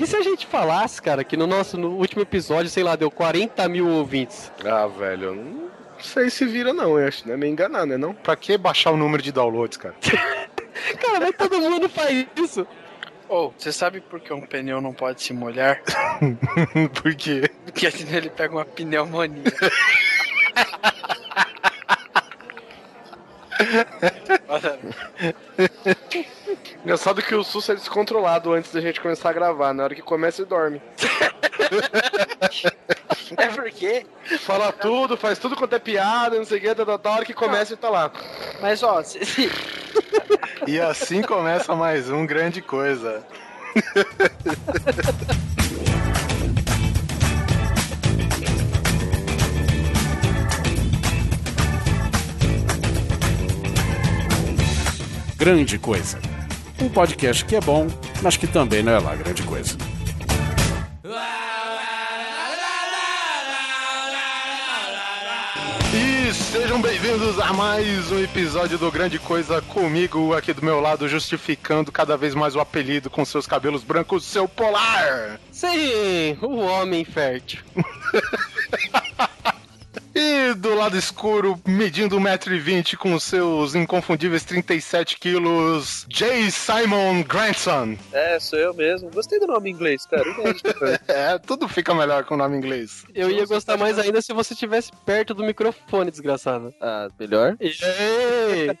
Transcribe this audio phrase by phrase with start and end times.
[0.00, 3.10] E se a gente falasse, cara, que no nosso no último episódio, sei lá, deu
[3.10, 4.50] 40 mil ouvintes?
[4.64, 5.70] Ah, velho, não
[6.00, 7.36] sei se vira não, eu acho, né?
[7.36, 8.14] Me enganar, né não?
[8.14, 9.94] Pra que baixar o número de downloads, cara?
[10.98, 12.66] cara, mas todo mundo faz isso.
[13.28, 15.82] Ô, oh, você sabe por que um pneu não pode se molhar?
[17.02, 17.50] por quê?
[17.66, 19.44] Porque ele pega uma pneumonia.
[26.90, 29.72] Engraçado que o SUS é descontrolado antes da gente começar a gravar.
[29.72, 30.82] Na hora que começa, ele dorme.
[33.38, 34.04] é porque.
[34.40, 37.32] Fala tudo, faz tudo quanto é piada, não sei o que, da, da hora que
[37.32, 38.10] começa, ele tá lá.
[38.60, 39.20] Mas ó, se...
[40.66, 43.24] E assim começa mais um grande coisa.
[55.38, 56.29] Grande Coisa.
[56.80, 57.86] Um podcast que é bom,
[58.22, 59.76] mas que também não é lá grande coisa.
[65.92, 71.06] E sejam bem-vindos a mais um episódio do Grande Coisa comigo aqui do meu lado,
[71.06, 75.38] justificando cada vez mais o apelido com seus cabelos brancos, seu polar.
[75.52, 77.60] Sim, o homem fértil.
[80.14, 86.50] E do lado escuro, medindo 1,20m com seus inconfundíveis 37 quilos, J.
[86.50, 87.96] Simon Grandson.
[88.12, 89.10] É, sou eu mesmo.
[89.10, 90.24] Gostei do nome inglês, cara.
[91.06, 93.04] é, tudo fica melhor com o nome inglês.
[93.14, 96.74] Eu ia gostar mais ainda se você estivesse perto do microfone, desgraçado.
[96.80, 97.56] Ah, melhor?
[97.60, 97.70] Ei!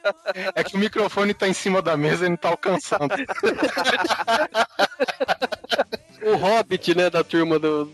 [0.54, 3.08] É que o microfone tá em cima da mesa e não tá alcançando.
[6.22, 7.90] o Hobbit, né, da turma do,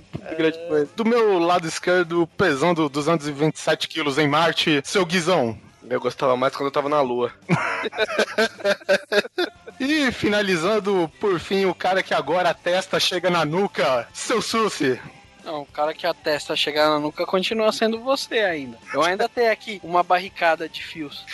[0.69, 0.91] Coisa.
[0.97, 5.57] Do meu lado esquerdo, pesando 227 quilos em Marte, seu Guizão.
[5.89, 7.33] Eu gostava mais quando eu tava na lua.
[9.79, 15.01] e finalizando, por fim, o cara que agora a testa chega na nuca, seu Susi.
[15.45, 18.77] Não, o cara que a testa chegar na nuca continua sendo você ainda.
[18.93, 21.25] Eu ainda tenho aqui uma barricada de fios.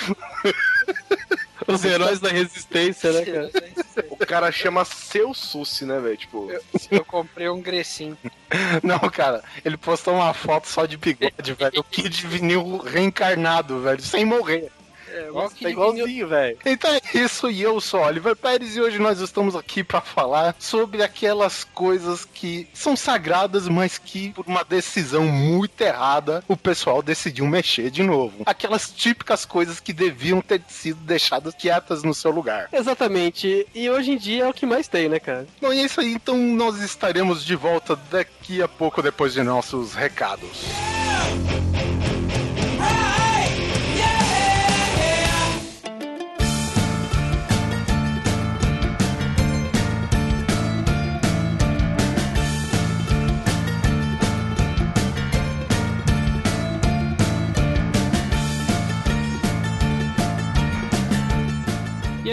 [1.66, 3.50] Os heróis da resistência, né, cara?
[4.10, 6.16] O cara chama seu Susi, né, velho?
[6.16, 6.50] Tipo.
[6.50, 8.16] Eu, eu, comprei um Grecin.
[8.82, 11.80] Não, cara, ele postou uma foto só de bigode, velho.
[11.80, 14.70] O Kid vinil reencarnado, velho, sem morrer.
[15.12, 16.56] É, Nossa, tá igualzinho, velho.
[16.64, 20.56] Então é isso, e eu sou Oliver Pérez, e hoje nós estamos aqui para falar
[20.58, 27.02] sobre aquelas coisas que são sagradas, mas que, por uma decisão muito errada, o pessoal
[27.02, 28.42] decidiu mexer de novo.
[28.46, 32.68] Aquelas típicas coisas que deviam ter sido deixadas quietas no seu lugar.
[32.72, 35.46] Exatamente, e hoje em dia é o que mais tem, né, cara?
[35.60, 39.42] Bom, e é isso aí, então nós estaremos de volta daqui a pouco depois de
[39.42, 40.64] nossos recados.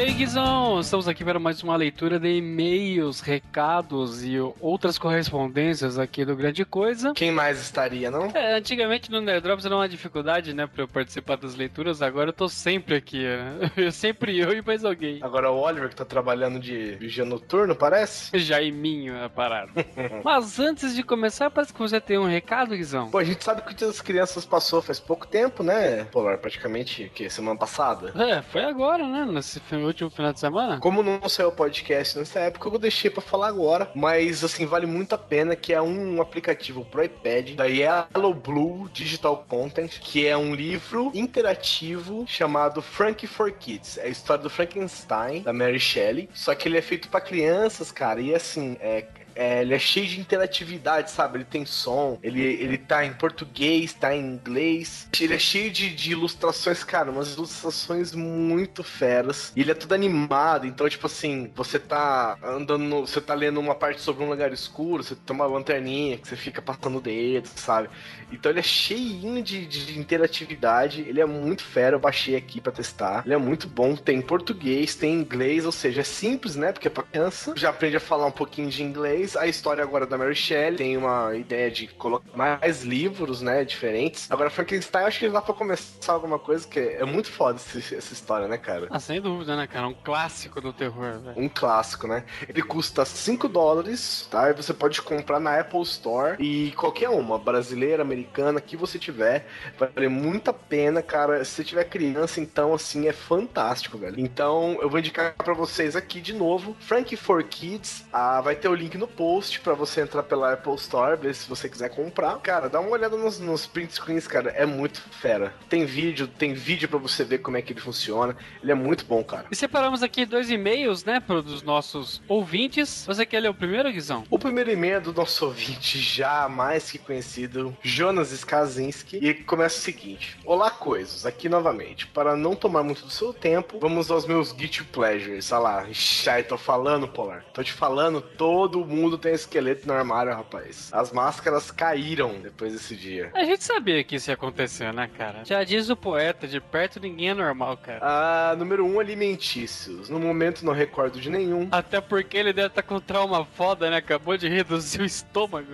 [0.09, 0.79] Aí, Guizão?
[0.79, 6.65] Estamos aqui para mais uma leitura de e-mails, recados e outras correspondências aqui do Grande
[6.65, 7.13] Coisa.
[7.13, 8.25] Quem mais estaria, não?
[8.33, 12.33] É, antigamente no Nerdrops era uma dificuldade, né, para eu participar das leituras, agora eu
[12.33, 13.71] tô sempre aqui, né?
[13.77, 15.19] Eu sempre eu e mais alguém.
[15.21, 18.37] Agora o Oliver que tá trabalhando de vigia noturno, parece?
[18.37, 19.71] Jaiminho a parada.
[20.23, 23.09] Mas antes de começar, parece que você tem um recado, Guizão.
[23.09, 26.37] Pô, a gente sabe que o Dia das Crianças passou faz pouco tempo, né, Polar?
[26.37, 28.13] Praticamente, que semana passada.
[28.21, 30.79] É, foi agora, né, nesse último último final de semana?
[30.79, 33.91] Como não saiu o podcast nessa época, eu deixei para falar agora.
[33.95, 38.89] Mas, assim, vale muito a pena que é um aplicativo pro iPad da Yellow Blue
[38.89, 43.97] Digital Content, que é um livro interativo chamado Frank for Kids.
[43.97, 46.29] É a história do Frankenstein, da Mary Shelley.
[46.33, 48.21] Só que ele é feito para crianças, cara.
[48.21, 49.05] E, assim, é,
[49.39, 51.37] é, ele é cheio de interatividade, sabe?
[51.37, 55.07] Ele tem som, ele, ele tá em português, tá em inglês.
[55.17, 59.53] Ele é cheio de, de ilustrações, cara, umas ilustrações muito feras.
[59.55, 63.73] E ele é todo animado, então, tipo assim, você tá andando, você tá lendo uma
[63.73, 67.47] parte sobre um lugar escuro, você tem uma lanterninha que você fica passando o dedo,
[67.55, 67.89] sabe?
[68.33, 72.73] Então ele é cheinho de, de interatividade, ele é muito fera, eu baixei aqui para
[72.73, 73.23] testar.
[73.23, 76.73] Ele é muito bom, tem português, tem inglês, ou seja, é simples, né?
[76.73, 80.05] Porque é pra criança, já aprende a falar um pouquinho de inglês a história agora
[80.05, 84.29] da Mary Shelley tem uma ideia de colocar mais livros, né, diferentes.
[84.31, 88.13] Agora, Frankenstein, acho que dá pra começar alguma coisa que é muito foda esse, essa
[88.13, 88.87] história, né, cara?
[88.89, 89.87] Ah, sem dúvida, né, cara?
[89.87, 91.39] Um clássico do terror, velho.
[91.39, 92.23] Um clássico, né?
[92.47, 94.49] Ele custa 5 dólares, tá?
[94.49, 99.45] E você pode comprar na Apple Store e qualquer uma, brasileira, americana, que você tiver.
[99.77, 101.43] Vai valer muito a pena, cara.
[101.43, 104.19] Se você tiver criança, então, assim, é fantástico, velho.
[104.19, 108.05] Então, eu vou indicar para vocês aqui de novo, Frank for Kids.
[108.11, 111.47] Ah, vai ter o link no post pra você entrar pela Apple Store, ver se
[111.47, 112.37] você quiser comprar.
[112.39, 114.51] Cara, dá uma olhada nos, nos print screens, cara.
[114.51, 115.53] É muito fera.
[115.67, 118.35] Tem vídeo, tem vídeo pra você ver como é que ele funciona.
[118.61, 119.47] Ele é muito bom, cara.
[119.51, 123.05] E separamos aqui dois e-mails, né, para dos nossos ouvintes.
[123.05, 124.23] Você quer ler o primeiro, Guizão?
[124.29, 129.77] O primeiro e-mail é do nosso ouvinte já mais que conhecido, Jonas Skazinski, e começa
[129.77, 132.07] o seguinte: Olá, coisas, aqui novamente.
[132.07, 135.51] Para não tomar muito do seu tempo, vamos aos meus Git Pleasures.
[135.51, 137.43] Olha lá, Ixi, tô falando, Polar.
[137.53, 140.89] Tô te falando, todo mundo tem esqueleto no armário, rapaz.
[140.91, 143.31] As máscaras caíram depois desse dia.
[143.33, 145.43] A gente sabia que isso ia acontecer, né, cara?
[145.45, 147.99] Já diz o poeta, de perto ninguém é normal, cara.
[148.01, 150.09] Ah, número 1, um, alimentícios.
[150.09, 151.67] No momento não recordo de nenhum.
[151.71, 153.97] Até porque ele deve estar com trauma foda, né?
[153.97, 155.67] Acabou de reduzir o estômago.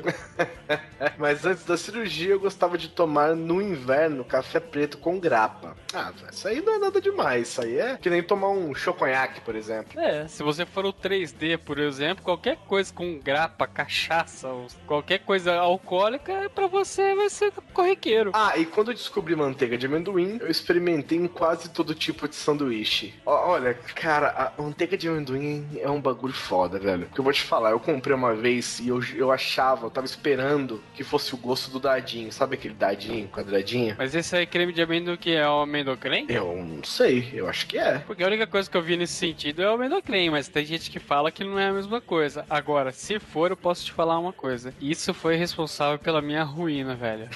[1.18, 5.76] Mas antes da cirurgia eu gostava de tomar no inverno café preto com grapa.
[5.94, 7.50] Ah, isso aí não é nada demais.
[7.50, 10.00] Isso aí é que nem tomar um choconhaque, por exemplo.
[10.00, 15.20] É, se você for o 3D, por exemplo, qualquer coisa com grapa, cachaça, ou qualquer
[15.20, 18.32] coisa alcoólica, pra você vai ser corriqueiro.
[18.34, 22.36] Ah, e quando eu descobri manteiga de amendoim, eu experimentei em quase todo tipo de
[22.36, 23.14] sanduíche.
[23.26, 27.06] Olha, cara, a manteiga de amendoim é um bagulho foda, velho.
[27.06, 30.06] Porque eu vou te falar, eu comprei uma vez e eu, eu achava, eu tava
[30.06, 32.32] esperando que fosse o gosto do dadinho.
[32.32, 33.96] Sabe aquele dadinho, quadradinho?
[33.98, 36.26] Mas esse aí, creme de amendoim que é o amendocrem?
[36.30, 38.00] Eu não sei, eu acho que é.
[38.00, 40.90] Porque a única coisa que eu vi nesse sentido é o amendocrem, mas tem gente
[40.90, 42.46] que fala que não é a mesma coisa.
[42.50, 44.74] Agora, se for, eu posso te falar uma coisa.
[44.82, 47.30] Isso foi responsável pela minha ruína, velho.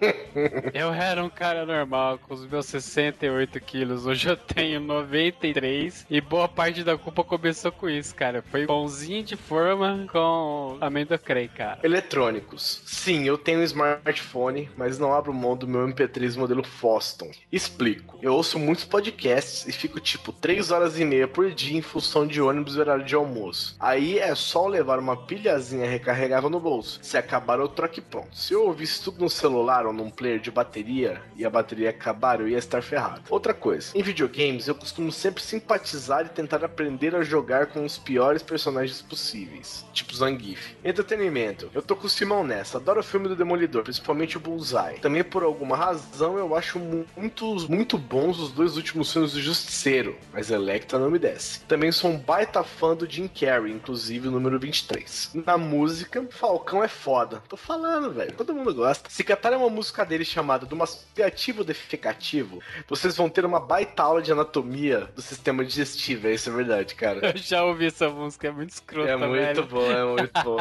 [0.74, 4.06] eu era um cara normal, com os meus 68 quilos.
[4.06, 8.42] Hoje eu tenho 93 e boa parte da culpa começou com isso, cara.
[8.50, 11.78] Foi pãozinho de forma com amendoim, cara.
[11.82, 12.82] Eletrônicos.
[12.84, 17.30] Sim, eu tenho um smartphone, mas não abro mão do meu MP3 modelo Foston.
[17.50, 18.18] Explico.
[18.20, 22.26] Eu ouço muitos podcasts e fico tipo 3 horas e meia por dia em função
[22.26, 23.76] de ônibus e horário de almoço.
[23.78, 26.98] Aí é só levar uma pilhazinha recarregável no bolso.
[27.02, 28.36] Se acabar, eu troco e pronto.
[28.36, 32.48] Se eu ouvisse tudo no celular num player de bateria e a bateria acabar, eu
[32.48, 33.22] ia estar ferrado.
[33.28, 37.98] Outra coisa, em videogames eu costumo sempre simpatizar e tentar aprender a jogar com os
[37.98, 40.76] piores personagens possíveis, tipo Zangief.
[40.84, 45.00] Entretenimento, eu tô com o Simão nessa, adoro o filme do Demolidor, principalmente o Bullseye.
[45.00, 50.16] Também por alguma razão eu acho muito, muito bons os dois últimos filmes do Justiceiro,
[50.32, 51.60] mas Electra não me desce.
[51.60, 55.32] Também sou um baita fã do Jim Carrey, inclusive o número 23.
[55.34, 57.42] Na música, Falcão é foda.
[57.48, 59.08] Tô falando, velho, todo mundo gosta.
[59.10, 64.02] Se catar é uma música dele chamada do mastiativo defecativo, vocês vão ter uma baita
[64.02, 66.28] aula de anatomia do sistema digestivo.
[66.28, 67.32] Isso é verdade, cara.
[67.32, 69.66] Eu já ouvi essa música, é muito escrota, É muito velho.
[69.66, 70.56] bom, é muito bom.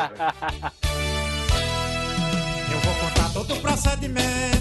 [2.71, 4.54] Eu vou contar todo o procedimento,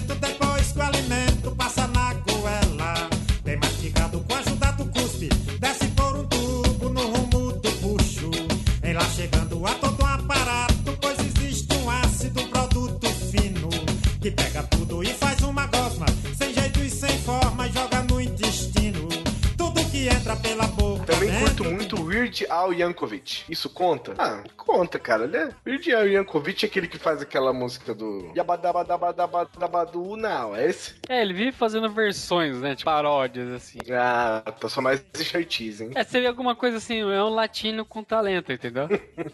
[22.25, 23.45] Weird Al Yankovic.
[23.51, 24.15] Isso conta?
[24.17, 25.25] Ah, conta, cara.
[25.25, 25.51] Ele é...
[25.67, 30.95] Weird Al Yankovic é aquele que faz aquela música do Yabadabadabadabadu Now, é esse?
[31.07, 32.75] É, ele vive fazendo versões, né?
[32.75, 33.79] Tipo, paródias, assim.
[33.93, 35.91] Ah, tá só mais enxertiz, hein?
[35.95, 38.89] É, seria alguma coisa assim, é um latino com talento, entendeu?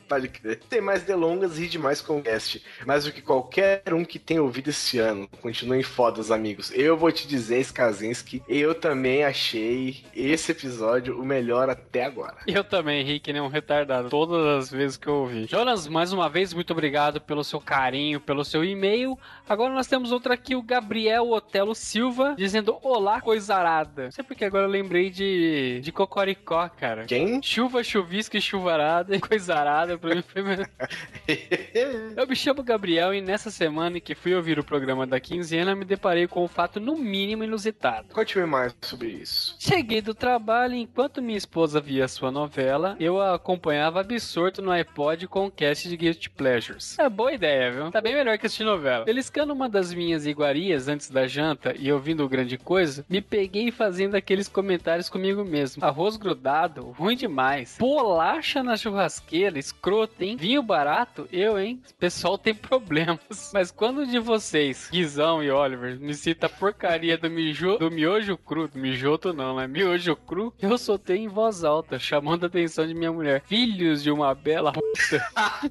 [0.09, 0.59] Pode crer.
[0.69, 2.61] Tem mais delongas e demais com o cast.
[2.85, 5.29] Mais do que qualquer um que tenha ouvido esse ano.
[5.41, 6.73] Continuem fodas, amigos.
[6.75, 12.39] Eu vou te dizer, Skazinski, eu também achei esse episódio o melhor até agora.
[12.49, 15.47] Eu também ri que nem um retardado todas as vezes que eu ouvi.
[15.47, 19.19] Jonas, mais uma vez, muito obrigado pelo seu carinho, pelo seu e-mail.
[19.51, 24.05] Agora nós temos outra aqui, o Gabriel Otelo Silva, dizendo Olá, coisarada.
[24.05, 27.05] Não sei porque agora eu lembrei de, de Cocoricó, cara.
[27.05, 27.43] Quem?
[27.43, 30.41] Chuva, chuvisca e chuvarada e coisarada pra mim foi...
[32.17, 35.75] Eu me chamo Gabriel e nessa semana em que fui ouvir o programa da quinzena,
[35.75, 38.15] me deparei com um fato no mínimo inusitado.
[38.15, 39.57] Conte-me mais sobre isso.
[39.59, 44.71] Cheguei do trabalho e enquanto minha esposa via sua novela, eu a acompanhava absorto no
[44.71, 46.97] iPod com o cast de Guilty Pleasures.
[47.01, 47.91] É boa ideia, viu?
[47.91, 49.05] Tá bem melhor que assistir novela.
[49.41, 54.15] Beliscando uma das minhas iguarias antes da janta e ouvindo grande coisa, me peguei fazendo
[54.15, 55.83] aqueles comentários comigo mesmo.
[55.83, 57.77] Arroz grudado, ruim demais.
[57.79, 60.37] Bolacha na churrasqueira, escroto, hein?
[60.37, 61.81] Vinho barato, eu, hein?
[61.91, 63.19] O pessoal tem problemas.
[63.55, 67.91] Mas quando um de vocês, Guizão e Oliver, me cita a porcaria do, mijo, do
[67.91, 69.67] miojo cru, do mijoto não, né?
[69.67, 73.43] Miojo cru, eu soltei em voz alta, chamando a atenção atenção de minha mulher.
[73.47, 75.25] Filhos de uma bela puta.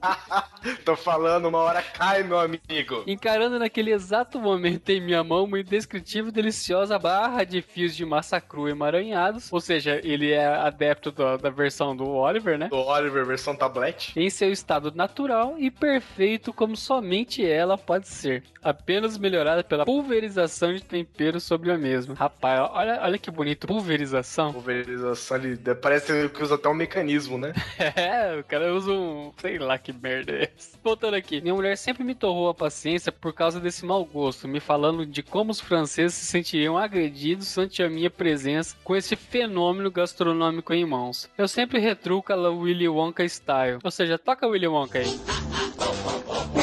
[0.83, 3.03] Tô falando, uma hora cai, meu amigo.
[3.05, 8.05] Encarando naquele exato momento em minha mão uma indescritível e deliciosa barra de fios de
[8.05, 9.51] massa crua emaranhados.
[9.51, 12.69] Ou seja, ele é adepto da, da versão do Oliver, né?
[12.69, 14.13] Do Oliver, versão tablet.
[14.15, 18.43] Em seu estado natural e perfeito como somente ela pode ser.
[18.61, 22.15] Apenas melhorada pela pulverização de tempero sobre a mesma.
[22.15, 23.67] Rapaz, olha, olha que bonito.
[23.67, 24.53] Pulverização.
[24.53, 25.57] Pulverização ali.
[25.81, 27.53] Parece que usa até um mecanismo, né?
[27.95, 29.33] É, o cara usa um.
[29.37, 30.77] sei lá que merda é essa.
[30.83, 31.41] Voltando aqui.
[31.41, 35.23] Minha mulher sempre me torrou a paciência por causa desse mau gosto, me falando de
[35.23, 40.85] como os franceses se sentiriam agredidos ante a minha presença com esse fenômeno gastronômico em
[40.85, 41.29] mãos.
[41.37, 43.79] Eu sempre retruco a Willy Wonka style.
[43.81, 45.19] Ou seja, toca Willy Wonka aí.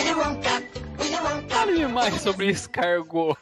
[1.84, 3.36] Mais sobre escargot.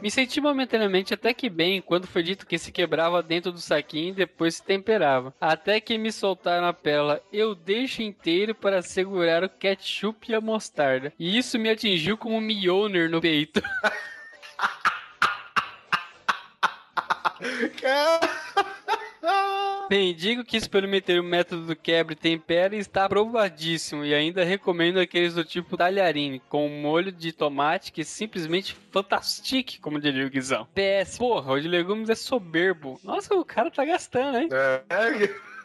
[0.00, 4.10] Me senti momentaneamente até que bem quando foi dito que se quebrava dentro do saquinho
[4.10, 5.34] e depois se temperava.
[5.40, 7.20] Até que me soltaram a pérola.
[7.32, 11.12] Eu deixo inteiro para segurar o ketchup e a mostarda.
[11.18, 13.60] E isso me atingiu como um Mjolnir no peito.
[19.88, 24.04] Bem, digo que experimentei o método do quebra e tempera e está aprovadíssimo.
[24.04, 29.80] E ainda recomendo aqueles do tipo talharine, com molho de tomate que é simplesmente fantastique,
[29.80, 30.66] como diria o Guizão.
[30.74, 32.98] PS, porra, o de legumes é soberbo.
[33.04, 34.48] Nossa, o cara tá gastando, hein?
[34.50, 34.82] É,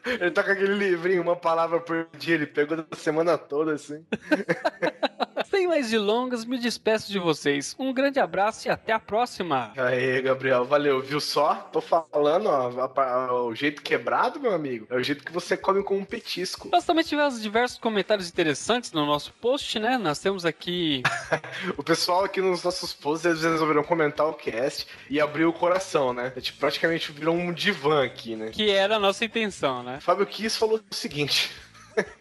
[0.08, 4.06] ele tá com aquele livrinho, uma palavra por dia, ele pegou da semana toda, assim.
[5.50, 7.76] Sem mais delongas, me despeço de vocês.
[7.80, 9.72] Um grande abraço e até a próxima.
[9.78, 11.56] Aí, Gabriel, valeu, viu só?
[11.72, 15.56] Tô falando, ó, a- a- o jeito quebrado, meu amigo, é o jeito que você
[15.56, 16.70] come com um petisco.
[16.72, 19.98] Nós também tivemos diversos comentários interessantes no nosso post, né?
[19.98, 21.02] Nós temos aqui.
[21.78, 26.14] O pessoal aqui nos nossos posts, eles resolveram comentar o cast e abrir o coração,
[26.14, 26.32] né?
[26.36, 28.50] A gente praticamente virou um divã aqui, né?
[28.50, 29.97] que era a nossa intenção, né?
[30.00, 31.51] Fábio Kiss falou o seguinte.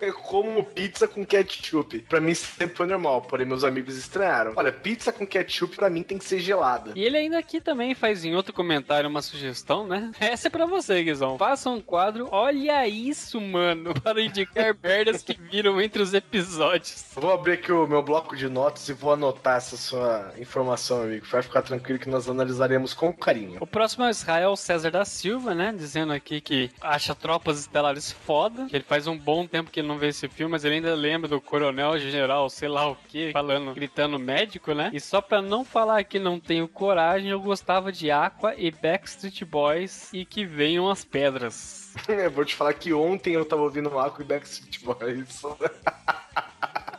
[0.01, 2.01] Eu como pizza com ketchup.
[2.01, 4.53] Pra mim sempre foi normal, porém meus amigos estranharam.
[4.57, 6.93] Olha, pizza com ketchup pra mim tem que ser gelada.
[6.95, 10.13] E ele ainda aqui também faz em outro comentário uma sugestão, né?
[10.21, 11.39] Essa é pra você, Guizão.
[11.39, 17.05] Faça um quadro, olha isso, mano, para indicar merdas que viram entre os episódios.
[17.15, 21.27] Vou abrir aqui o meu bloco de notas e vou anotar essa sua informação, amigo.
[21.31, 23.59] Vai ficar tranquilo que nós analisaremos com carinho.
[23.61, 25.75] O próximo é o Israel César da Silva, né?
[25.77, 29.89] Dizendo aqui que acha Tropas Estelares foda, que ele faz um bom tempo que ele
[29.89, 33.33] não vê esse filme, mas ele ainda lembra do coronel general, sei lá o que,
[33.33, 34.91] falando, gritando médico, né?
[34.93, 39.45] E só pra não falar que não tenho coragem, eu gostava de Aqua e Backstreet
[39.45, 41.95] Boys e que venham as pedras.
[42.35, 45.43] Vou te falar que ontem eu tava ouvindo Aqua e Backstreet Boys.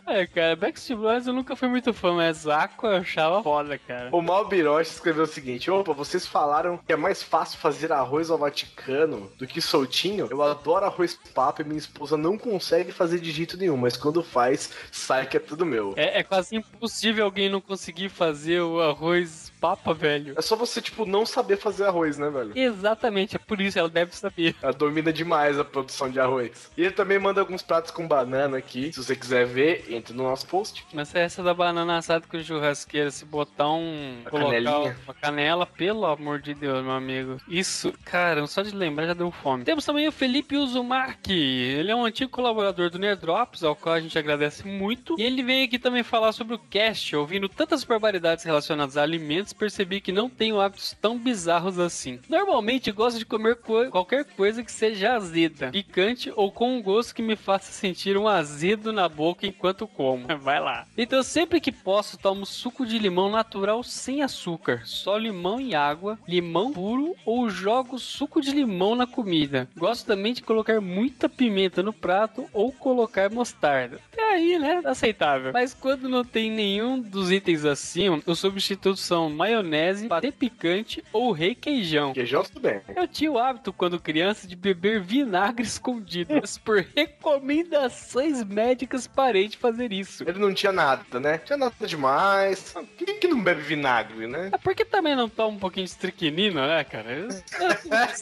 [0.08, 4.10] É, cara, Backstreet Boys eu nunca fui muito fã, mas Aqua eu achava foda, cara.
[4.14, 8.30] O Mal Biroche escreveu o seguinte: Opa, vocês falaram que é mais fácil fazer arroz
[8.30, 10.28] ao Vaticano do que soltinho?
[10.32, 14.24] Eu adoro arroz papo e minha esposa não consegue fazer de jeito nenhum, mas quando
[14.24, 15.94] faz, sai que é tudo meu.
[15.98, 20.34] É, é quase impossível alguém não conseguir fazer o arroz papa, velho.
[20.38, 22.52] É só você, tipo, não saber fazer arroz, né, velho?
[22.56, 24.56] Exatamente, é por isso ela deve saber.
[24.62, 26.72] Ela domina demais a produção de arroz.
[26.78, 28.92] E ele também manda alguns pratos com banana aqui.
[28.94, 30.86] Se você quiser ver, entre no nosso post.
[30.94, 34.22] Mas essa da banana assada com churrasqueira, se botar um.
[34.26, 34.98] A colocar canelinha.
[35.06, 37.38] uma canela, pelo amor de Deus, meu amigo.
[37.48, 39.64] Isso, cara, só de lembrar já deu fome.
[39.64, 41.34] Temos também o Felipe Uzumaki.
[41.34, 45.16] Ele é um antigo colaborador do Nerdrops, ao qual a gente agradece muito.
[45.18, 47.16] E ele vem aqui também falar sobre o cast.
[47.16, 52.20] Ouvindo tantas barbaridades relacionadas a alimentos, percebi que não tenho hábitos tão bizarros assim.
[52.30, 57.14] Normalmente gosto de comer co- qualquer coisa que seja azeda, picante ou com um gosto
[57.16, 60.26] que me faça sentir um azedo na boca enquanto como.
[60.40, 60.86] Vai lá.
[60.98, 66.18] Então sempre que posso tomo suco de limão natural sem açúcar, só limão e água,
[66.28, 69.68] limão puro ou jogo suco de limão na comida.
[69.78, 74.00] Gosto também de colocar muita pimenta no prato ou colocar mostarda.
[74.12, 74.82] Até aí, né?
[74.86, 75.52] Aceitável.
[75.54, 81.32] Mas quando não tem nenhum dos itens acima, os substitutos são maionese, patê picante ou
[81.32, 82.14] requeijão.
[82.14, 82.82] Queijão, tudo bem.
[82.96, 89.48] Eu tinha o hábito, quando criança, de beber vinagre escondido, mas por recomendações médicas parei
[89.48, 90.24] de fazer isso.
[90.28, 91.38] Ele não tinha nada, né?
[91.40, 92.76] Tinha nada demais.
[92.98, 94.50] Quem que não bebe vinagre, né?
[94.52, 97.28] É porque também não toma um pouquinho de estricnina, né, cara?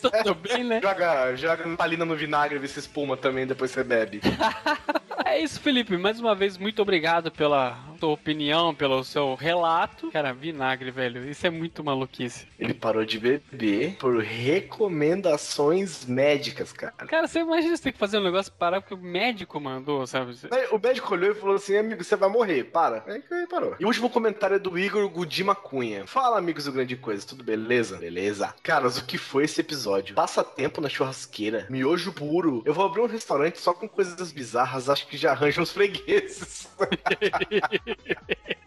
[0.02, 0.82] Tudo bem, né?
[0.86, 4.22] Joga, joga napalina no vinagre, vê se espuma também, depois você bebe.
[5.26, 5.98] É isso, Felipe.
[5.98, 10.12] Mais uma vez, muito obrigado pela sua opinião, pelo seu relato.
[10.12, 11.28] Cara, vinagre, velho.
[11.28, 12.48] Isso é muito maluquice.
[12.60, 16.94] Ele parou de beber por recomendações médicas, cara.
[17.08, 20.36] Cara, você imagina você ter que fazer um negócio parar porque o médico mandou, sabe?
[20.72, 23.04] O médico olhou e falou assim: amigo, você vai morrer, para.
[23.08, 23.76] Aí ele parou.
[23.80, 26.06] E o último comentário é do Igor Gudima Cunha.
[26.06, 27.98] Fala, amigos do Grande Coisa, tudo beleza?
[27.98, 28.54] Beleza.
[28.62, 30.14] Caras, o que foi esse episódio?
[30.14, 32.62] Passa tempo na churrasqueira, miojo puro.
[32.66, 36.68] Eu vou abrir um restaurante só com coisas bizarras, acho que já arranjam os fregueses.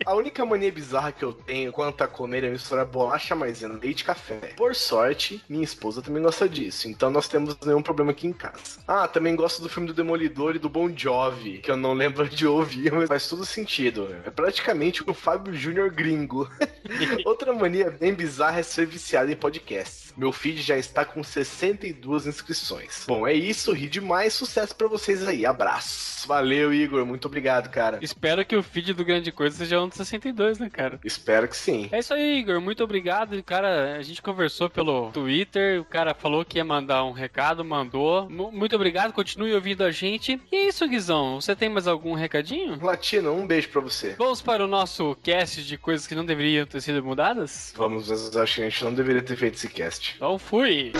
[0.08, 4.00] a única mania bizarra que eu tenho quanto a comer é misturar bolacha, maisena, leite
[4.00, 4.54] e café.
[4.56, 8.80] Por sorte, minha esposa também gosta disso, então nós temos nenhum problema aqui em casa.
[8.88, 12.26] Ah, também gosto do filme do Demolidor e do Bon Jovi, que eu não lembro
[12.26, 14.08] de ouvir, mas faz todo sentido.
[14.24, 16.48] É praticamente o Fábio Júnior gringo.
[17.26, 20.07] Outra mania bem bizarra é ser viciado em podcasts.
[20.18, 23.04] Meu feed já está com 62 inscrições.
[23.06, 26.24] Bom, é isso, ri demais, sucesso pra vocês aí, abraços.
[26.26, 28.00] Valeu, Igor, muito obrigado, cara.
[28.02, 30.98] Espero que o feed do Grande Coisa seja um dos 62, né, cara?
[31.04, 31.88] Espero que sim.
[31.92, 32.60] É isso aí, Igor.
[32.60, 33.40] Muito obrigado.
[33.44, 35.80] Cara, a gente conversou pelo Twitter.
[35.80, 38.28] O cara falou que ia mandar um recado, mandou.
[38.28, 39.12] Mu- Muito obrigado.
[39.12, 40.40] Continue ouvindo a gente.
[40.50, 41.40] E é isso, Guizão.
[41.40, 42.76] Você tem mais algum recadinho?
[42.82, 44.16] Latino, um beijo pra você.
[44.18, 47.72] Vamos para o nosso cast de coisas que não deveriam ter sido mudadas?
[47.76, 50.07] Vamos, mas acho que a gente não deveria ter feito esse cast.
[50.16, 50.92] Então fui!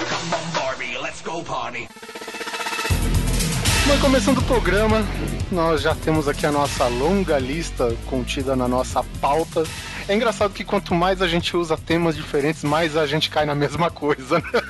[3.86, 5.04] Mas começando o programa,
[5.50, 9.64] nós já temos aqui a nossa longa lista contida na nossa pauta.
[10.06, 13.54] É engraçado que quanto mais a gente usa temas diferentes, mais a gente cai na
[13.54, 14.62] mesma coisa, né?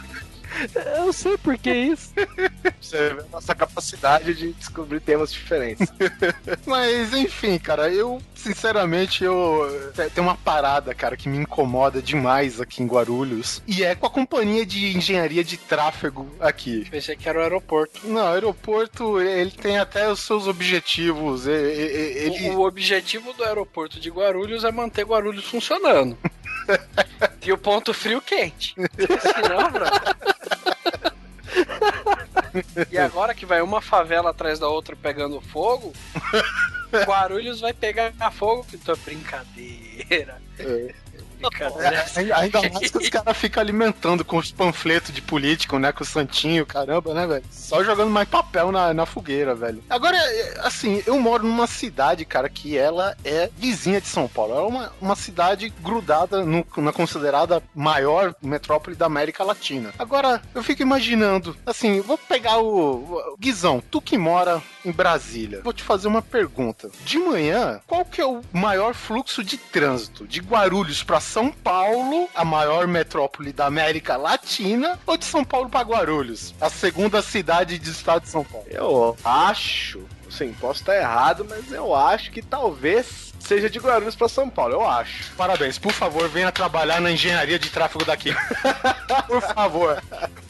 [0.96, 2.12] Eu sei por que isso.
[2.80, 5.86] Você vê a nossa capacidade de descobrir temas diferentes.
[6.66, 12.60] Mas enfim, cara, eu sinceramente eu te- tem uma parada, cara, que me incomoda demais
[12.60, 16.86] aqui em Guarulhos e é com a companhia de engenharia de tráfego aqui.
[16.90, 18.00] Pensei que era o aeroporto.
[18.08, 21.46] Não, o aeroporto ele tem até os seus objetivos.
[21.46, 26.16] Ele, O, o objetivo do aeroporto de Guarulhos é manter Guarulhos funcionando.
[27.42, 28.74] e o ponto frio quente.
[28.74, 30.16] Senão, brother.
[32.90, 35.92] E agora que vai uma favela atrás da outra pegando fogo,
[37.06, 38.66] Guarulhos vai pegar fogo.
[38.72, 40.40] Então, brincadeira.
[40.56, 40.94] Brincadeira.
[42.16, 45.92] Ainda ainda mais que os caras ficam alimentando com os panfletos de político, né?
[45.92, 47.44] Com o Santinho, caramba, né, velho?
[47.50, 49.82] Só jogando mais papel na, na fogueira, velho.
[49.88, 54.52] Agora, é, assim, eu moro numa cidade, cara, que ela é vizinha de São Paulo.
[54.54, 59.92] Ela é uma, uma cidade grudada no- na considerada maior metrópole da América Latina.
[59.98, 65.60] Agora, eu fico imaginando, assim, vou pegar o, o Guizão, tu que mora em Brasília.
[65.62, 66.90] Vou te fazer uma pergunta.
[67.04, 70.26] De manhã, qual que é o maior fluxo de trânsito?
[70.26, 75.68] De Guarulhos pra São Paulo, a maior metrópole da América Latina, ou de São Paulo
[75.68, 78.66] pra Guarulhos, a segunda cidade do estado de São Paulo?
[78.70, 84.26] Eu acho, sim, posso estar errado, mas eu acho que talvez seja de Guarulhos pra
[84.26, 85.30] São Paulo, eu acho.
[85.36, 88.34] Parabéns, por favor, venha trabalhar na engenharia de tráfego daqui.
[89.28, 90.02] por favor.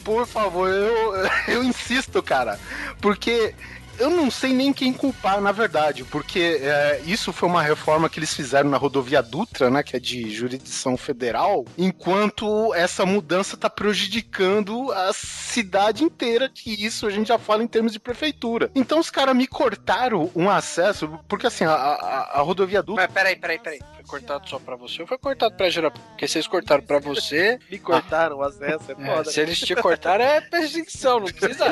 [0.03, 1.13] Por favor, eu,
[1.47, 2.57] eu insisto, cara.
[3.01, 3.53] Porque
[3.99, 8.19] eu não sei nem quem culpar, na verdade, porque é, isso foi uma reforma que
[8.19, 13.69] eles fizeram na rodovia Dutra, né, que é de jurisdição federal, enquanto essa mudança tá
[13.69, 18.71] prejudicando a cidade inteira, que isso a gente já fala em termos de prefeitura.
[18.73, 23.03] Então os caras me cortaram um acesso, porque assim, a, a, a rodovia Dutra...
[23.03, 23.79] Mas peraí, peraí, peraí.
[24.09, 25.91] Cortado só pra você ou foi cortado pra geral?
[25.91, 27.59] Porque vocês cortaram pra você.
[27.69, 29.29] Me cortaram o acesso, é é, foda.
[29.31, 31.19] se eles te cortaram, é perseguição.
[31.19, 31.65] Não precisa.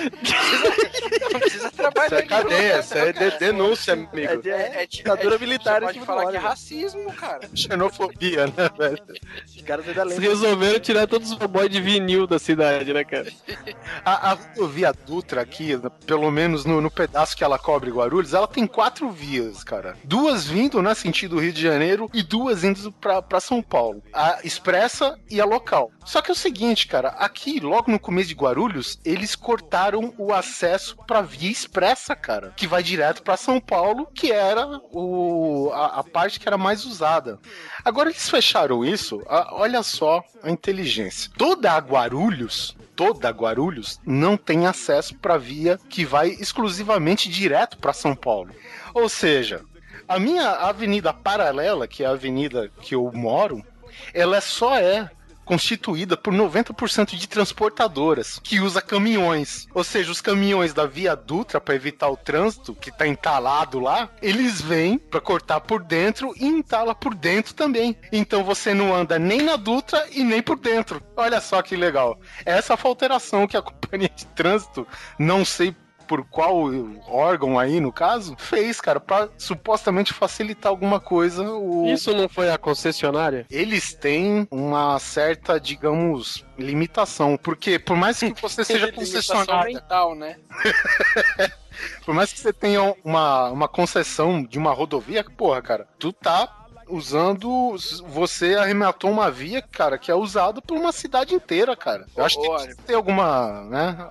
[1.31, 2.05] Não precisa, trabalhar.
[2.07, 4.41] Isso é de cadeia, isso é de- denúncia, amigo.
[4.47, 7.49] É É, é, ditadura é, militar pode falar que é racismo, cara.
[7.55, 9.03] Xenofobia, né, velho?
[9.45, 10.29] Os caras ainda Eles lembram.
[10.29, 13.27] resolveram tirar todos os robôs de vinil da cidade, né, cara?
[14.05, 15.71] A, a rodovia Dutra aqui,
[16.05, 19.95] pelo menos no, no pedaço que ela cobre Guarulhos, ela tem quatro vias, cara.
[20.03, 24.03] Duas vindo, né, sentido Rio de Janeiro, e duas indo pra São Paulo.
[24.13, 25.91] A expressa e a local.
[26.05, 30.33] Só que é o seguinte, cara, aqui, logo no começo de Guarulhos, eles cortaram o
[30.33, 35.99] acesso pra via expressa, cara, que vai direto pra São Paulo, que era o, a,
[35.99, 37.39] a parte que era mais usada.
[37.83, 41.31] Agora eles fecharam isso, a- olha só a inteligência.
[41.37, 47.93] Toda a Guarulhos toda Guarulhos não tem acesso para via que vai exclusivamente direto para
[47.93, 48.49] São Paulo.
[48.91, 49.61] Ou seja,
[50.07, 53.63] a minha avenida paralela, que é a avenida que eu moro,
[54.13, 55.09] ela só é
[55.47, 59.65] constituída por 90% de transportadoras que usa caminhões.
[59.73, 64.09] Ou seja, os caminhões da Via Dutra para evitar o trânsito que tá entalado lá,
[64.21, 67.97] eles vêm para cortar por dentro e entala por dentro também.
[68.11, 71.01] Então você não anda nem na Dutra e nem por dentro.
[71.15, 72.19] Olha só que legal.
[72.45, 74.85] Essa foi a alteração que a companhia de trânsito,
[75.17, 75.73] não sei
[76.07, 76.69] por qual
[77.07, 81.43] órgão aí, no caso, fez, cara, pra supostamente facilitar alguma coisa.
[81.51, 81.87] O...
[81.87, 83.45] Isso não foi a concessionária?
[83.49, 87.37] Eles têm uma certa, digamos, limitação.
[87.37, 90.37] Porque por mais que você seja concessionária, mental, né?
[92.05, 96.67] por mais que você tenha uma, uma concessão de uma rodovia, porra, cara, tu tá
[96.89, 97.75] usando.
[98.07, 102.05] Você arrematou uma via, cara, que é usada por uma cidade inteira, cara.
[102.15, 104.09] Eu acho que tem alguma, né?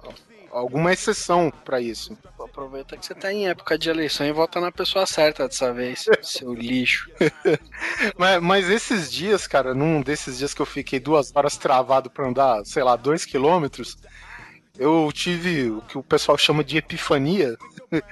[0.57, 2.17] Alguma exceção pra isso.
[2.41, 6.07] Aproveita que você tá em época de eleição e vota na pessoa certa dessa vez,
[6.23, 7.11] seu lixo.
[8.17, 12.27] Mas, mas esses dias, cara, num desses dias que eu fiquei duas horas travado pra
[12.27, 13.97] andar, sei lá, dois quilômetros,
[14.79, 17.57] eu tive o que o pessoal chama de epifania.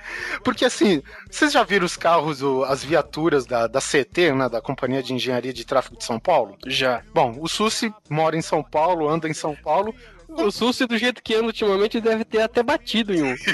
[0.44, 5.02] Porque assim, vocês já viram os carros, as viaturas da, da CT, né, da Companhia
[5.02, 6.56] de Engenharia de Tráfego de São Paulo?
[6.66, 7.02] Já.
[7.12, 9.94] Bom, o Susi mora em São Paulo, anda em São Paulo.
[10.36, 13.36] O Susi, do jeito que anda ultimamente, deve ter até batido em um.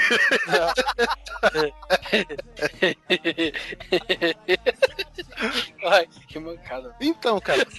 [5.85, 6.95] Ai, que mancada.
[6.99, 7.65] Então, cara,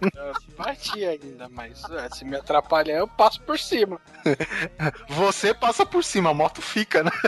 [0.14, 4.00] Eu bati ainda, mas é, se me atrapalhar, eu passo por cima.
[5.08, 7.10] você passa por cima, a moto fica, né?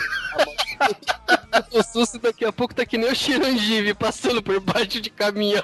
[1.72, 5.62] O Susi daqui a pouco tá que nem o Chirangive passando por baixo de caminhão.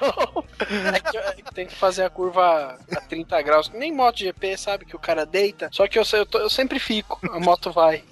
[0.93, 3.69] É que, é que tem que fazer a curva a 30 graus.
[3.69, 4.85] Nem moto GP, sabe?
[4.85, 5.69] Que o cara deita.
[5.71, 7.19] Só que eu, eu, tô- eu sempre fico.
[7.31, 8.03] A moto vai.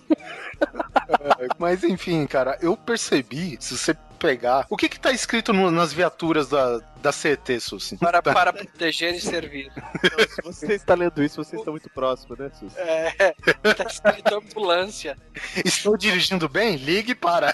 [1.58, 4.65] Mas enfim, cara, eu percebi, se você pegar.
[4.69, 7.98] O que que tá escrito no- nas viaturas da, da CT, Susi?
[7.98, 9.70] Para, para proteger e servir.
[10.04, 12.76] Então, se você está lendo isso, você está muito próximo, né, Sus?
[12.78, 13.36] É,
[13.76, 15.18] tá escrito ambulância.
[15.66, 16.78] Estou dirigindo bem?
[16.78, 17.54] Ligue para.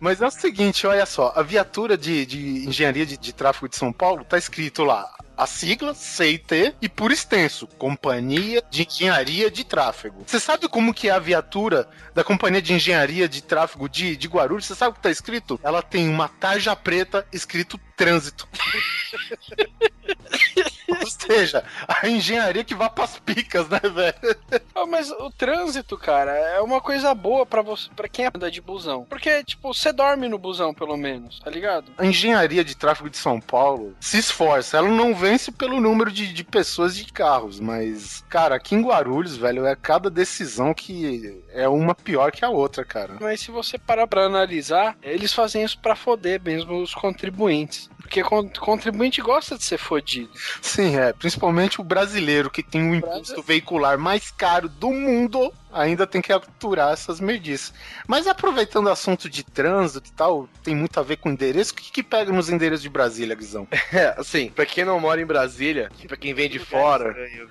[0.00, 3.76] Mas é o seguinte, olha só, a viatura de, de engenharia de, de tráfego de
[3.76, 5.10] São Paulo tá escrito lá.
[5.36, 10.22] A sigla CIT e por extenso, Companhia de Engenharia de Tráfego.
[10.24, 14.28] Você sabe como que é a viatura da Companhia de Engenharia de Tráfego de, de
[14.28, 14.66] Guarulhos?
[14.66, 15.58] Você sabe o que tá escrito?
[15.64, 18.48] Ela tem uma tarja preta escrito trânsito.
[21.00, 24.36] Ou seja, a engenharia que vai pras picas, né, velho?
[24.74, 28.60] Ah, mas o trânsito, cara, é uma coisa boa pra você, para quem anda de
[28.60, 29.04] busão.
[29.04, 31.92] Porque, tipo, você dorme no busão, pelo menos, tá ligado?
[31.96, 34.76] A engenharia de tráfego de São Paulo se esforça.
[34.76, 38.82] Ela não vence pelo número de, de pessoas e de carros, mas, cara, aqui em
[38.82, 43.16] Guarulhos, velho, é cada decisão que é uma pior que a outra, cara.
[43.20, 47.88] Mas se você parar pra analisar, eles fazem isso pra foder mesmo os contribuintes.
[48.14, 50.30] Porque con- contribuinte gosta de ser fodido.
[50.62, 51.12] Sim, é.
[51.12, 55.52] Principalmente o brasileiro que tem o imposto veicular mais caro do mundo.
[55.74, 57.72] Ainda tem que aturar essas merdices.
[58.06, 61.72] Mas aproveitando o assunto de trânsito e tal, tem muito a ver com endereço.
[61.72, 63.66] O que, que pega nos endereços de Brasília, Guizão?
[63.92, 67.48] É, assim, pra quem não mora em Brasília, pra quem vem de fora, Estranho,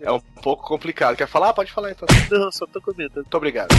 [0.00, 1.16] é um pouco complicado.
[1.16, 1.52] Quer falar?
[1.52, 2.06] Pode falar então.
[2.30, 3.22] Não, só tô comentando.
[3.22, 3.68] Muito obrigado.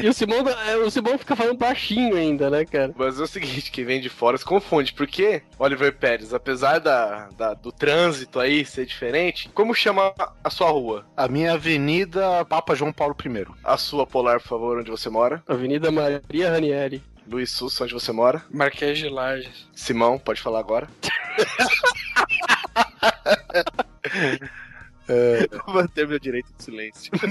[0.00, 2.94] E o Simão, é, o Simão fica falando baixinho ainda, né, cara?
[2.96, 7.28] Mas é o seguinte, quem vem de fora se confunde, porque, Oliver Pérez, apesar da,
[7.36, 11.06] da- do trânsito aí ser diferente, como chama a sua rua?
[11.16, 13.46] A minha avenida Papa João Paulo I.
[13.64, 15.42] A sua polar, por favor, onde você mora?
[15.46, 17.02] Avenida Maria Ranieri.
[17.26, 18.42] Luiz Sussa, onde você mora?
[18.50, 19.68] Marquês de Lages.
[19.74, 20.88] Simão, pode falar agora?
[25.66, 27.10] Vou manter meu direito de silêncio.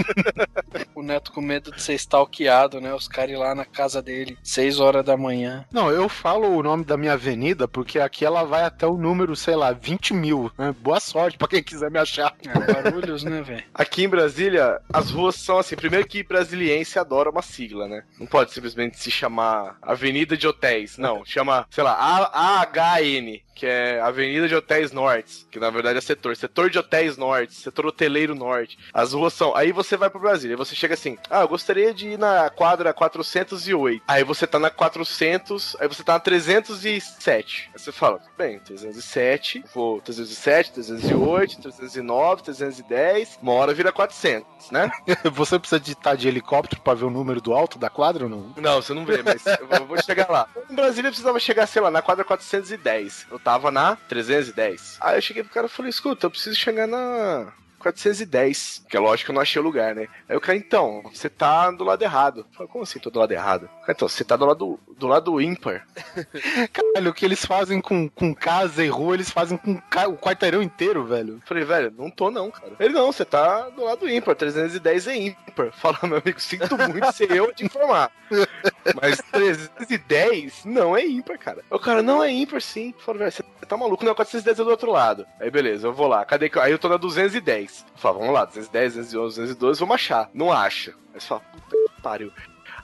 [0.96, 2.94] O Neto com medo de ser stalkeado, né?
[2.94, 5.66] Os caras ir lá na casa dele, 6 horas da manhã.
[5.72, 9.36] Não, eu falo o nome da minha avenida porque aqui ela vai até o número,
[9.36, 10.52] sei lá, 20 mil.
[10.58, 10.76] né?
[10.80, 12.36] Boa sorte pra quem quiser me achar.
[12.46, 13.64] É, barulhos, né, velho?
[13.74, 15.76] Aqui em Brasília, as ruas são assim.
[15.76, 18.04] Primeiro que brasiliense adora uma sigla, né?
[18.20, 20.98] Não pode simplesmente se chamar Avenida de Hotéis.
[20.98, 25.98] Não, chama, sei lá, A- AHN, que é Avenida de Hotéis Norte, que na verdade
[25.98, 26.36] é setor.
[26.36, 28.78] Setor de Hotéis Norte, setor hoteleiro norte.
[28.94, 29.56] As ruas são.
[29.56, 32.50] Aí você vai pra Brasília, aí você chega assim: ah, eu gostaria de ir na
[32.50, 34.04] quadra 408.
[34.08, 37.70] Aí você tá na 400, aí você tá na 307.
[37.74, 44.90] Aí você fala: bem, 307, vou 307, 308, 309, 310, uma hora vira 400, né?
[45.34, 48.30] Você precisa de estar de helicóptero pra ver o número do alto da quadra ou
[48.30, 48.54] não?
[48.58, 50.48] Não, você não vê, mas eu vou- eu vou chegar lá.
[50.70, 53.26] Em Brasília eu precisava chegar, sei lá, na quadra 410.
[53.32, 54.98] Eu tava na 310.
[55.02, 57.52] Aí eu cheguei pro cara e falei, escuta, eu preciso chegar na
[57.82, 58.86] 410.
[58.90, 60.08] Que é lógico que eu não achei o lugar, né?
[60.30, 62.40] Aí o cara, então, você tá do lado errado.
[62.42, 63.68] Eu falei, como assim tô do lado errado?
[63.82, 65.86] Cara, então, você tá do lado, do lado ímpar.
[66.72, 70.18] Caralho, o que eles fazem com, com casa e rua, eles fazem com ca- o
[70.18, 71.36] quarteirão inteiro, velho.
[71.36, 72.74] Eu falei, velho, não tô não, cara.
[72.80, 74.36] Ele, não, você tá do lado ímpar.
[74.36, 75.72] 310 é ímpar.
[75.74, 78.12] Fala, meu amigo, sinto muito ser eu te informar.
[79.02, 81.64] Mas 310 não é ímpar, cara.
[81.70, 82.94] O cara, não é ímpar sim.
[83.00, 84.04] Falei, velho, você tá maluco?
[84.06, 85.26] Não, 410 é do outro lado.
[85.40, 86.24] Aí beleza, eu vou lá.
[86.26, 86.60] Cadê que.
[86.60, 87.71] Aí eu tô na 210.
[87.72, 87.86] 210.
[87.96, 90.30] Fala, vamos lá, 210, 211, 212, vamos achar.
[90.34, 90.92] Não acha.
[91.14, 92.32] Aí você fala, puta que pariu.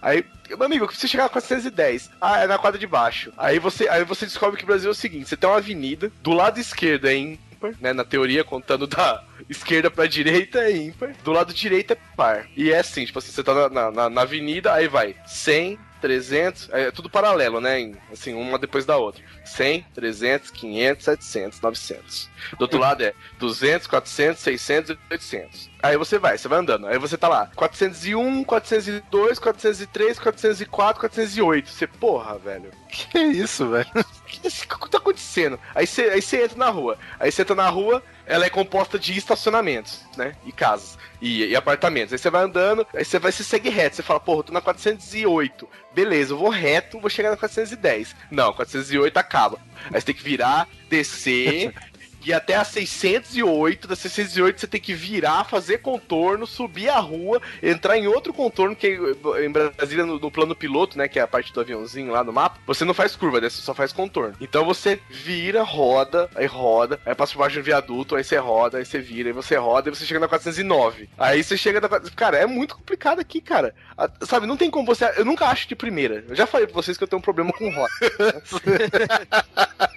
[0.01, 3.33] Aí, meu amigo, você chegar a 410, ah, é na quadra de baixo.
[3.35, 6.11] Aí você, aí você descobre que o Brasil é o seguinte: você tem uma avenida,
[6.21, 7.93] do lado esquerdo é ímpar, né?
[7.93, 12.45] Na teoria, contando da esquerda pra direita é ímpar, do lado direito é par.
[12.55, 15.79] E é assim, tipo assim, você tá na, na- na, na avenida, aí vai 100,
[16.01, 17.93] 300, é tudo paralelo, né?
[18.11, 19.23] Assim, uma depois da outra.
[19.45, 22.29] 100, 300, 500, 700, 900.
[22.57, 25.69] Do outro lado é 200, 400, 600 e 800.
[25.81, 26.87] Aí você vai, você vai andando.
[26.87, 31.69] Aí você tá lá, 401, 402, 403, 404, 408.
[31.69, 32.71] Você, porra, velho.
[32.87, 33.87] Que isso, velho?
[33.95, 35.59] O que, tá acontecendo?
[35.75, 36.97] Aí você, aí você entra na rua.
[37.19, 40.35] Aí você entra na rua, ela é composta de estacionamentos, né?
[40.45, 40.97] E casas.
[41.21, 42.13] E, e apartamentos.
[42.13, 43.97] Aí você vai andando, aí você vai se segue reto.
[43.97, 45.67] Você fala, porra, tô na 408.
[45.93, 48.15] Beleza, eu vou reto, vou chegar na 410.
[48.31, 49.59] Não, 408 acaba.
[49.91, 51.73] Aí você tem que virar, descer.
[52.25, 57.41] E até a 608, da 608 você tem que virar, fazer contorno, subir a rua,
[57.61, 58.97] entrar em outro contorno, que
[59.43, 62.33] em Brasília, no, no plano piloto, né, que é a parte do aviãozinho lá no
[62.33, 64.35] mapa, você não faz curva, né, você só faz contorno.
[64.41, 68.77] Então você vira, roda, aí roda, aí passa por baixo do viaduto, aí você roda,
[68.77, 71.09] aí você vira, aí você roda, aí você chega na 409.
[71.17, 71.87] Aí você chega na...
[71.87, 72.15] 400.
[72.15, 73.73] Cara, é muito complicado aqui, cara.
[73.97, 75.05] Ah, Sabe, não tem como você...
[75.15, 76.23] Eu nunca acho de primeira.
[76.27, 77.87] Eu já falei pra vocês que eu tenho um problema com rota.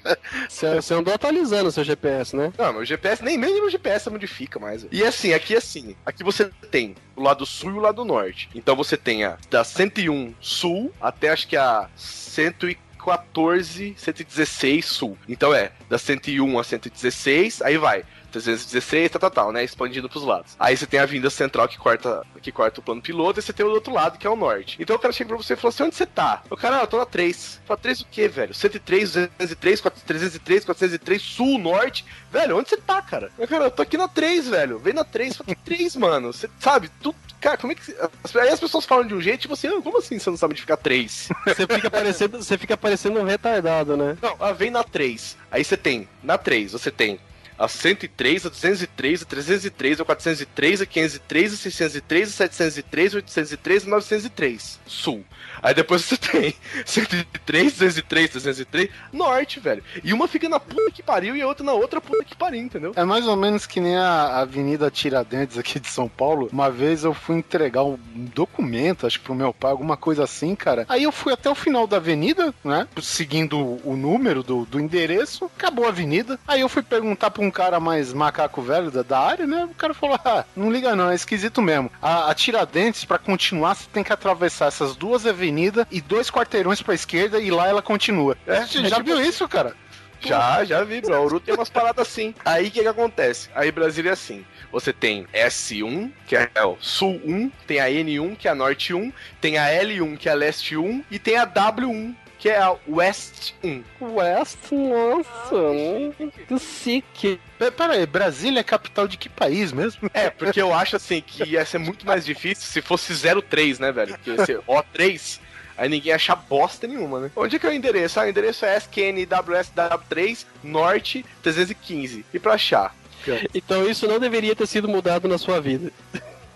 [0.48, 2.52] Você, você andou atualizando o seu GPS, né?
[2.58, 4.86] Não, meu GPS, nem mesmo meu GPS modifica mais.
[4.90, 8.48] E assim, aqui assim, aqui você tem o lado sul e o lado norte.
[8.54, 15.18] Então você tem a da 101 sul até acho que a 114, 116 sul.
[15.28, 19.64] Então é da 101 a 116, aí vai 316, tal, tal, tal, né?
[19.64, 20.56] Expandindo pros lados.
[20.58, 23.52] Aí você tem a vinda central que corta, que corta o plano piloto, e você
[23.52, 24.76] tem o outro lado, que é o norte.
[24.80, 26.42] Então o cara chega pra você e fala assim: onde você tá?
[26.50, 27.60] O cara, ah, eu tô na 3.
[27.64, 28.54] Fala, 3 o quê, velho?
[28.54, 32.04] 103, 203, 400, 303, 403, sul, norte.
[32.30, 33.30] Velho, onde você tá, cara?
[33.38, 34.78] Eu, cara, eu tô aqui na 3, velho.
[34.78, 36.32] Vem na 3, fala, que 3, mano.
[36.32, 37.14] Você sabe, tu.
[37.40, 37.94] Cara, como é que.
[38.38, 40.52] Aí as pessoas falam de um jeito, tipo assim, ah, como assim você não sabe
[40.52, 41.28] onde ficar 3?
[41.46, 44.16] Você fica parecendo, você fica parecendo um retardado, né?
[44.22, 45.36] Não, ah, vem na 3.
[45.50, 47.18] Aí você tem, na 3, você tem
[47.60, 53.18] a 103, a 203, a 303, a 403, a 503, a 603, a 703, a
[53.18, 54.58] 803, a 903.
[54.86, 55.24] Sul.
[55.62, 59.82] Aí depois você tem 103, 203, 303, norte, velho.
[60.02, 62.60] E uma fica na puta que pariu e a outra na outra puta que pariu,
[62.60, 62.92] entendeu?
[62.96, 66.48] É mais ou menos que nem a Avenida Tiradentes aqui de São Paulo.
[66.52, 70.54] Uma vez eu fui entregar um documento, acho que pro meu pai, alguma coisa assim,
[70.54, 70.86] cara.
[70.88, 72.86] Aí eu fui até o final da avenida, né?
[73.00, 75.50] Seguindo o número do, do endereço.
[75.56, 76.38] Acabou a avenida.
[76.46, 79.64] Aí eu fui perguntar pra um cara mais macaco velho da, da área, né?
[79.64, 81.90] O cara falou: ah, não liga não, é esquisito mesmo.
[82.00, 86.82] A, a Tiradentes, pra continuar, você tem que atravessar essas duas avenidas e dois quarteirões
[86.82, 88.36] pra esquerda e lá ela continua.
[88.46, 89.74] É, você já viu isso, cara?
[90.20, 91.12] Já, já vi, bro.
[91.12, 92.34] Bauru tem umas paradas assim.
[92.44, 93.48] Aí o que que acontece?
[93.54, 94.44] Aí Brasília é assim.
[94.70, 98.94] Você tem S1, que é o Sul 1, tem a N1, que é a Norte
[98.94, 102.58] 1, tem a L1, que é a Leste 1, e tem a W1, que é
[102.58, 103.82] a West 1.
[104.00, 107.38] West, nossa, que sick.
[107.58, 110.10] Pe- Pera aí, Brasília é capital de que país mesmo?
[110.14, 113.92] É, porque eu acho assim que ia ser muito mais difícil se fosse 03, né,
[113.92, 114.14] velho?
[114.14, 115.38] Porque ia ser O3,
[115.76, 117.30] aí ninguém ia achar bosta nenhuma, né?
[117.36, 118.18] Onde é que é o endereço?
[118.18, 122.24] Ah, o endereço é SQNWSW3 Norte 315.
[122.32, 122.94] E pra achar?
[123.54, 125.92] Então isso não deveria ter sido mudado na sua vida.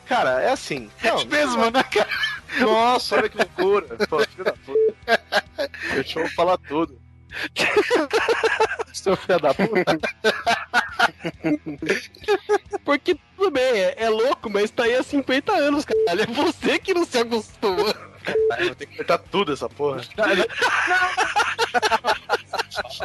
[0.07, 0.90] Cara, é assim.
[1.03, 2.09] Não, mesmo, né, cara?
[2.60, 3.96] Nossa, olha que loucura.
[4.08, 5.22] Pô, filho da puta.
[5.94, 6.98] Deixa eu falar tudo.
[8.92, 9.98] Seu filho da puta.
[12.84, 16.22] Porque tudo bem, é, é louco, mas tá aí há 50 anos, caralho.
[16.22, 17.92] É você que não se acostuma.
[18.22, 20.00] Caralho, vou ter que cortar tudo essa porra.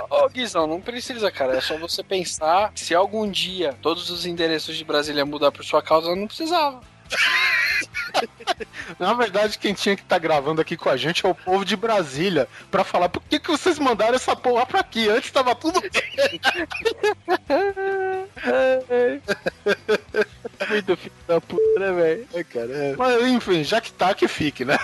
[0.09, 1.57] Ô, Guizão, não precisa, cara.
[1.57, 5.81] É só você pensar se algum dia todos os endereços de Brasília mudar por sua
[5.81, 6.81] causa, não precisava.
[8.99, 11.75] Na verdade, quem tinha que estar gravando aqui com a gente é o povo de
[11.75, 15.09] Brasília, pra falar por que, que vocês mandaram essa porra pra aqui?
[15.09, 15.89] Antes tava tudo bem.
[20.69, 22.27] Muito filho da puta, né, velho?
[22.33, 22.95] É, cara, é.
[22.95, 24.77] Mas enfim, já que tá, que fique, né?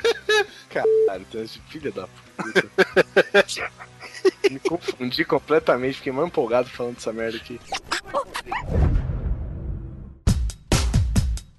[0.70, 2.64] Caralho, tu é filha da puta.
[4.50, 7.60] Me confundi completamente, fiquei mais empolgado falando dessa merda aqui.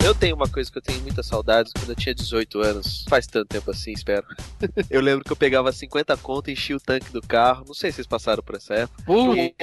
[0.04, 3.06] Eu tenho uma coisa que eu tenho muitas saudades quando eu tinha 18 anos.
[3.08, 4.26] Faz tanto tempo assim, espero.
[4.90, 7.64] eu lembro que eu pegava 50 conto, enchia o tanque do carro.
[7.66, 9.02] Não sei se vocês passaram por essa época.
[9.06, 9.56] Pô, E-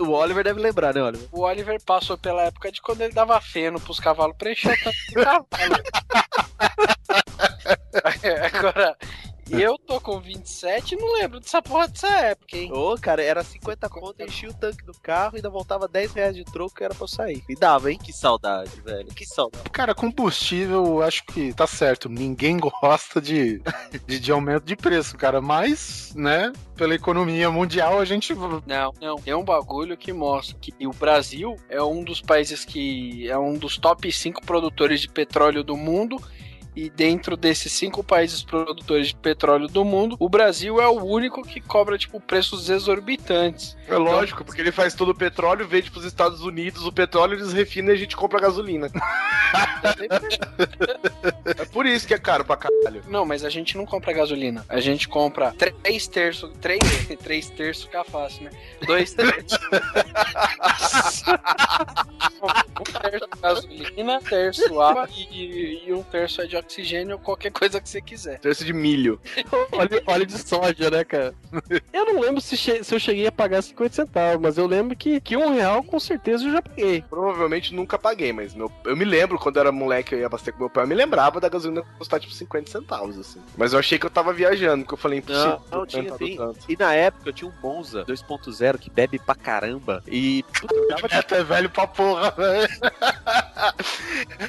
[0.00, 1.28] o Oliver deve lembrar, né, Oliver?
[1.30, 4.84] O Oliver passou pela época de quando ele dava feno pros cavalos pra encher o
[4.84, 5.46] tanque do cavalo.
[8.22, 8.96] É,
[9.48, 12.70] Agora, eu tô com 27, não lembro dessa porra dessa época, hein?
[12.72, 16.36] Ô, cara, era 50 conto, enchia o tanque do carro e ainda voltava 10 reais
[16.36, 17.42] de troco que era pra eu sair.
[17.48, 17.98] E dava, hein?
[18.02, 19.08] Que saudade, velho.
[19.08, 19.70] Que saudade.
[19.70, 22.08] Cara, combustível, eu acho que tá certo.
[22.08, 23.62] Ninguém gosta de,
[24.06, 25.40] de, de aumento de preço, cara.
[25.40, 28.34] Mas, né, pela economia mundial, a gente.
[28.34, 29.16] Não, não.
[29.16, 33.54] Tem um bagulho que mostra que o Brasil é um dos países que é um
[33.54, 36.22] dos top 5 produtores de petróleo do mundo.
[36.78, 41.42] E dentro desses cinco países produtores de petróleo do mundo, o Brasil é o único
[41.42, 43.76] que cobra, tipo, preços exorbitantes.
[43.88, 47.52] É lógico, porque ele faz todo o petróleo, vende pros Estados Unidos o petróleo, eles
[47.52, 48.88] refinam e a gente compra gasolina.
[51.44, 53.02] é por isso que é caro pra caralho.
[53.08, 54.64] Não, mas a gente não compra gasolina.
[54.68, 56.52] A gente compra três terços.
[56.60, 56.78] Três,
[57.24, 58.52] três terços fica fácil, né?
[58.86, 59.58] Dois terços.
[62.40, 67.80] um terço gasolina, terço água e, e um terço é de oxigênio ou qualquer coisa
[67.80, 68.38] que você quiser.
[68.38, 69.18] Terço de milho.
[69.72, 71.34] óleo, óleo de soja, né, cara?
[71.92, 74.94] Eu não lembro se, che- se eu cheguei a pagar 50 centavos, mas eu lembro
[74.94, 77.02] que, que um real com certeza eu já paguei.
[77.08, 80.52] Provavelmente nunca paguei, mas meu, eu me lembro quando eu era moleque eu ia abastecer
[80.54, 83.40] com meu pai, eu me lembrava da gasolina custar tipo 50 centavos, assim.
[83.56, 85.62] Mas eu achei que eu tava viajando, porque eu falei impossível.
[85.70, 86.58] Não, não tinha tanto.
[86.68, 90.02] E na época eu tinha um Monza 2.0 que bebe pra caramba.
[90.06, 90.44] E.
[90.60, 92.68] Puta, eu dava É até velho pra porra, velho.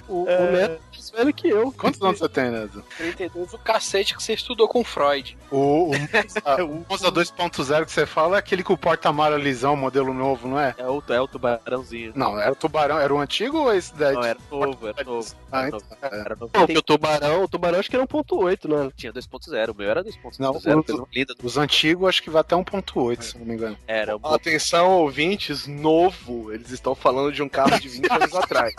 [0.07, 1.71] O, o Neto é mais velho que eu.
[1.99, 2.83] Quantos anos você tem, Neto?
[2.97, 5.37] 32, o cacete que você estudou com Freud.
[5.51, 10.13] O, o, o Monza 2.0 que você fala é aquele com o porta-mara lisão, modelo
[10.13, 10.73] novo, não é?
[10.77, 12.13] É o, é o tubarãozinho.
[12.15, 14.15] Não, era o tubarão, era o antigo ou esse daí?
[14.15, 15.35] Não, era novo, era novo.
[15.51, 15.97] Ah, Era então, novo.
[16.01, 16.19] é.
[16.19, 16.51] Era novo.
[16.53, 18.91] Não, porque o tubarão, o tubarão acho que era 1.8, né?
[18.95, 20.39] Tinha 2.0, o meu era 2.0.
[20.39, 21.33] Não, coisa o- linda.
[21.43, 23.77] Os antigos acho que vai até 1.8, se não me engano.
[23.87, 26.51] Era um Atenção, ouvintes, novo.
[26.53, 28.73] Eles estão falando de um carro de 20 anos atrás.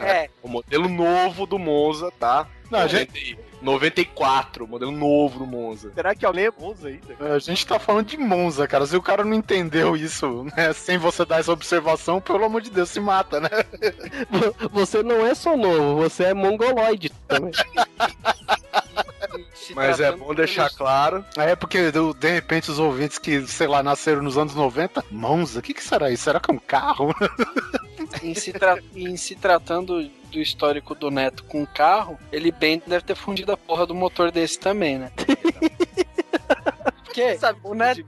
[0.00, 2.46] É, O modelo novo do Monza, tá?
[2.70, 5.92] Não, a gente, 94, modelo novo do Monza.
[5.94, 7.34] Será que alguém é Monza ainda?
[7.34, 8.86] a gente tá falando de Monza, cara.
[8.86, 12.70] Se o cara não entendeu isso, né, sem você dar essa observação, pelo amor de
[12.70, 13.50] Deus, se mata, né?
[14.72, 17.52] Você não é só novo, você é mongoloide também.
[19.74, 21.24] Mas é bom deixar claro.
[21.36, 25.62] É porque, de repente, os ouvintes que, sei lá, nasceram nos anos 90, Monza, o
[25.62, 26.24] que, que será isso?
[26.24, 27.14] Será que é um carro?
[28.22, 28.52] Em se,
[28.94, 33.52] em se tratando do histórico do Neto com o carro, ele bem deve ter fundido
[33.52, 35.12] a porra do motor desse também, né?
[37.12, 38.02] Porque o Neto.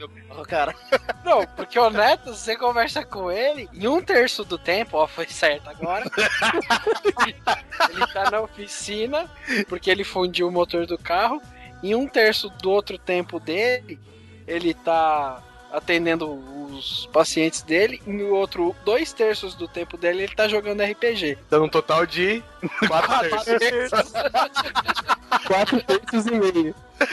[0.48, 0.74] cara.
[1.22, 5.26] Não, porque o Neto, você conversa com ele, em um terço do tempo, ó, foi
[5.26, 6.04] certo agora.
[7.90, 9.30] ele tá na oficina,
[9.68, 11.40] porque ele fundiu o motor do carro.
[11.82, 14.00] Em um terço do outro tempo dele,
[14.46, 15.42] ele tá
[15.74, 16.32] atendendo
[16.70, 18.00] os pacientes dele.
[18.06, 21.38] E no outro, dois terços do tempo dele, ele tá jogando RPG.
[21.50, 22.42] Dando um total de
[22.87, 24.12] 4 terços.
[25.46, 26.74] Quatro terços e meio.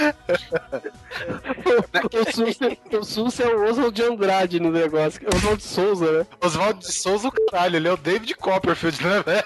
[2.14, 2.60] o, Sus,
[2.94, 5.22] o Sus é o Oswald de Andrade no negócio.
[5.34, 6.28] Oswald de Souza, né?
[6.40, 9.44] Oswaldo de Souza, o caralho, ele é o David Copperfield, né, velho?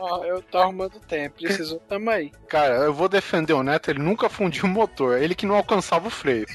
[0.00, 2.32] Ó, eu tô arrumando tempo, precisou tamo aí.
[2.48, 6.08] Cara, eu vou defender o Neto, ele nunca fundiu o motor, ele que não alcançava
[6.08, 6.46] o freio.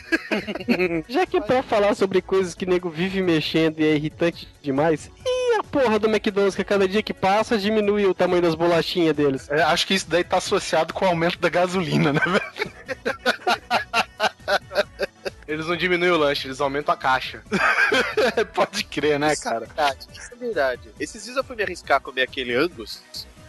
[1.07, 5.11] Já que é pra falar sobre coisas que nego vive mexendo e é irritante demais,
[5.25, 8.55] e a porra do McDonald's que a cada dia que passa diminui o tamanho das
[8.55, 9.49] bolachinhas deles?
[9.49, 12.73] É, acho que isso daí tá associado com o aumento da gasolina, né, velho?
[15.53, 17.43] Eles não diminuem o lanche, eles aumentam a caixa.
[18.55, 19.65] Pode crer, né, cara?
[19.65, 20.89] Verdade, isso é verdade.
[20.99, 23.03] Esses dias eu fui me arriscar a comer aquele Angus,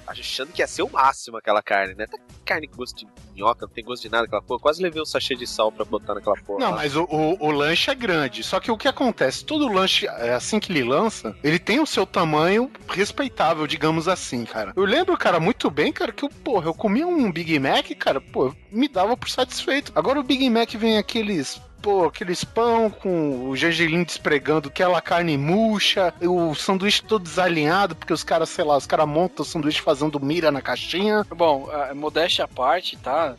[0.07, 2.07] achando que ia ser o máximo aquela carne, né?
[2.07, 4.61] Tá carne com gosto de minhoca, não tem gosto de nada aquela porra.
[4.61, 6.61] Quase levei um sachê de sal pra botar naquela porra.
[6.61, 6.77] Não, lá.
[6.77, 8.43] mas o, o, o lanche é grande.
[8.43, 9.45] Só que o que acontece?
[9.45, 14.45] Todo lanche, é, assim que ele lança, ele tem o seu tamanho respeitável, digamos assim,
[14.45, 14.73] cara.
[14.77, 18.21] Eu lembro, cara, muito bem, cara, que eu, porra, eu comia um Big Mac, cara,
[18.21, 19.93] pô, me dava por satisfeito.
[19.95, 21.61] Agora o Big Mac vem aqueles.
[21.85, 28.15] Pô, aqueles pão com o gergelim despregando aquela carne murcha, o sanduíche todo desalinhado, porque
[28.15, 31.27] os caras, sei lá, os caras montam o sanduíche fazendo mira na caixinha.
[31.37, 33.37] Bom, a modéstia à parte, tá?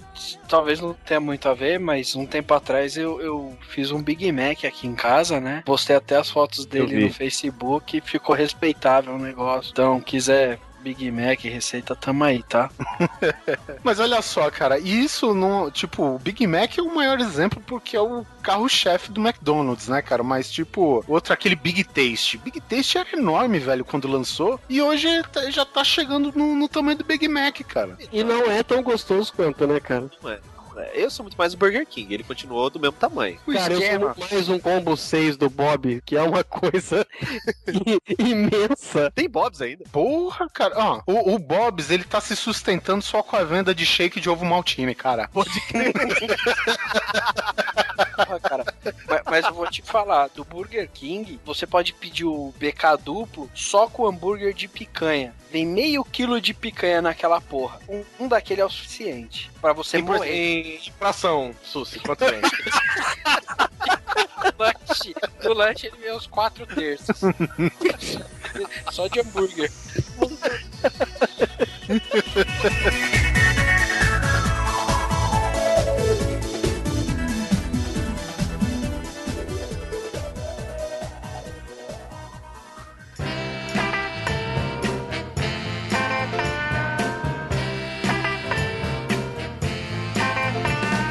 [0.48, 4.32] Talvez não tenha muito a ver, mas um tempo atrás eu, eu fiz um Big
[4.32, 5.64] Mac aqui em casa, né?
[5.66, 9.72] Postei até as fotos dele no Facebook e ficou respeitável o negócio.
[9.72, 12.70] Então, quiser Big Mac, receita, tamo aí, tá?
[13.84, 15.72] Mas olha só, cara, isso não.
[15.72, 20.04] Tipo, o Big Mac é o maior exemplo porque é o carro-chefe do McDonald's, né,
[20.04, 20.22] cara?
[20.22, 22.38] Mas, tipo, outro, aquele Big Taste.
[22.38, 24.60] Big Taste era enorme, velho, quando lançou.
[24.70, 27.98] E hoje tá- já tá chegando no, no tamanho do Big Mac, cara.
[28.12, 30.06] E não é tão gostoso quanto, né, cara?
[30.22, 30.40] Não é.
[30.94, 33.40] Eu sou muito mais o Burger King, ele continuou do mesmo tamanho.
[33.54, 33.82] Cara, eu
[34.16, 37.06] sou mais um combo 6 do Bob, que é uma coisa
[38.20, 39.12] imensa.
[39.14, 39.84] Tem Bob's ainda.
[39.92, 40.74] Porra, cara.
[40.78, 44.30] Ó, o, o Bob's, ele tá se sustentando só com a venda de shake de
[44.30, 45.30] ovo maltine, cara.
[45.34, 45.94] Pode crer.
[48.16, 48.66] Porra, cara.
[49.08, 53.50] Mas, mas eu vou te falar, do Burger King, você pode pedir o BK duplo
[53.54, 55.34] só com hambúrguer de picanha.
[55.52, 57.80] Vem meio quilo de picanha naquela porra.
[57.88, 60.65] Um, um daquele é o suficiente pra você por- morrer.
[60.74, 62.42] Em fração, Susi, quanto vem?
[64.42, 65.14] No lanche,
[65.44, 67.20] no lanche ele vem uns quatro terços.
[68.92, 69.72] Só de hambúrguer.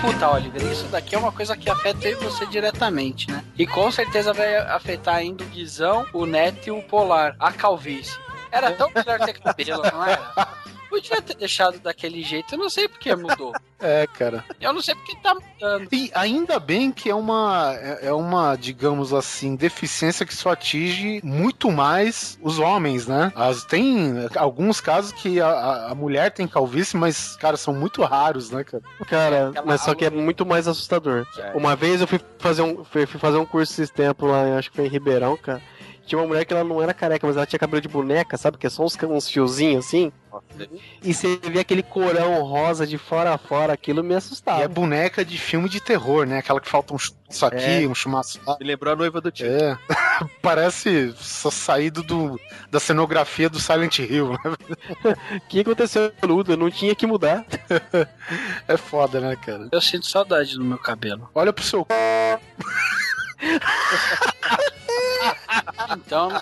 [0.04, 3.42] Puta, Oliver, isso daqui é uma coisa que afeta você diretamente, né?
[3.56, 8.18] E com certeza vai afetar ainda o Guizão, o Neto e o Polar, a calvície.
[8.52, 10.20] Era tão melhor ter cabelo, não era?
[10.94, 13.52] Podia ter deixado daquele jeito, eu não sei porque mudou.
[13.86, 14.42] É, cara.
[14.58, 15.88] Eu não sei porque tá mudando.
[15.92, 21.20] E ainda bem que é uma, é é uma, digamos assim, deficiência que só atinge
[21.22, 23.30] muito mais os homens, né?
[23.36, 28.48] As, tem alguns casos que a, a- mulher tem calvície, mas, cara, são muito raros,
[28.50, 28.82] né, cara?
[29.06, 31.26] Cara, Aquela mas só que é muito mais assustador.
[31.36, 31.50] É.
[31.54, 34.70] Uma vez eu fui fazer um, fui fui fazer um curso esses tempos lá, acho
[34.70, 35.60] que foi em Ribeirão, cara.
[36.06, 38.58] Tinha uma mulher que ela não era careca, mas ela tinha cabelo de boneca, sabe?
[38.58, 40.12] Que é só uns, uns fiozinhos assim.
[41.02, 44.62] E você vê aquele corão rosa de fora a fora, aquilo me E assustava.
[44.62, 46.38] é boneca de filme de terror, né?
[46.38, 47.86] Aquela que falta um chumaço aqui, É.
[47.88, 48.56] um chumaço lá.
[48.60, 49.46] Me lembrou a noiva do tio.
[49.46, 49.78] É,
[50.42, 52.38] parece só saído do,
[52.70, 54.38] da cenografia do Silent Hill, né?
[55.36, 56.56] O que aconteceu, Ludo?
[56.56, 57.44] Não tinha que mudar.
[58.66, 59.68] É foda, né, cara?
[59.70, 61.28] Eu sinto saudade do meu cabelo.
[61.34, 62.40] Olha pro seu c...
[65.96, 66.28] Então,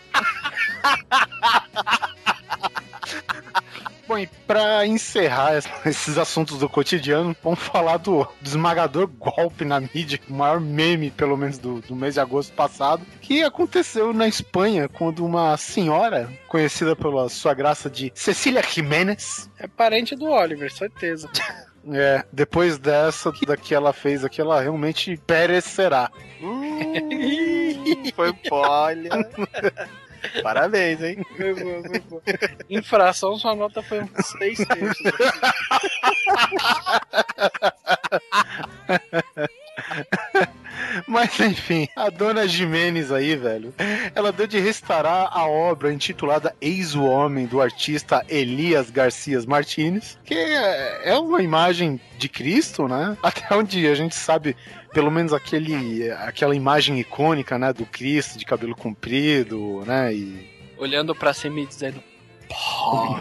[4.06, 9.64] Bom, e pra encerrar es- esses assuntos do cotidiano, vamos falar do, do esmagador golpe
[9.64, 14.12] na mídia, o maior meme, pelo menos, do, do mês de agosto passado, que aconteceu
[14.12, 20.26] na Espanha, quando uma senhora, conhecida pela sua graça de Cecília Jiménez, é parente do
[20.26, 21.30] Oliver, certeza.
[21.90, 26.10] é, depois dessa, da que ela fez aqui, ela realmente perecerá.
[28.14, 29.10] Foi olha.
[30.42, 31.26] Parabéns, hein?
[31.36, 32.20] Foi bom, foi bom.
[32.70, 35.12] Infração, sua nota foi uns 6 terços.
[41.06, 43.74] Mas enfim, a dona Jimenez aí, velho,
[44.14, 50.18] ela deu de restaurar a obra intitulada Eis o Homem, do artista Elias Garcias Martínez,
[50.24, 53.16] que é é uma imagem de Cristo, né?
[53.22, 54.56] Até onde a gente sabe,
[54.92, 60.14] pelo menos aquele, aquela imagem icônica, né, do Cristo de cabelo comprido, né?
[60.14, 62.02] E Olhando pra cima e dizendo: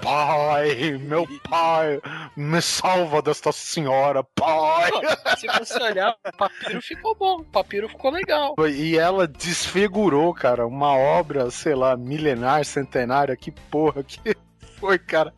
[0.02, 2.02] pai, meu pai,
[2.36, 4.92] me salva desta senhora, pai.
[5.38, 8.56] Se você olhar, o papiro ficou bom, o papiro ficou legal.
[8.70, 14.20] E ela desfigurou, cara, uma obra, sei lá, milenar, centenária, que porra que
[14.80, 15.34] foi, cara.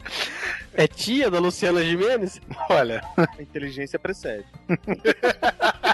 [0.74, 2.42] É tia da Luciana Jimenez?
[2.70, 4.46] Olha, A inteligência precede.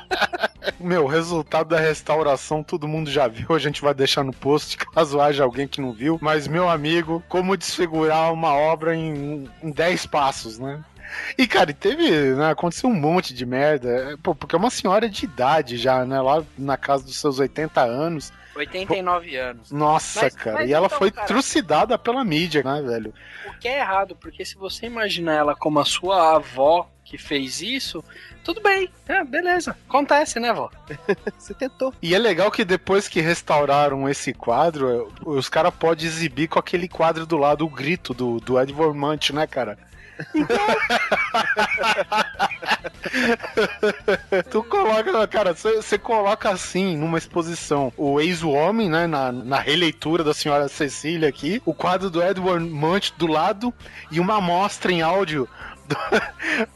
[0.79, 5.19] meu, resultado da restauração todo mundo já viu, a gente vai deixar no post, caso
[5.19, 6.17] haja alguém que não viu.
[6.21, 10.83] Mas, meu amigo, como desfigurar uma obra em, em 10 passos, né?
[11.37, 15.09] E, cara, teve, né, aconteceu um monte de merda, é, pô, porque é uma senhora
[15.09, 18.31] de idade já, né, lá na casa dos seus 80 anos.
[18.55, 19.71] 89 anos.
[19.71, 23.13] Nossa, Mas- cara, mas e ela então, foi cara- trucidada pela mídia, né, velho?
[23.47, 27.61] O que é errado, porque se você imaginar ela como a sua avó que fez
[27.61, 28.03] isso,
[28.43, 29.75] tudo bem, é, beleza.
[29.87, 30.69] Acontece, né, vó?
[31.39, 31.91] Você tentou.
[32.03, 36.87] E é legal que depois que restauraram esse quadro, os caras podem exibir com aquele
[36.87, 39.77] quadro do lado, o grito do, do Ed Vormant, né, cara?
[44.49, 50.33] tu coloca, cara, você coloca assim numa exposição o ex-homem, né, na, na releitura da
[50.33, 53.73] senhora Cecília aqui, o quadro do Edward Munch do lado
[54.11, 55.47] e uma amostra em áudio
[55.87, 55.95] do,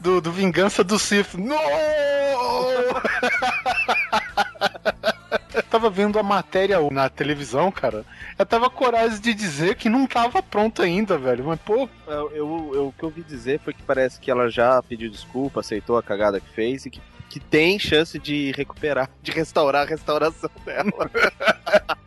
[0.00, 1.34] do, do Vingança do Sith.
[1.34, 1.54] No!
[5.54, 8.04] Eu tava vendo a matéria na televisão, cara.
[8.38, 11.44] Eu tava coragem de dizer que não tava pronto ainda, velho.
[11.44, 14.48] Mas, pô, Eu, eu- eu- o que eu ouvi dizer foi que parece que ela
[14.50, 19.08] já pediu desculpa, aceitou a cagada que fez e que, que tem chance de recuperar,
[19.22, 21.10] de restaurar a restauração dela.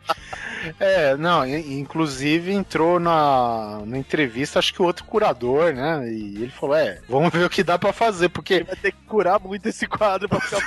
[0.80, 6.06] É, não, inclusive entrou na, na entrevista, acho que o outro curador, né?
[6.10, 8.98] E ele falou: é, vamos ver o que dá pra fazer, porque Vai ter que
[9.06, 10.58] curar muito esse quadro pra ficar.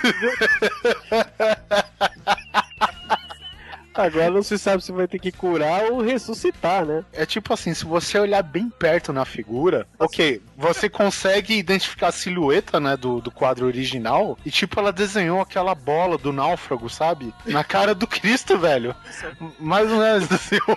[4.02, 7.06] Agora não se sabe se vai ter que curar ou ressuscitar, né?
[7.14, 12.12] é tipo assim, se você olhar bem perto na figura, ok, você consegue identificar a
[12.12, 17.32] silhueta, né, do, do quadro original, e tipo, ela desenhou aquela bola do náufrago, sabe?
[17.46, 18.96] Na cara do Cristo, velho.
[19.60, 20.58] Mais ou menos assim.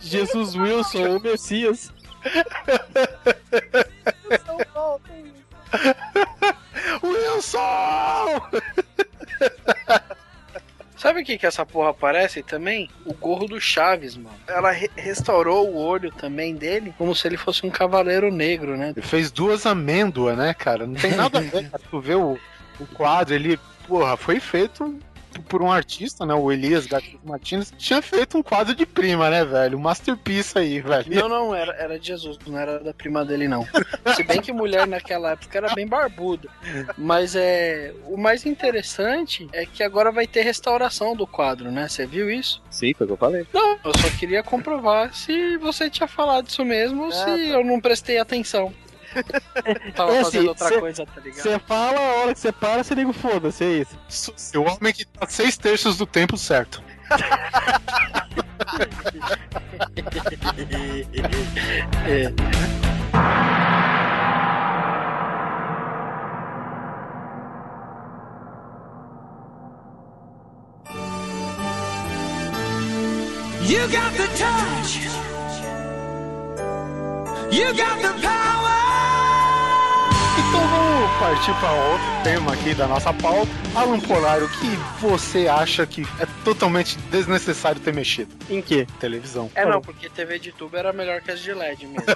[0.00, 1.92] Jesus Wilson, o Messias.
[7.02, 8.40] Wilson!
[10.96, 12.88] Sabe o que que essa porra parece também?
[13.04, 14.36] O gorro do Chaves, mano.
[14.46, 18.92] Ela re- restaurou o olho também dele, como se ele fosse um cavaleiro negro, né?
[18.96, 20.86] Ele fez duas amêndoas, né, cara?
[20.86, 21.68] Não tem nada a ver.
[21.90, 22.38] Tu vê o,
[22.78, 23.58] o quadro, ele,
[23.88, 24.96] porra, foi feito
[25.40, 26.34] por um artista, né?
[26.34, 27.72] O Elias Gatos Martins.
[27.78, 29.78] Tinha feito um quadro de prima, né, velho?
[29.78, 31.14] Um masterpiece aí, velho.
[31.14, 33.66] Não, não, era, era de Jesus, não era da prima dele, não.
[34.14, 36.48] Se bem que mulher naquela época era bem barbuda.
[36.96, 37.92] Mas é.
[38.06, 41.88] O mais interessante é que agora vai ter restauração do quadro, né?
[41.88, 42.62] Você viu isso?
[42.70, 43.46] Sim, foi o que eu falei.
[43.52, 47.80] Não, eu só queria comprovar se você tinha falado isso mesmo ou se eu não
[47.80, 48.72] prestei atenção.
[49.94, 51.42] Tava É assim, fazendo outra cê- coisa, tá ligado?
[51.42, 54.32] Você fala, a hora que você para, você liga o foda-se, é isso.
[54.58, 56.82] O homem que tá seis terços do tempo certo.
[62.06, 62.32] É.
[73.62, 75.21] You got the touch.
[77.52, 78.72] You got the power.
[80.38, 83.50] Então vamos partir para outro tema aqui da nossa pauta.
[83.74, 88.34] Alan Polar, o que você acha que é totalmente desnecessário ter mexido?
[88.48, 88.86] Em quê?
[88.98, 89.50] Televisão.
[89.54, 92.04] É não, porque TV de tubo era melhor que as de LED mesmo.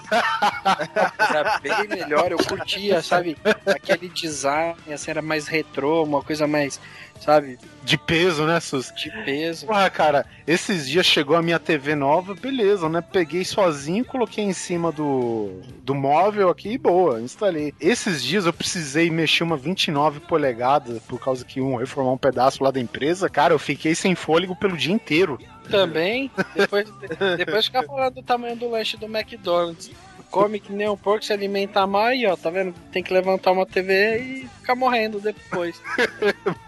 [1.19, 3.37] era bem melhor, eu curtia, sabe?
[3.67, 6.81] Aquele design, assim, era mais retrô, uma coisa mais,
[7.21, 8.93] sabe, De peso, né, Sus?
[8.97, 9.67] de peso.
[9.67, 13.01] Porra, cara, esses dias chegou a minha TV nova, beleza, né?
[13.01, 17.73] Peguei sozinho, coloquei em cima do, do móvel aqui e boa, instalei.
[17.81, 22.63] Esses dias eu precisei mexer uma 29 polegadas por causa que um reformar um pedaço
[22.63, 23.29] lá da empresa.
[23.29, 25.39] Cara, eu fiquei sem fôlego pelo dia inteiro.
[25.71, 26.89] Também, depois,
[27.37, 29.91] depois ficar falando do tamanho do lanche do McDonald's.
[30.37, 32.75] Come que nem um porco, se alimenta mal e ó, tá vendo?
[32.93, 35.81] Tem que levantar uma TV e ficar morrendo depois.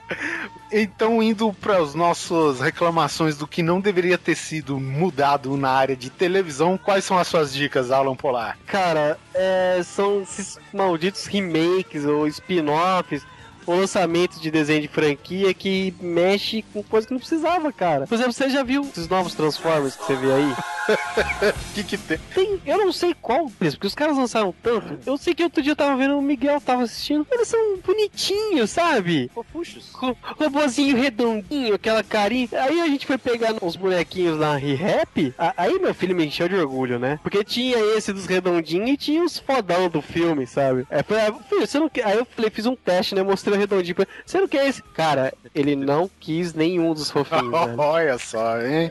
[0.70, 5.96] Então, indo para as nossas reclamações do que não deveria ter sido mudado na área
[5.96, 8.58] de televisão, quais são as suas dicas, Alan Polar?
[8.66, 13.24] Cara, é, são esses malditos remakes ou spin-offs
[13.68, 18.06] ou lançamentos de desenho de franquia que mexe com coisa que não precisava, cara.
[18.06, 20.52] Por exemplo, você já viu esses novos Transformers que você vê aí?
[20.90, 22.18] O que que tem?
[22.34, 24.98] Tem, eu não sei qual deles, porque os caras lançaram tanto.
[25.04, 27.26] Eu sei que outro dia eu tava vendo o Miguel tava assistindo.
[27.30, 29.30] Eles são bonitinhos, sabe?
[29.34, 29.90] Fofuchos.
[29.92, 32.48] Ro- Robozinho redondinho, aquela carinha.
[32.52, 35.34] Aí a gente foi pegar uns bonequinhos na Re-Rap.
[35.56, 37.18] Aí meu filho me encheu de orgulho, né?
[37.22, 40.86] Porque tinha esse dos redondinhos e tinha os fodão do filme, sabe?
[40.90, 42.06] Aí, eu falei, ah, filho, você não quer...
[42.06, 43.22] Aí eu falei, fiz um teste, né?
[43.22, 43.96] Mostrei o redondinho.
[44.24, 44.82] Você não quer esse?
[44.82, 47.78] Cara, ele não quis nenhum dos fofinhos, velho.
[47.78, 48.90] Olha só, hein?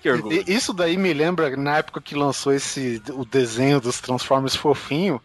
[0.00, 0.44] Que orgulho.
[0.48, 5.20] Isso daí me lembra na época que lançou esse o desenho dos Transformers fofinho.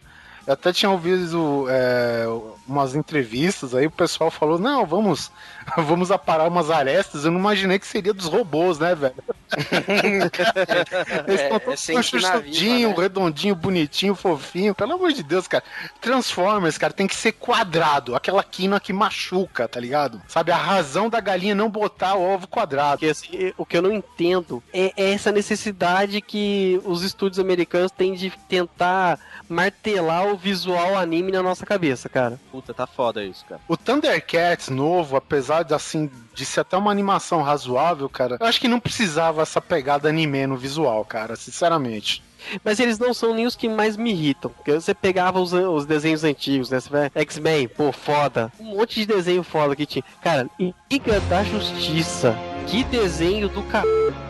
[0.48, 2.24] Eu até tinha ouvido é,
[2.66, 5.30] umas entrevistas aí, o pessoal falou, não, vamos,
[5.76, 7.26] vamos aparar umas arestas.
[7.26, 9.14] Eu não imaginei que seria dos robôs, né, velho?
[11.28, 13.02] Eles É, estão é todos chuchudinho, viva, né?
[13.02, 14.74] redondinho, bonitinho, fofinho.
[14.74, 15.62] Pelo amor de Deus, cara.
[16.00, 18.16] Transformers, cara, tem que ser quadrado.
[18.16, 20.22] Aquela quina que machuca, tá ligado?
[20.26, 23.00] Sabe, a razão da galinha não botar o ovo quadrado.
[23.00, 27.90] Porque assim, o que eu não entendo é é essa necessidade que os estúdios americanos
[27.90, 29.18] têm de tentar
[29.48, 32.38] martelar o visual anime na nossa cabeça, cara.
[32.50, 33.60] Puta, tá foda isso, cara.
[33.68, 38.60] O Thundercats novo, apesar de assim de ser até uma animação razoável, cara, eu acho
[38.60, 42.22] que não precisava essa pegada anime no visual, cara, sinceramente.
[42.64, 44.50] Mas eles não são nem os que mais me irritam.
[44.50, 46.78] Porque você pegava os, os desenhos antigos, né?
[46.78, 48.52] Você vai, X-Men, pô, foda.
[48.60, 50.04] Um monte de desenho foda que tinha.
[50.22, 50.48] Cara,
[50.90, 52.36] Liga da Justiça.
[52.70, 53.68] Que desenho do c...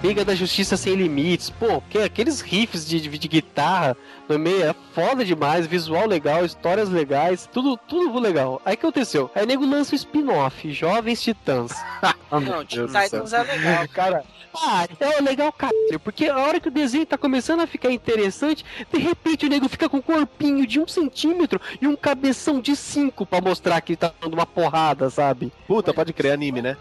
[0.03, 1.51] Liga da Justiça Sem Limites.
[1.51, 3.97] Pô, que, aqueles riffs de, de, de guitarra
[4.29, 5.67] no meio é foda demais.
[5.67, 7.49] Visual legal, histórias legais.
[7.53, 8.63] Tudo, tudo legal.
[8.65, 9.29] Aí o que aconteceu?
[9.35, 11.73] Aí o nego lança o spin-off, Jovens Titãs.
[12.31, 13.03] Meu Não, Teen Deus do céu.
[13.03, 13.89] Titans é legal.
[13.89, 14.25] Cara,
[14.55, 18.65] Ah, é legal, caralho, porque a hora que o desenho tá começando a ficar interessante,
[18.93, 22.77] de repente o nego fica com um corpinho de um centímetro e um cabeção de
[22.77, 25.53] cinco pra mostrar que ele tá dando uma porrada, sabe?
[25.67, 26.77] Puta, pode crer anime, né?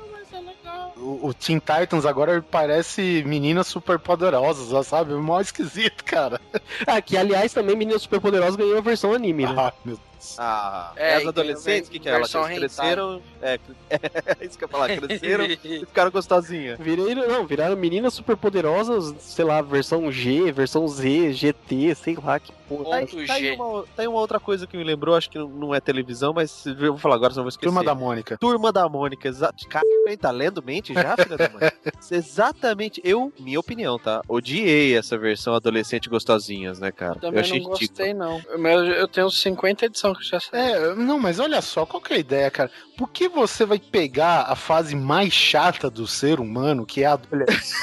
[0.98, 5.14] É o, o Teen Titans agora parece meninas super poderosas, sabe?
[5.14, 6.40] Mó esquisito, cara.
[6.86, 9.56] Ah, que aliás também Meninas Superpoderosas ganhou a versão anime, né?
[9.58, 10.00] Ah, meu
[10.38, 12.14] Ah, É, as e adolescentes, o que, que é?
[12.14, 13.22] Elas cresceram.
[13.42, 16.80] É, é isso que eu ia falar, cresceram e ficaram gostosinhas.
[16.80, 22.52] Virei, não, viraram meninas superpoderosas, sei lá, versão G, versão Z, GT, sei lá que
[22.68, 22.84] porra.
[22.90, 23.52] Tá, aí- Ponto tá aí G.
[23.56, 26.66] uma, tá aí uma outra coisa que me lembrou, acho que não é televisão, mas
[26.66, 27.68] eu vou falar agora, senão eu vou esquecer.
[27.68, 28.38] Turma da Mônica.
[28.38, 29.68] Turma da Mônica, exato.
[29.68, 29.84] Cara,
[30.20, 31.72] tá lendo mente já, filha da mãe?
[32.12, 33.02] Exatamente.
[33.04, 34.22] Eu, minha opinião, tá?
[34.28, 37.16] Odiei essa versão adolescente gostosinhas, né, cara?
[37.16, 37.80] eu Também achei não ridículo.
[37.88, 38.42] gostei, não.
[38.60, 40.60] Mas eu tenho 50 edições que já sei.
[40.60, 42.72] É, não, mas olha só, qual que é a ideia, cara?
[42.98, 47.14] Por que você vai pegar a fase mais chata do ser humano, que é a
[47.14, 47.78] adolescência?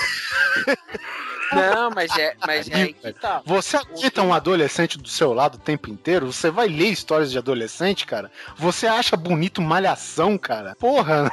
[1.53, 3.43] Não, mas é, mas é que tá.
[3.45, 6.33] Você aguenta um adolescente do seu lado o tempo inteiro?
[6.33, 8.31] Você vai ler histórias de adolescente, cara?
[8.57, 10.75] Você acha bonito malhação, cara?
[10.79, 11.31] Porra!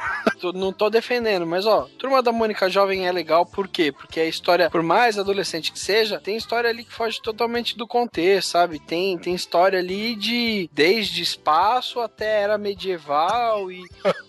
[0.54, 3.92] Não tô defendendo, mas ó, Turma da Mônica Jovem é legal, por quê?
[3.92, 7.86] Porque a história, por mais adolescente que seja, tem história ali que foge totalmente do
[7.86, 8.78] contexto, sabe?
[8.80, 13.82] Tem, tem história ali de desde espaço até era medieval e,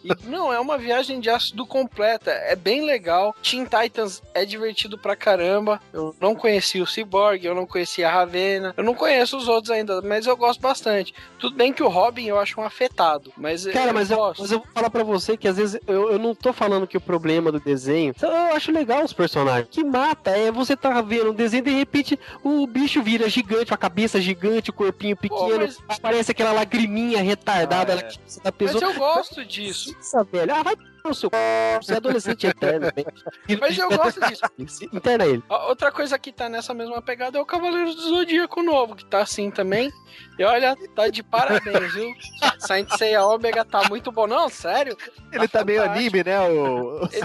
[0.04, 3.36] e- não, é uma viagem de ácido completa, é bem legal.
[3.42, 5.73] Teen Titans é divertido pra caramba.
[5.94, 9.72] Eu não conheci o Cyborg, eu não conhecia a Ravena, eu não conheço os outros
[9.72, 11.14] ainda, mas eu gosto bastante.
[11.40, 14.42] Tudo bem que o Robin eu acho um afetado, mas Cara, mas eu, gosto.
[14.42, 16.98] mas eu vou falar pra você que às vezes eu, eu não tô falando que
[16.98, 18.14] o problema do desenho.
[18.22, 19.68] Eu acho legal os personagens.
[19.68, 23.30] O que mata é você tá vendo um desenho e de repente o bicho vira
[23.30, 28.52] gigante, a cabeça gigante, o corpinho pequeno, mas- aparece aquela lagriminha retardada Ah, é.
[28.52, 29.94] cabeça da Mas eu gosto disso.
[29.94, 30.54] Nossa, velho.
[30.54, 31.36] Ah, vai no seu c...
[31.82, 32.88] Você é adolescente eterno.
[33.60, 34.86] Mas eu gosto disso.
[34.94, 35.44] Interna ele.
[35.50, 39.22] Outra coisa que tá nessa mesma pegada é o Cavaleiro do Zodíaco novo, que tá
[39.22, 39.92] assim também.
[40.38, 42.14] E olha, tá de parabéns, viu?
[42.60, 44.28] Saint Seiya Omega tá muito bom.
[44.28, 44.98] Não, sério?
[45.32, 46.18] Ele tá meio fantástico.
[46.18, 46.40] anime, né?
[46.42, 47.10] O...
[47.12, 47.24] Ele-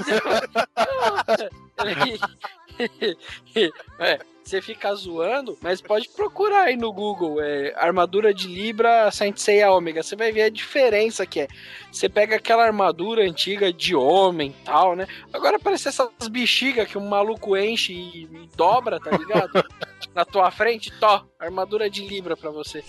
[3.99, 9.37] é, você fica zoando, mas pode procurar aí no Google, é, armadura de Libra Saint
[9.37, 11.49] Seiya Omega, você vai ver a diferença que é.
[11.93, 15.07] Você pega aquela armadura antiga de homem e tal, né?
[15.33, 19.63] Agora parece essas bexigas que um maluco enche e, e dobra, tá ligado?
[20.15, 22.83] Na tua frente, tó, armadura de Libra pra você.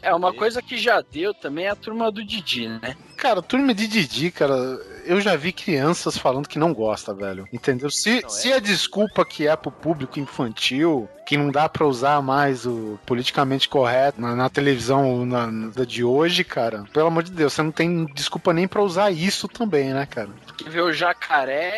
[0.00, 2.96] É, uma coisa que já deu também é a turma do Didi, né?
[3.16, 4.54] Cara, turma de Didi, cara,
[5.08, 7.48] eu já vi crianças falando que não gosta, velho.
[7.52, 7.90] Entendeu?
[7.90, 8.28] Se, Não, é.
[8.28, 12.98] se a desculpa que é pro público infantil, que não dá pra usar mais o
[13.06, 17.62] politicamente correto na, na televisão na, na de hoje, cara, pelo amor de Deus, você
[17.62, 20.28] não tem desculpa nem pra usar isso também, né, cara?
[20.46, 21.72] Porque ver o jacaré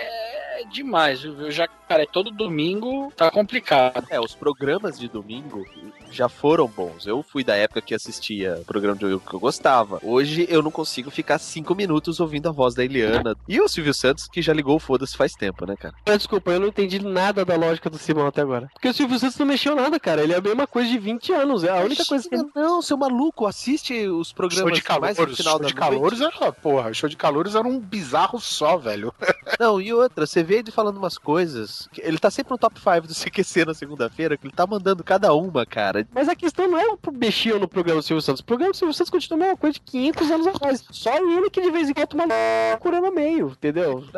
[0.61, 1.35] é demais, viu?
[1.35, 4.07] Ver o jacaré todo domingo tá complicado.
[4.11, 5.65] É, os programas de domingo
[6.11, 7.07] já foram bons.
[7.07, 9.99] Eu fui da época que assistia programa de domingo que eu gostava.
[10.03, 13.35] Hoje eu não consigo ficar cinco minutos ouvindo a voz da Eliana.
[13.49, 15.95] E o Silvio Santos, que já ligou o foda-se faz tempo, né, cara?
[16.07, 18.69] Mas, Desculpa, eu não entendi nada da lógica do Simão até agora.
[18.73, 20.23] Porque o Silvio Santos não mexeu nada, cara.
[20.23, 21.65] Ele é a mesma coisa de 20 anos.
[21.65, 22.45] É a única coisa que ele.
[22.55, 25.75] Não, seu maluco, assiste os programas Show de mais no final show da de noite.
[25.75, 29.15] calores era, porra, show de calores era um bizarro só, velho.
[29.59, 31.89] Não, e outra, você vê ele falando umas coisas.
[31.99, 35.33] Ele tá sempre no top 5 do CQC na segunda-feira, que ele tá mandando cada
[35.35, 36.00] uma, cara.
[36.13, 38.41] Mas a questão não é o mexer no programa do Silvio Santos.
[38.41, 40.85] O programa do Silvio Santos continua a mesma coisa de 500 anos atrás.
[40.91, 42.27] Só ele que de vez em quando toma
[42.81, 44.05] cura no meio, entendeu?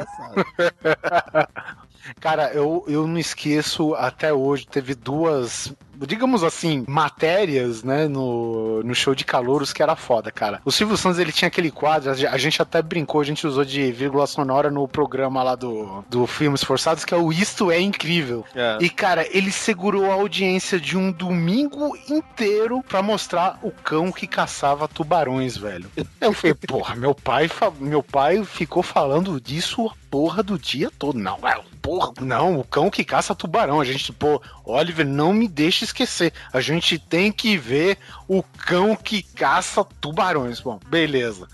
[2.20, 5.72] Cara, eu, eu não esqueço até hoje, teve duas,
[6.07, 10.61] digamos assim, matérias, né, no, no show de calouros que era foda, cara.
[10.64, 13.46] O Silvio Santos, ele tinha aquele quadro, a ge- a gente até brincou, a gente
[13.46, 17.70] usou de vírgula sonora no programa lá do, do Filmes Forçados, que é o Isto
[17.70, 18.44] é Incrível.
[18.55, 18.78] É.
[18.80, 24.26] E, cara, ele segurou a audiência de um domingo inteiro pra mostrar o cão que
[24.26, 25.88] caçava tubarões, velho.
[26.20, 27.48] Eu falei, porra, meu pai,
[27.78, 31.18] meu pai ficou falando disso a porra do dia todo.
[31.18, 33.80] Não, é, porra, não, o cão que caça tubarão.
[33.80, 36.33] A gente, pô, Oliver, não me deixa esquecer.
[36.53, 40.61] A gente tem que ver o cão que caça tubarões.
[40.61, 41.49] Bom, beleza.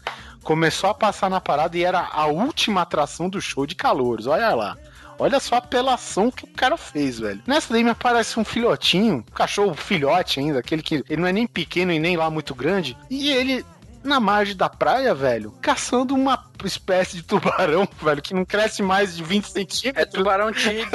[0.45, 4.27] Começou a passar na parada e era a última atração do show de calores.
[4.27, 4.77] Olha lá.
[5.21, 7.43] Olha só a apelação que o cara fez, velho.
[7.45, 11.33] Nessa daí me aparece um filhotinho, um cachorro filhote ainda, aquele que ele não é
[11.33, 12.97] nem pequeno e nem lá muito grande.
[13.11, 13.67] E ele
[14.05, 19.17] na margem da praia, velho, caçando uma espécie de tubarão, velho, que não cresce mais
[19.17, 20.15] de 20 É centímetros.
[20.15, 20.89] tubarão tigre.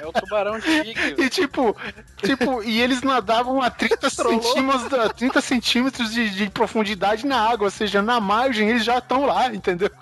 [0.00, 1.14] É o tubarão tigre.
[1.18, 1.76] E tipo,
[2.22, 7.66] tipo, e eles nadavam a 30 centímetros, da- 30 centímetros de, de profundidade na água,
[7.66, 9.90] ou seja, na margem eles já estão lá, entendeu?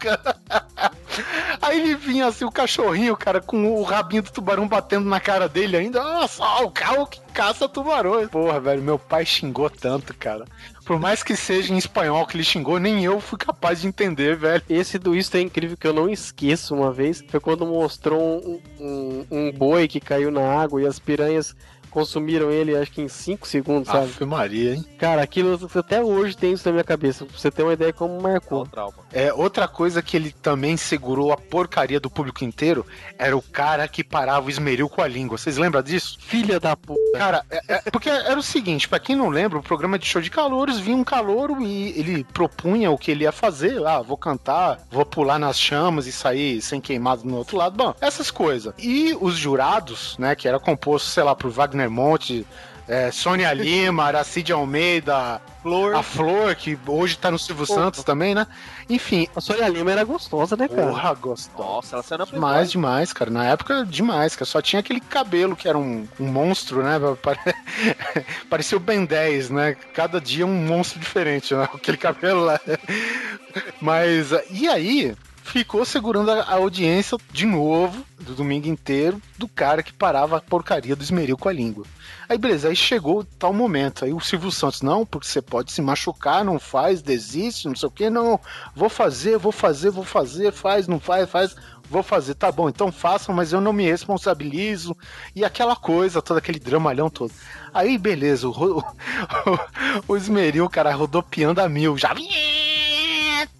[1.62, 5.48] Aí ele vinha assim, o cachorrinho, cara, com o rabinho do tubarão batendo na cara
[5.48, 6.02] dele ainda.
[6.02, 8.28] Nossa, o carro que caça tubarões.
[8.28, 10.44] Porra, velho, meu pai xingou tanto, cara.
[10.84, 14.36] Por mais que seja em espanhol que ele xingou, nem eu fui capaz de entender,
[14.36, 14.62] velho.
[14.68, 17.24] Esse do Isto é incrível que eu não esqueço uma vez.
[17.28, 21.56] Foi quando mostrou um, um, um boi que caiu na água e as piranhas
[21.94, 24.04] consumiram ele acho que em 5 segundos, sabe?
[24.16, 24.84] Ave Maria, hein?
[24.98, 27.24] Cara, aquilo até hoje tem isso na minha cabeça.
[27.24, 28.66] Pra você ter uma ideia como marcou.
[29.12, 32.84] É, outra coisa que ele também segurou a porcaria do público inteiro
[33.16, 35.38] era o cara que parava o esmeril com a língua.
[35.38, 36.18] Vocês lembram disso?
[36.20, 37.00] Filha da puta.
[37.16, 40.20] Cara, é- é- porque era o seguinte, pra quem não lembra, o programa de show
[40.20, 43.80] de calouros vinha um calouro e ele propunha o que ele ia fazer.
[43.86, 47.76] Ah, vou cantar, vou pular nas chamas e sair sem queimado no outro lado.
[47.76, 48.74] Bom, essas coisas.
[48.78, 52.46] E os jurados, né, que era composto, sei lá, por Wagner Monte,
[52.86, 55.94] é, Sônia Lima, Aracide Almeida, Flor.
[55.94, 58.46] a Flor, que hoje tá no Silvio Santos também, né?
[58.90, 60.88] Enfim, A Sônia Lima era gostosa, né, cara?
[60.88, 61.58] porra, gostosa.
[61.68, 62.50] Nossa, ela saiu na Playboy.
[62.50, 63.30] Demais, demais, cara.
[63.30, 64.44] Na época, demais, cara.
[64.44, 66.98] Só tinha aquele cabelo que era um, um monstro, né?
[67.22, 67.54] Pare-
[68.50, 69.74] Parecia o Ben 10, né?
[69.94, 71.64] Cada dia um monstro diferente, né?
[71.72, 72.60] Aquele cabelo lá.
[73.80, 75.14] Mas, e aí,
[75.44, 80.96] ficou segurando a, audiência de novo, do domingo inteiro, do cara que parava a porcaria
[80.96, 81.84] do esmeril com a língua.
[82.28, 84.04] Aí, beleza, aí chegou tal momento.
[84.04, 87.86] Aí o Silvio Santos, não, porque você pode se machucar, não faz, desiste, não sei
[87.86, 88.40] o que, não.
[88.74, 91.54] Vou fazer, vou fazer, vou fazer, faz, não faz, faz.
[91.90, 94.96] Vou fazer, tá bom, então façam, mas eu não me responsabilizo.
[95.36, 97.30] E aquela coisa, todo aquele dramalhão todo.
[97.74, 98.82] Aí, beleza, o, ro-
[100.08, 102.14] o, o esmeril, cara, rodopiando a mil, já.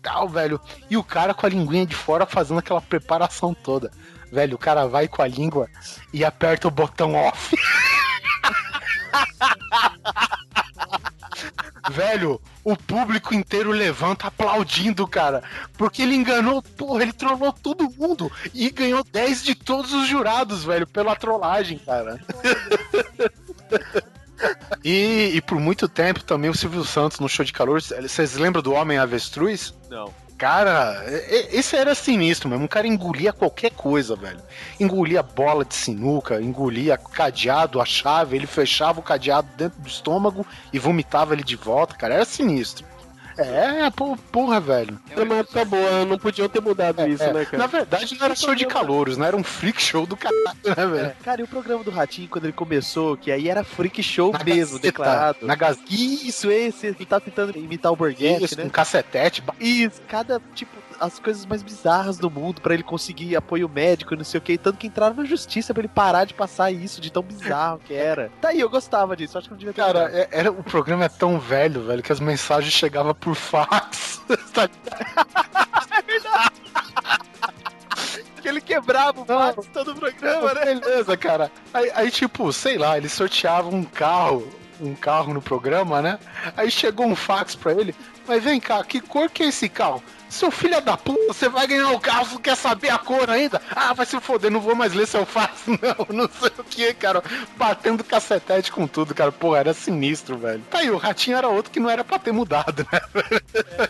[0.03, 0.61] Tal, velho.
[0.91, 3.91] E o cara com a linguinha de fora fazendo aquela preparação toda.
[4.31, 5.69] Velho, o cara vai com a língua
[6.13, 7.57] e aperta o botão off.
[11.91, 15.43] Velho, o público inteiro levanta aplaudindo, cara.
[15.77, 18.33] Porque ele enganou, porra, ele trollou todo mundo.
[18.55, 22.19] E ganhou 10 de todos os jurados, velho, pela trollagem, cara.
[24.85, 27.81] E, e por muito tempo também o Silvio Santos no show de calor.
[27.81, 29.73] Vocês lembram do Homem Avestruz?
[29.89, 30.13] Não.
[30.37, 31.03] Cara,
[31.53, 32.65] esse era sinistro mesmo.
[32.65, 34.43] Um cara engolia qualquer coisa, velho.
[34.79, 40.45] Engolia bola de sinuca, engolia cadeado, a chave, ele fechava o cadeado dentro do estômago
[40.73, 42.15] e vomitava ele de volta, cara.
[42.15, 42.85] Era sinistro.
[43.37, 43.91] É,
[44.31, 44.99] porra, velho.
[45.11, 47.67] Era uma época boa, não podiam ter mudado isso, É, né, Na cara?
[47.67, 49.27] verdade, não era show de calouros, né?
[49.27, 51.07] Era um freak show do caralho, né, velho?
[51.07, 54.33] É, cara, e o programa do Ratinho, quando ele começou, que aí era freak show
[54.33, 55.39] Na mesmo, Gazeta, declarado.
[55.43, 55.85] Na Gazeta.
[55.91, 58.63] Isso, esse, ele tá tentando imitar o Borghetti, né?
[58.65, 59.43] com cacetete.
[59.59, 64.17] Isso, cada, tipo, as coisas mais bizarras do mundo pra ele conseguir apoio médico e
[64.17, 64.57] não sei o que.
[64.59, 67.95] Tanto que entraram na justiça pra ele parar de passar isso, de tão bizarro que
[67.95, 68.31] era.
[68.41, 69.81] Tá aí, eu gostava disso, acho que não devia ter.
[69.83, 74.23] Cara, é- era, o programa é tão velho, velho, que as mensagens chegavam por fax.
[74.53, 74.69] Tá
[78.41, 80.65] que ele quebrava o fax todo o programa, né?
[80.75, 81.51] Beleza, cara.
[81.73, 84.47] Aí, aí, tipo, sei lá, ele sorteava um carro,
[84.81, 86.19] um carro no programa, né?
[86.57, 87.95] Aí chegou um fax pra ele.
[88.27, 90.03] Mas vem cá, que cor que é esse carro?
[90.35, 93.63] Seu filho da puta, você vai ganhar o carro, você quer saber a cor ainda?
[93.71, 96.93] Ah, vai se foder, não vou mais ler seu fax, não, não sei o que,
[96.93, 97.23] cara.
[97.57, 99.31] Batendo cacetete com tudo, cara.
[99.31, 100.61] Pô, era sinistro, velho.
[100.69, 103.01] Tá aí, o ratinho era outro que não era pra ter mudado, né?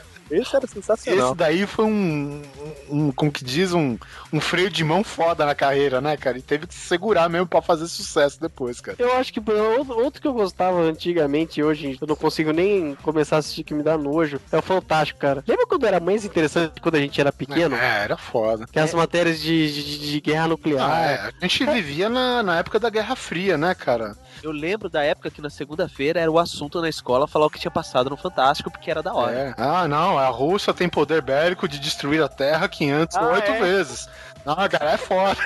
[0.31, 1.29] Esse era sensacional.
[1.29, 2.43] Esse daí foi um,
[2.91, 3.99] um, como que diz, um,
[4.33, 6.39] um freio de mão foda na carreira, né, cara?
[6.39, 8.97] E teve que se segurar mesmo pra fazer sucesso depois, cara.
[8.99, 9.53] Eu acho que pô,
[9.95, 13.75] outro que eu gostava antigamente e hoje eu não consigo nem começar a assistir que
[13.75, 15.45] me dá nojo é o Fantástico, cara.
[15.47, 17.77] Lembra quando era mais interessante quando a gente era pequeno?
[17.77, 18.67] É, era foda.
[18.71, 20.91] Que as matérias de, de, de guerra nuclear.
[20.91, 21.31] Ah, é.
[21.41, 24.17] A gente vivia na, na época da Guerra Fria, né, cara?
[24.43, 27.59] Eu lembro da época que na segunda-feira era o assunto na escola falar o que
[27.59, 29.35] tinha passado no Fantástico, porque era da hora.
[29.35, 29.55] É.
[29.57, 33.61] Ah, não, a Rússia tem poder bélico de destruir a Terra 508 Ah, é?
[33.61, 34.09] vezes.
[34.45, 35.37] Não, cara, é foda.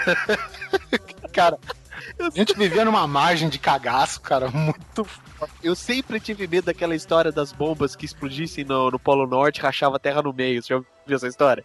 [1.33, 1.59] cara,
[2.19, 5.07] a gente vivia numa margem de cagaço, cara, muito
[5.63, 9.63] Eu sempre tive medo daquela história das bombas que explodissem no, no Polo Norte e
[9.63, 10.63] rachava a Terra no meio.
[10.63, 11.65] Você já viu essa história?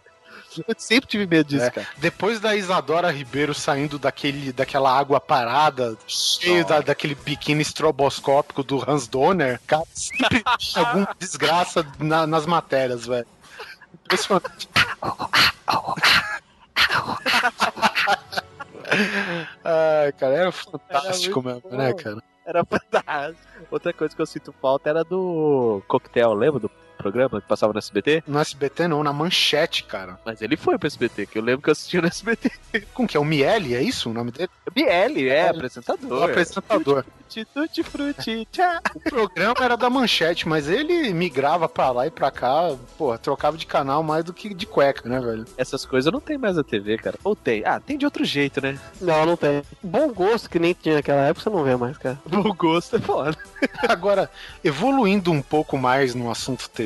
[0.68, 1.70] Eu sempre tive medo disso, É.
[1.70, 1.86] cara.
[1.98, 8.82] Depois da Isadora Ribeiro saindo daquele, daquela água parada, cheio da, daquele biquíni estroboscópico do
[8.88, 13.26] Hans Donner, cara, sempre tinha alguma desgraça na- nas matérias, velho.
[14.04, 14.68] Impressionante.
[19.64, 21.96] Ai, cara, era fantástico Era mesmo, né, bom.
[21.96, 22.22] cara?
[22.46, 23.40] Era fantástico.
[23.70, 27.78] Outra coisa que eu sinto falta era do coquetel, lembra do programa que passava no
[27.78, 28.22] SBT?
[28.26, 30.18] No SBT não, na manchete, cara.
[30.24, 32.50] Mas ele foi pro SBT, que eu lembro que eu assistia no SBT.
[32.94, 34.50] Com que é o Miele, é isso o nome dele?
[34.72, 36.30] BL, é, O apresentador.
[36.30, 37.04] apresentador.
[37.28, 38.46] Tutti, tutti, frutti.
[38.94, 43.56] O programa era da manchete, mas ele migrava pra lá e pra cá, porra, trocava
[43.56, 45.44] de canal mais do que de cueca, né, velho?
[45.56, 47.18] Essas coisas não tem mais na TV, cara.
[47.24, 47.64] Ou tem?
[47.64, 48.78] Ah, tem de outro jeito, né?
[49.00, 49.62] Não, não tem.
[49.82, 52.18] Bom gosto que nem tinha naquela época, você não vê mais, cara.
[52.30, 53.36] O gosto é foda.
[53.88, 54.30] Agora,
[54.62, 56.83] evoluindo um pouco mais no assunto TV,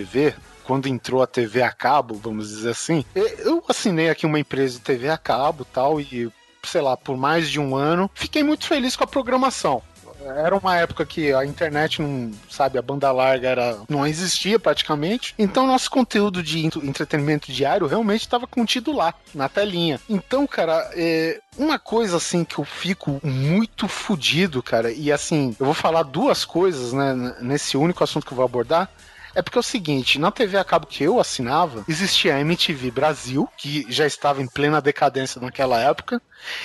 [0.65, 4.85] quando entrou a TV a cabo, vamos dizer assim, eu assinei aqui uma empresa de
[4.85, 6.31] TV a cabo tal, e,
[6.63, 9.83] sei lá, por mais de um ano, fiquei muito feliz com a programação.
[10.21, 15.33] Era uma época que a internet não, sabe, a banda larga era, não existia praticamente.
[15.39, 20.01] Então nosso conteúdo de ent- entretenimento diário realmente estava contido lá, na telinha.
[20.09, 25.65] Então, cara, é, uma coisa assim que eu fico muito fudido, cara, e assim, eu
[25.65, 28.91] vou falar duas coisas, né, nesse único assunto que eu vou abordar.
[29.35, 32.91] É porque é o seguinte, na TV a cabo que eu assinava, existia a MTV
[32.91, 36.21] Brasil, que já estava em plena decadência naquela época,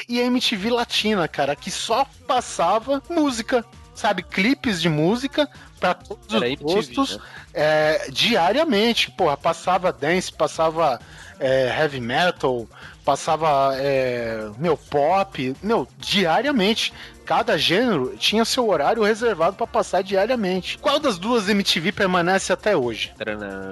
[0.07, 5.49] e a MTV Latina, cara, que só passava música, sabe, clipes de música
[5.79, 7.23] para todos Era os gostos, né?
[7.53, 9.11] é, diariamente.
[9.11, 10.99] Porra, passava dance, passava
[11.39, 12.67] é, heavy metal,
[13.03, 16.93] passava é, meu pop, meu, diariamente.
[17.25, 20.77] Cada gênero tinha seu horário reservado para passar diariamente.
[20.77, 23.13] Qual das duas MTV permanece até hoje?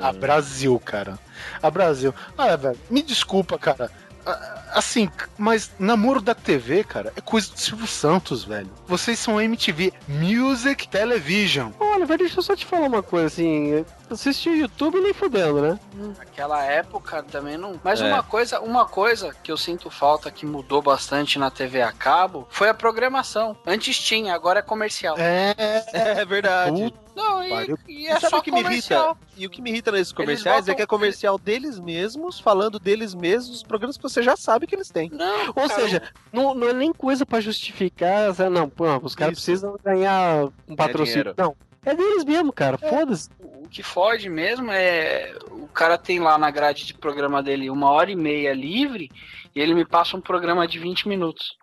[0.01, 1.19] A Brasil, cara.
[1.61, 2.13] A Brasil.
[2.37, 3.91] Ah, velho, me desculpa, cara.
[4.25, 8.69] Ah, Assim, mas namoro da TV, cara, é coisa do Silvio Santos, velho.
[8.87, 11.71] Vocês são MTV Music Television.
[11.79, 13.85] Olha, velho, deixa eu só te falar uma coisa, assim.
[14.09, 15.79] Assistir o YouTube nem fudendo, né?
[16.17, 17.79] Naquela época também não.
[17.83, 18.05] Mas É.
[18.05, 22.45] uma coisa, uma coisa que eu sinto falta que mudou bastante na TV a cabo
[22.49, 23.55] foi a programação.
[23.65, 25.15] Antes tinha, agora é comercial.
[25.17, 25.55] É.
[26.21, 26.71] É verdade.
[26.83, 29.17] Puta Não, e, e E é sabe só o que me comercial.
[29.17, 29.27] irrita?
[29.37, 32.79] E o que me irrita nesses comerciais botam- é que é comercial deles mesmos, falando
[32.79, 35.09] deles mesmos, os programas que você já sabe que eles têm.
[35.11, 36.01] Não, Ou cara, seja,
[36.31, 41.23] não, não é nem coisa pra justificar, não, pô, os caras precisam ganhar um patrocínio.
[41.33, 41.35] dinheiro.
[41.37, 41.55] Não,
[41.85, 43.29] é deles mesmo, cara, foda-se.
[43.39, 47.89] o que fode mesmo é o cara tem lá na grade de programa dele uma
[47.89, 49.09] hora e meia livre
[49.55, 51.55] e ele me passa um programa de 20 minutos.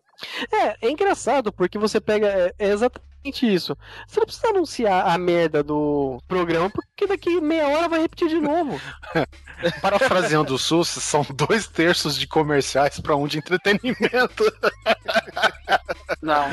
[0.52, 2.26] É, é engraçado, porque você pega.
[2.26, 3.76] É, é exatamente isso.
[4.06, 8.40] Você não precisa anunciar a merda do programa, porque daqui meia hora vai repetir de
[8.40, 8.80] novo.
[9.82, 14.44] Parafraseando o SUS, são dois terços de comerciais para um de entretenimento.
[16.22, 16.46] Não,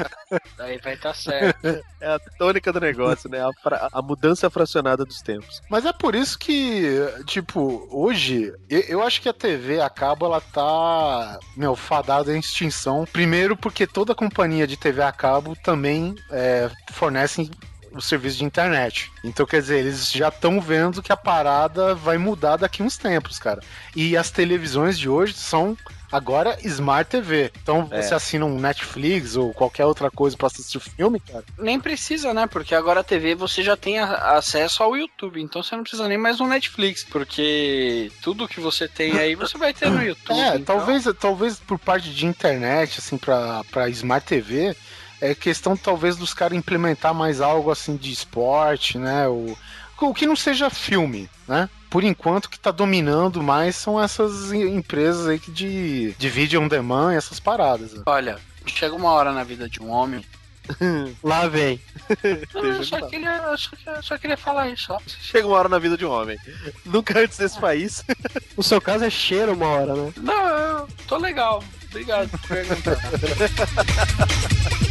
[0.57, 1.66] daí vai estar certo.
[2.01, 3.41] É a tônica do negócio, né?
[3.41, 5.61] A, fra- a mudança fracionada dos tempos.
[5.70, 10.26] Mas é por isso que, tipo, hoje, eu, eu acho que a TV a cabo,
[10.26, 13.05] ela tá, meu, fadada em extinção.
[13.11, 16.54] Primeiro porque toda companhia de TV a cabo também é,
[16.91, 17.49] fornece
[17.91, 19.09] o serviço de internet.
[19.23, 23.39] Então, quer dizer, eles já estão vendo que a parada vai mudar daqui uns tempos,
[23.39, 23.61] cara.
[23.95, 25.77] E as televisões de hoje são
[26.11, 27.51] agora Smart TV.
[27.61, 28.01] Então, É.
[28.01, 31.43] você assina um Netflix ou qualquer outra coisa pra assistir filme, cara.
[31.57, 32.47] Nem precisa, né?
[32.47, 36.07] Porque agora a TV você já tem a- acesso ao YouTube, então você não precisa
[36.07, 40.37] nem mais no Netflix, porque tudo que você tem aí você vai ter no YouTube.
[40.39, 44.75] É, então- talvez, talvez por parte de internet, assim, pra, pra Smart TV,
[45.32, 49.28] é questão talvez dos caras implementar mais algo assim de esporte, né?
[49.28, 49.55] O,
[50.01, 51.69] o que não seja filme, né?
[51.89, 56.30] Por enquanto, o que tá dominando mais são essas em- empresas aí que de, de
[56.30, 57.93] vídeo on demand e essas paradas.
[57.93, 58.03] né?
[58.05, 60.23] Olha, chega uma hora na vida de um homem.
[61.23, 61.80] Lá vem.
[62.53, 63.39] Eu só queria,
[64.01, 64.99] só queria falar isso, ó.
[65.05, 66.38] Chega uma hora na vida de um homem.
[66.84, 68.03] Nunca antes desse país.
[68.57, 70.13] O seu caso é cheiro uma hora, né?
[70.15, 70.47] Não,
[70.80, 71.61] eu tô legal.
[71.89, 72.95] Obrigado por perguntar.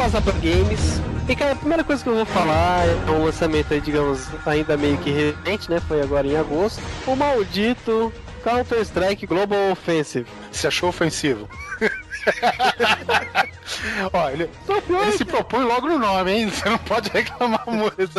[0.00, 0.98] passar para games.
[1.28, 4.74] E cara, a primeira coisa que eu vou falar é um lançamento aí, digamos, ainda
[4.74, 5.78] meio que recente, né?
[5.78, 6.80] Foi agora em agosto.
[7.06, 8.10] O maldito
[8.42, 10.26] Counter-Strike Global Offensive.
[10.50, 11.46] Se achou ofensivo?
[14.12, 14.50] Ó, ele,
[14.88, 16.48] ele se propõe logo no nome, hein?
[16.48, 18.00] Você não pode reclamar muito.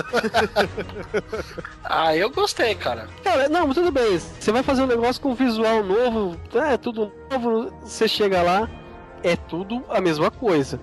[1.84, 3.08] Ah, eu gostei, cara.
[3.24, 4.18] Cara, não, tudo bem.
[4.18, 7.74] Você vai fazer um negócio com visual novo, é tudo novo.
[7.82, 8.70] Você chega lá,
[9.24, 10.80] é tudo a mesma coisa.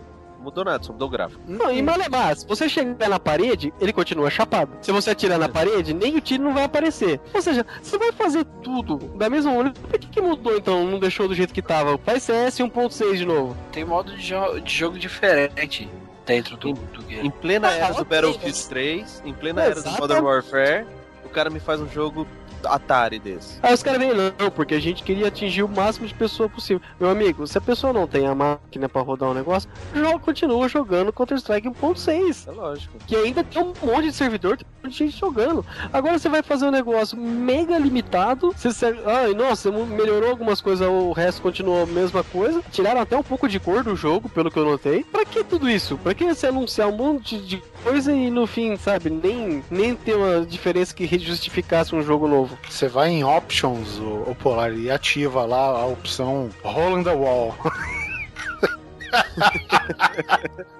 [0.49, 1.41] Mudou nada, só mudou o gráfico.
[1.47, 4.71] Não, e malemar, se você chegar na parede, ele continua chapado.
[4.81, 7.21] Se você atirar na parede, nem o tiro não vai aparecer.
[7.35, 9.73] Ou seja, você vai fazer tudo da mesma maneira.
[9.79, 10.85] Por que, que mudou então?
[10.85, 11.99] Não deixou do jeito que tava?
[11.99, 13.57] Faz CS 1.6 de novo.
[13.73, 15.89] Tem modo de, jo- de jogo diferente.
[16.27, 17.27] dentro do, do game.
[17.27, 19.91] Em plena era do Battlefield 3, em plena era do.
[19.93, 20.87] Modern Warfare,
[21.25, 22.27] o cara me faz um jogo
[22.65, 23.59] Atari desse.
[23.63, 26.83] Aí os caras vêm, não, porque a gente queria atingir o máximo de pessoa possível.
[26.99, 30.69] Meu amigo, se a pessoa não tem a máquina pra rodar um negócio, joga, continua
[30.69, 32.49] jogando Counter-Strike 1.6.
[32.49, 32.99] É lógico.
[33.07, 35.65] Que ainda tem um monte de servidor, tem um monte de gente jogando.
[35.93, 38.53] Agora você vai fazer um negócio mega limitado.
[38.53, 42.63] Você, você ai, nossa, melhorou algumas coisas, o resto continuou a mesma coisa.
[42.73, 45.05] Tiraram até um pouco de cor do jogo, pelo que eu notei.
[45.05, 45.99] Pra que tudo isso?
[45.99, 50.15] Pra que você anunciar um monte de coisa e no fim, sabe, nem, nem ter
[50.15, 52.48] uma diferença que justificasse um jogo novo?
[52.69, 57.13] Você vai em Options, o, o Polar, e ativa lá a opção Hole in the
[57.15, 57.55] Wall.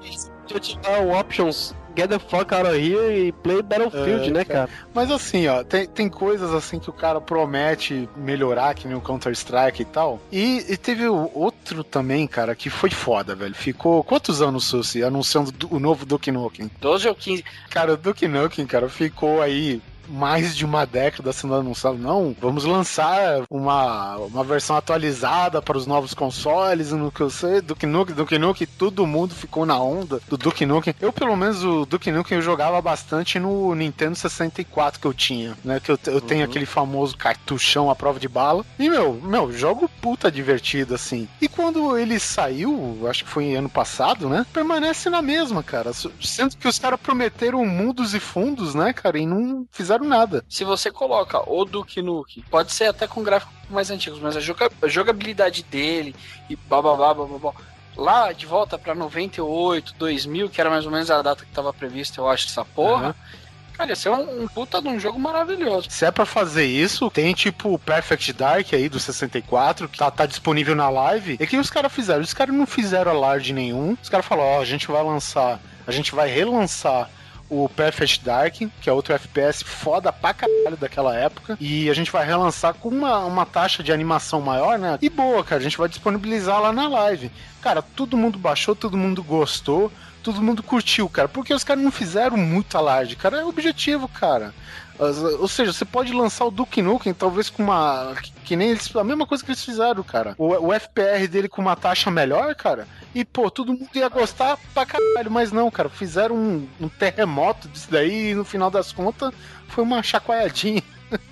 [0.01, 4.31] Deixa eu tirar o options Get the fuck out of here e play Battlefield, É,
[4.31, 4.69] né, cara?
[4.95, 9.01] Mas assim, ó, tem, tem coisas assim que o cara promete melhorar, que nem o
[9.01, 10.21] Counter-Strike e tal.
[10.31, 13.53] E, e teve o outro também, cara, que foi foda, velho.
[13.55, 16.71] Ficou quantos anos, Susi, anunciando do- o novo Duke Nukem?
[16.81, 17.45] 12 ou 15.
[17.69, 21.99] Cara, o Duke Nukem, cara, ficou aí mais de uma década sendo anunciado.
[21.99, 27.61] Não, vamos lançar uma, uma versão atualizada para os novos consoles, no que eu sei,
[27.61, 30.95] Duke Nukem, Duke Nukem, todo mundo ficou na onda do Duke Nukem.
[31.01, 35.57] Eu, pelo menos, o Duke Nukem eu jogava bastante no Nintendo 64 que eu tinha,
[35.65, 35.81] né?
[35.81, 38.65] Que eu, eu tenho aquele famoso cartuchão à prova de bala.
[38.79, 41.29] E, meu, meu, jogo puta divertido, assim.
[41.41, 44.47] E quando ele saiu, acho que foi ano passado, né?
[44.53, 45.93] Permanece na mesma, cara.
[45.93, 49.19] Sendo que os caras prometeram mundos e fundos, né, cara?
[49.19, 50.45] E não fizeram nada.
[50.49, 54.41] Se você coloca o Duke Nukem, pode ser até com gráficos mais antigos, mas a
[54.41, 56.15] joga- a jogabilidade dele
[56.49, 57.53] e bababá, bababá.
[57.97, 61.73] Lá de volta pra 98, 2000, que era mais ou menos a data que tava
[61.73, 63.15] prevista, eu acho, essa porra.
[63.75, 65.89] Cara, ia ser um, um puta de um jogo maravilhoso.
[65.91, 70.11] Se é pra fazer isso, tem tipo o Perfect Dark aí do 64, que tá,
[70.11, 71.37] tá disponível na live.
[71.39, 72.21] E o que os caras fizeram?
[72.23, 73.97] Os caras não fizeram alarde nenhum.
[74.03, 77.09] Os caras falaram: Ó, a gente vai lançar, a gente vai relançar
[77.51, 81.57] o Perfect Dark, que é outro FPS foda pra caralho daquela época.
[81.61, 84.99] E a gente vai relançar com uma, uma taxa de animação maior, né?
[85.01, 85.61] E boa, cara.
[85.61, 87.31] A gente vai disponibilizar lá na live.
[87.61, 89.91] Cara, todo mundo baixou, todo mundo gostou,
[90.23, 91.29] todo mundo curtiu, cara.
[91.29, 93.39] Porque os caras não fizeram muito alarde, cara.
[93.41, 94.53] É o objetivo, cara.
[95.39, 98.15] Ou seja, você pode lançar o Duke Nukem, talvez com uma.
[98.21, 98.95] que- Que nem eles.
[98.97, 100.35] A mesma coisa que eles fizeram, cara.
[100.39, 102.89] O, o FPR dele com uma taxa melhor, cara.
[103.15, 105.31] E, pô, todo mundo ia gostar pra caralho.
[105.31, 105.89] Mas não, cara.
[105.89, 109.33] Fizeram um, um terremoto disso daí e no final das contas
[109.69, 110.83] foi uma chacoalhadinha.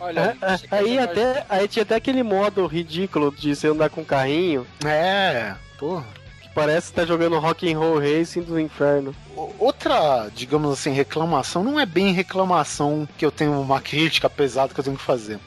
[0.01, 4.03] Olha, É, quer Aí até aí tinha até aquele modo ridículo de você andar com
[4.03, 6.07] carrinho, É, porra.
[6.43, 9.15] que parece que tá jogando Rock and Roll Racing do inferno.
[9.59, 14.81] Outra, digamos assim, reclamação, não é bem reclamação que eu tenho uma crítica pesada que
[14.81, 15.39] eu tenho que fazer.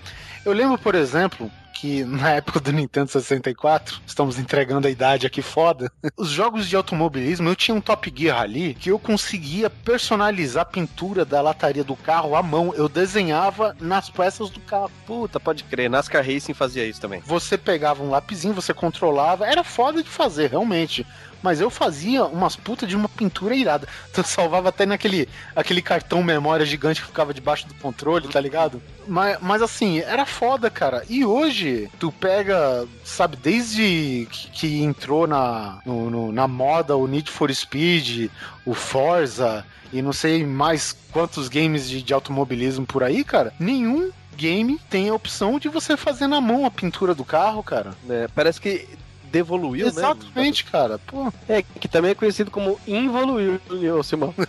[0.45, 5.41] Eu lembro, por exemplo, que na época do Nintendo 64, estamos entregando a idade aqui
[5.41, 10.63] foda, os jogos de automobilismo, eu tinha um Top Gear ali que eu conseguia personalizar
[10.63, 12.73] a pintura da lataria do carro à mão.
[12.75, 14.91] Eu desenhava nas peças do carro.
[15.07, 15.89] Puta, pode crer.
[15.89, 17.21] NASCAR Racing fazia isso também.
[17.25, 21.07] Você pegava um lapisinho, você controlava, era foda de fazer, realmente.
[21.41, 23.87] Mas eu fazia umas putas de uma pintura irada.
[24.13, 28.81] Tu salvava até naquele aquele cartão memória gigante que ficava debaixo do controle, tá ligado?
[29.07, 31.03] Mas, mas assim, era foda, cara.
[31.09, 37.07] E hoje, tu pega, sabe, desde que, que entrou na, no- no- na moda o
[37.07, 38.29] Need for Speed,
[38.65, 44.11] o Forza e não sei mais quantos games de, de automobilismo por aí, cara, nenhum
[44.35, 47.93] game tem a opção de você fazer na mão a pintura do carro, cara.
[48.09, 48.87] É, parece que
[49.31, 49.91] devoluiu, né?
[49.91, 50.97] Exatamente, cara.
[50.99, 53.59] Pô, É, que também é conhecido como involuiu,
[53.97, 54.33] ô Simão.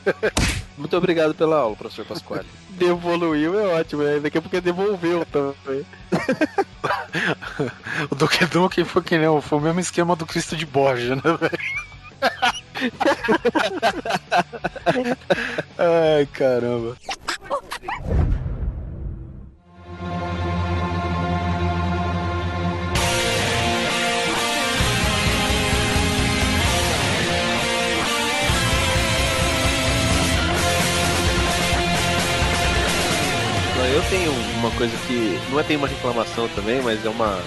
[0.77, 2.47] Muito obrigado pela aula, professor Pasquale.
[2.71, 4.19] Devoluiu é ótimo, né?
[4.19, 5.85] Daqui a pouco é devolveu também.
[8.11, 11.17] o Duke Nukem foi que nem o- foi o mesmo esquema do Cristo de Borja,
[11.17, 11.59] né, velho?
[15.79, 16.97] Ai, caramba.
[33.87, 37.39] Eu tenho uma coisa que não é bem uma reclamação também, mas é uma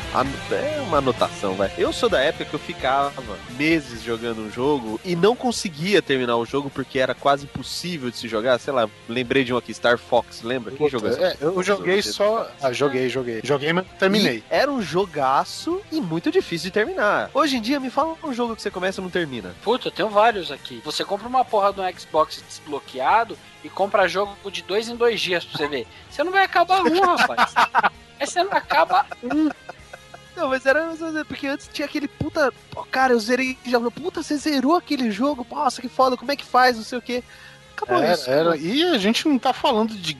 [0.51, 1.71] é uma anotação, vai.
[1.77, 3.13] Eu sou da época que eu ficava
[3.57, 8.17] meses jogando um jogo e não conseguia terminar o jogo porque era quase impossível de
[8.17, 8.59] se jogar.
[8.59, 10.73] Sei lá, lembrei de um aqui, Star Fox, lembra?
[10.73, 11.09] Quem jogou?
[11.09, 12.49] É, eu joguei só.
[12.61, 13.41] Ah, joguei, joguei.
[13.43, 14.37] Joguei, mas terminei.
[14.37, 17.29] E era um jogaço e muito difícil de terminar.
[17.33, 19.55] Hoje em dia, me fala um jogo que você começa e não termina.
[19.63, 20.81] Puta, eu tenho vários aqui.
[20.83, 25.19] Você compra uma porra de um Xbox desbloqueado e compra jogo de dois em dois
[25.21, 25.87] dias pra você ver.
[26.09, 27.53] Você não vai acabar um, rapaz.
[28.19, 29.49] Aí você não acaba um.
[30.35, 30.89] Não, mas era
[31.27, 32.51] porque antes tinha aquele puta.
[32.71, 33.79] Pô, cara, eu zerei já.
[33.79, 35.45] Puta, você zerou aquele jogo?
[35.49, 36.75] Nossa, que foda, como é que faz?
[36.75, 37.23] Não sei o quê.
[37.75, 38.29] Acabou Era, isso.
[38.29, 38.57] era.
[38.57, 40.13] E a gente não tá falando de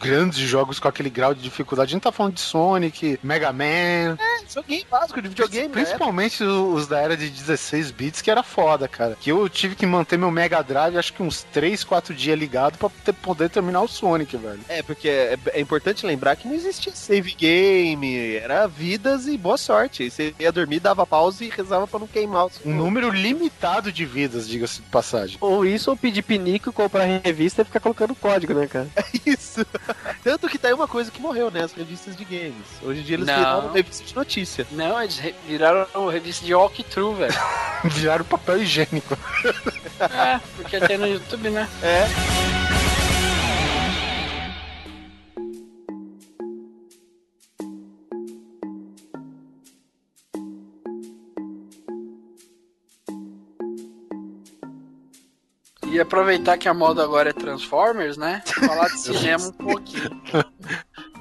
[0.00, 1.90] grandes jogos com aquele grau de dificuldade.
[1.90, 4.16] A gente tá falando de Sonic, Mega Man.
[4.18, 5.72] É, joguinho básico de videogame, né?
[5.72, 9.16] Principalmente os da era de 16 bits, que era foda, cara.
[9.20, 12.78] Que eu tive que manter meu Mega Drive, acho que uns 3, 4 dias ligado
[12.78, 14.60] pra ter- poder terminar o Sonic, velho.
[14.68, 19.56] É, porque é, é importante lembrar que não existia save game, era vidas e boa
[19.56, 20.02] sorte.
[20.04, 23.92] Aí você ia dormir, dava pausa e rezava pra não queimar o Um número limitado
[23.92, 25.36] de vidas, diga-se de passagem.
[25.40, 28.88] Ou isso, ou pedir pinico, comprar revista e ficar colocando código, né, cara?
[29.26, 29.64] Isso.
[30.24, 31.62] Tanto que tá aí uma coisa que morreu, né?
[31.64, 32.54] As revistas de games.
[32.82, 33.36] Hoje em dia eles Não.
[33.36, 34.66] viraram revista de notícia.
[34.70, 37.34] Não, eles re- viraram revista de walkthrough, velho.
[37.84, 39.16] Viraram papel higiênico.
[40.00, 41.68] é, porque tem no YouTube, né?
[41.82, 42.57] É.
[55.90, 58.42] E aproveitar que a moda agora é Transformers, né?
[58.46, 60.22] Falar de cinema um pouquinho.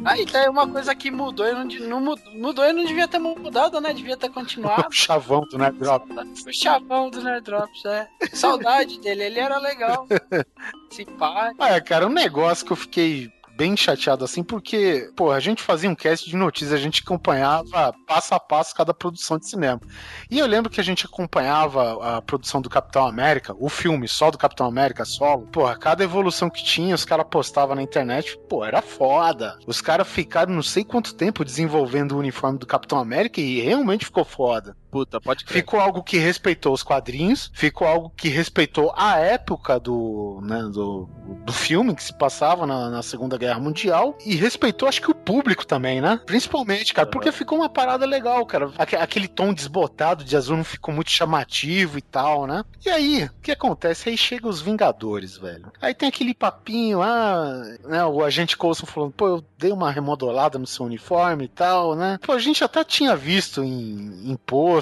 [0.04, 3.80] Aí tá uma coisa que mudou e não, não mudou, e não devia ter mudado,
[3.80, 3.94] né?
[3.94, 4.88] Devia ter continuado.
[4.88, 6.06] O chavão do Nerd Drop.
[6.46, 8.08] O chavão do Nerd Drops, é.
[8.34, 10.08] Saudade dele, ele era legal.
[10.92, 11.64] Simpático.
[11.64, 15.90] Ah, cara, um negócio que eu fiquei bem chateado assim, porque, pô, a gente fazia
[15.90, 19.82] um cast de notícias, a gente acompanhava passo a passo cada produção de cinema.
[20.30, 24.30] E eu lembro que a gente acompanhava a produção do Capitão América, o filme só
[24.30, 25.48] do Capitão América, solo.
[25.48, 29.58] Porra, cada evolução que tinha, os caras postavam na internet, pô, era foda.
[29.66, 34.06] Os caras ficaram não sei quanto tempo desenvolvendo o uniforme do Capitão América e realmente
[34.06, 34.78] ficou foda.
[34.98, 35.60] Puta, pode crer.
[35.60, 41.08] Ficou algo que respeitou os quadrinhos, ficou algo que respeitou a época do, né, do,
[41.46, 45.16] do filme que se passava na, na Segunda Guerra Mundial e respeitou, acho que o
[45.16, 46.20] público também, né?
[46.26, 48.72] Principalmente, cara, porque ficou uma parada legal, cara.
[48.78, 52.64] Aque- aquele tom desbotado de azul não ficou muito chamativo e tal, né?
[52.86, 54.10] E aí, o que acontece?
[54.10, 55.72] Aí chega os Vingadores, velho.
[55.82, 58.04] Aí tem aquele papinho, ah, né?
[58.06, 62.18] O agente Coulson falando, pô, eu dei uma remodolada no seu uniforme e tal, né?
[62.26, 64.36] Pô, a gente até tinha visto em, em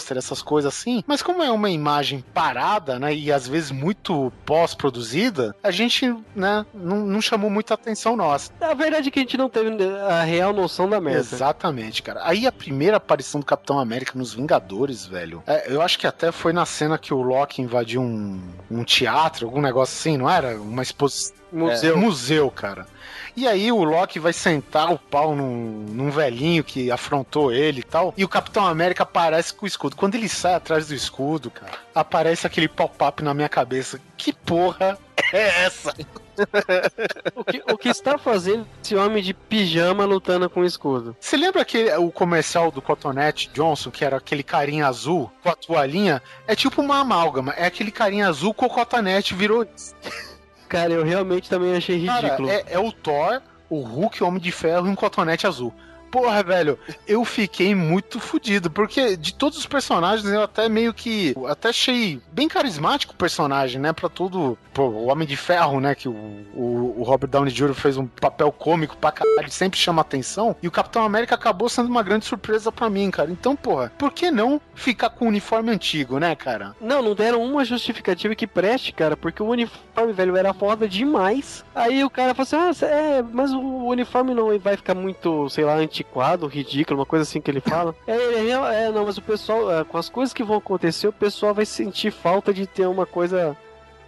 [0.06, 3.14] pôster, essas coisas assim, mas como é uma imagem parada, né?
[3.14, 8.52] E às vezes muito pós-produzida, a gente, né, não, não chamou muita atenção nossa.
[8.62, 9.72] A verdade é que a gente não teve
[10.10, 11.20] a real noção da merda.
[11.20, 12.22] Exatamente, cara.
[12.24, 15.44] Aí a primeira aparição do Capitão América nos Vingadores, velho.
[15.48, 19.46] é, eu acho que até foi na cena que o Loki invadiu um, um teatro,
[19.46, 20.60] algum negócio assim, não era?
[20.60, 21.36] Uma exposição.
[21.52, 21.98] Museu.
[21.98, 22.86] museu, cara.
[23.36, 27.84] E aí o Loki vai sentar o pau num, num velhinho que afrontou ele e
[27.84, 28.14] tal.
[28.16, 29.96] E o Capitão América aparece com o escudo.
[29.96, 34.00] Quando ele sai atrás do escudo, cara, aparece aquele pop-up na minha cabeça.
[34.16, 34.98] Que porra
[35.34, 35.94] é essa?
[37.34, 41.16] O que, o que está fazendo esse homem de pijama lutando com escudo?
[41.18, 45.56] Você lembra aquele, o comercial do Cotonete Johnson, que era aquele carinha azul com a
[45.56, 46.22] toalhinha?
[46.46, 47.54] É tipo uma amálgama.
[47.54, 49.66] É aquele carinha azul com o cotonete virou.
[50.68, 52.48] Cara, eu realmente também achei ridículo.
[52.48, 55.74] Cara, é, é o Thor, o Hulk, o Homem de Ferro e um cotonete azul.
[56.16, 61.36] Porra, velho, eu fiquei muito fudido, porque de todos os personagens eu até meio que.
[61.46, 63.92] Até achei bem carismático o personagem, né?
[63.92, 64.58] Pra tudo.
[64.74, 65.94] Pô, o Homem de Ferro, né?
[65.94, 67.74] Que o, o, Robert Downey Jr.
[67.74, 70.56] fez um papel cômico pra caralho, sempre chama atenção.
[70.64, 73.30] E o Capitão América acabou sendo uma grande surpresa pra mim, cara.
[73.30, 76.74] Então, porra, por que não ficar com o uniforme antigo, né, cara?
[76.80, 81.66] Não, não deram uma justificativa que preste, cara, porque o uniforme, velho, era foda demais.
[81.76, 85.66] Aí o cara falou assim: ah, é, mas o uniforme não vai ficar muito, sei
[85.66, 87.96] lá, antiquado, ridículo, uma coisa assim que ele fala.
[88.08, 91.08] é, ele é, é, não, mas o pessoal, é, com as coisas que vão acontecer,
[91.08, 93.58] o pessoal vai sentir falta de ter uma coisa,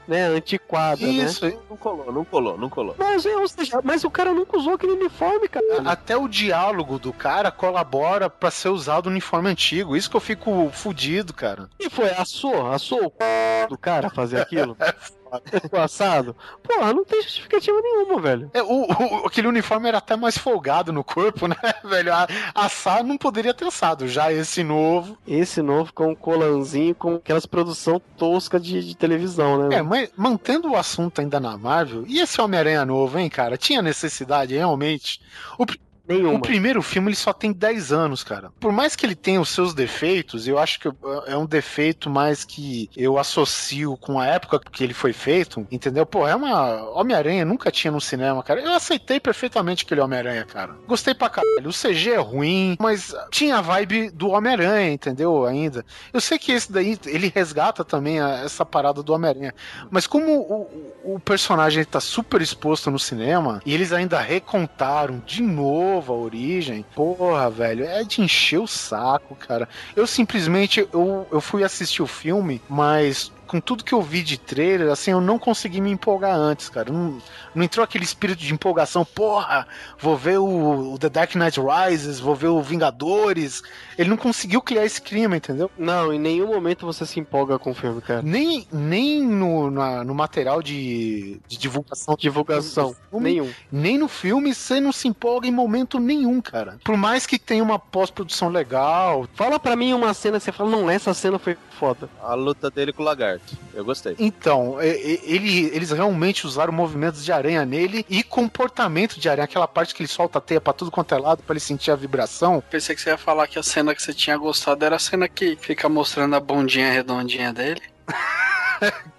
[0.07, 1.11] né, antiquada, né?
[1.11, 2.95] Isso, Não colou, não colou, não colou.
[2.97, 5.65] Mas, é, ou seja, mas o cara nunca usou aquele uniforme, cara.
[5.85, 9.95] Até o diálogo do cara colabora pra ser usado o uniforme antigo.
[9.95, 11.69] Isso que eu fico fudido, cara.
[11.79, 13.67] E foi, assou, assou o c...
[13.67, 14.77] do cara fazer aquilo?
[15.71, 16.35] o assado?
[16.63, 18.49] Porra, não tem justificativa nenhuma, velho.
[18.53, 22.13] É, o, o- aquele uniforme era até mais folgado no corpo, né, velho?
[22.13, 24.07] A, assar não poderia ter assado.
[24.07, 25.17] Já esse novo.
[25.27, 29.77] Esse novo com um colanzinho com aquelas produção tosca de, de televisão, né?
[29.77, 33.57] É, mas mantendo o assunto ainda na Marvel, e esse Homem-Aranha novo, hein, cara?
[33.57, 35.21] Tinha necessidade, realmente.
[35.57, 35.65] O,
[36.07, 36.35] Nenhuma.
[36.37, 38.51] o primeiro filme ele só tem 10 anos, cara.
[38.59, 40.87] Por mais que ele tenha os seus defeitos, eu acho que
[41.27, 46.05] é um defeito mais que eu associo com a época que ele foi feito, entendeu?
[46.05, 46.83] Pô, é uma.
[46.91, 48.61] Homem-Aranha nunca tinha no cinema, cara.
[48.61, 50.75] Eu aceitei perfeitamente aquele Homem-Aranha, cara.
[50.87, 51.69] Gostei pra caralho.
[51.69, 55.45] O CG é ruim, mas tinha a vibe do Homem-Aranha, entendeu?
[55.45, 55.85] Ainda.
[56.13, 59.53] Eu sei que esse daí, ele resgata também a- essa parada do Homem-Aranha.
[59.91, 65.41] Mas como o, o- personagem tá super exposto no cinema, e eles ainda recontaram de
[65.41, 66.85] novo, a origem.
[66.95, 69.67] Porra, velho, é de encher o saco, cara.
[69.95, 74.37] Eu simplesmente, eu, eu fui assistir o filme, mas com tudo que eu vi de
[74.37, 76.91] trailer, assim, eu não consegui me empolgar antes, cara.
[76.91, 77.17] Não,
[77.55, 79.65] não entrou aquele espírito de empolgação, porra,
[79.97, 83.63] vou ver o, o The Dark Knight Rises, vou ver o Vingadores.
[83.97, 85.69] Ele não conseguiu criar esse clima, entendeu?
[85.77, 88.21] Não, em nenhum momento você se empolga com o filme, cara.
[88.21, 92.15] Nem, nem no, na- no material de, de divulgação.
[92.17, 93.51] Divulgação, filme, nenhum.
[93.71, 96.77] Nem no filme você não se empolga em momento nenhum, cara.
[96.83, 99.27] Por mais que tenha uma pós-produção legal.
[99.33, 102.09] Fala pra mim uma cena que você fala, não, essa cena foi foda.
[102.21, 103.55] A luta dele com o lagarto.
[103.73, 104.15] Eu gostei.
[104.19, 109.45] Então, ele, eles realmente usaram movimentos de aranha nele e comportamento de aranha.
[109.45, 111.91] Aquela parte que ele solta a teia pra tudo quanto é lado pra ele sentir
[111.91, 112.63] a vibração.
[112.69, 115.27] Pensei que você ia falar que a cena que você tinha gostado era a cena
[115.27, 117.81] que fica mostrando a bundinha redondinha dele.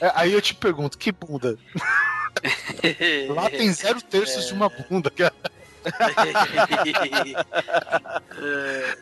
[0.01, 1.59] É, Aí eu te pergunto, que bunda?
[3.35, 5.35] Lá tem zero terços de uma bunda, cara.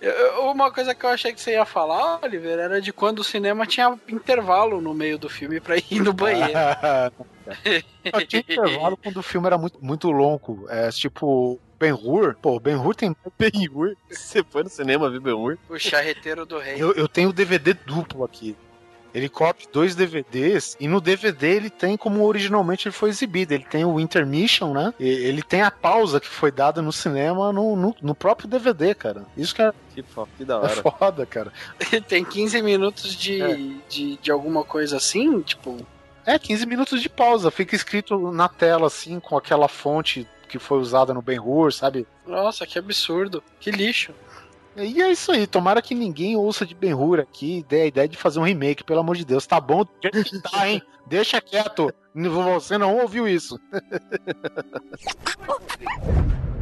[0.01, 3.25] Eu- Uma coisa que eu achei que você ia falar, Oliver, era de quando o
[3.25, 6.53] cinema tinha intervalo no meio do filme pra ir no banheiro.
[8.27, 10.67] Tinha intervalo quando o filme era muito, muito longo.
[10.71, 11.61] É tipo.
[11.79, 13.15] Ben Hur, pô, Ben Hur tem.
[13.39, 13.97] Ben Hur?
[14.11, 15.59] Você foi no cinema ver Ben Hur?
[15.69, 16.77] O charreteiro do rei.
[16.79, 18.57] Eu, eu tenho o DVD duplo aqui.
[19.15, 23.55] Ele cobre dois DVDs e no DVD ele tem como originalmente ele foi exibido.
[23.55, 24.93] Ele tem o intermission, né?
[25.01, 28.95] E ele tem a pausa que foi dada no cinema no, no, no próprio DVD,
[28.95, 29.25] cara.
[29.35, 30.69] Isso que é, Que, fo- que da é hora.
[30.83, 31.51] foda, cara.
[32.07, 33.59] Tem 15 minutos de, É.
[33.89, 35.79] de, de alguma coisa assim, tipo.
[36.27, 37.51] É, 15 minutos de pausa.
[37.51, 42.07] Fica escrito na tela, assim, com aquela fonte que foi usada no Ben Hur, sabe?
[42.27, 43.43] Nossa, que absurdo.
[43.61, 44.13] Que lixo.
[44.77, 47.87] E é isso aí, tomara que ninguém ouça de Ben Hur aqui e dê a
[47.87, 49.47] ideia de fazer um remake, pelo amor de Deus.
[49.47, 50.83] Tá bom tá, hein?
[51.09, 51.93] Deixa quieto.
[52.15, 53.59] Você não ouviu isso.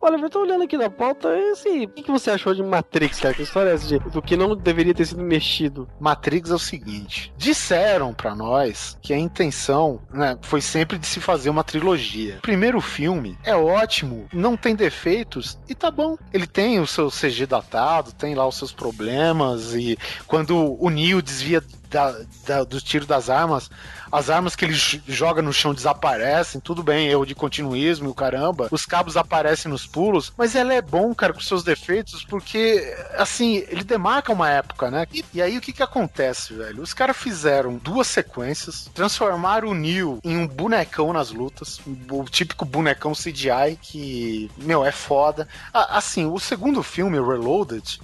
[0.00, 3.34] Olha, eu tô olhando aqui na pauta, esse, o que, você achou de Matrix, cara?
[3.34, 5.88] Que história é essa de, do que não deveria ter sido mexido?
[5.98, 11.20] Matrix é o seguinte: disseram pra nós que a intenção né, foi sempre de se
[11.20, 12.36] fazer uma trilogia.
[12.38, 16.16] O primeiro filme é ótimo, não tem defeitos e tá bom.
[16.32, 21.22] Ele tem o seu CG datado, tem lá os seus problemas e quando o Neo
[21.22, 23.70] desvia da- da- do tiro das armas,
[24.10, 28.14] as armas que ele joga no chão desaparecem, tudo bem, erro de continuismo e o
[28.14, 28.68] caramba.
[28.70, 33.56] Os cabos aparecem nos pulos, mas ela é bom, cara, com seus defeitos, porque, assim,
[33.68, 35.06] ele demarca uma época, né?
[35.12, 36.82] E, e aí o que que acontece, velho?
[36.82, 41.80] Os caras fizeram duas sequências, transformaram o Neo em um bonecão nas lutas,
[42.10, 45.48] o típico bonecão CGI que, meu, é foda.
[45.72, 48.00] Assim, o segundo filme, Reloaded,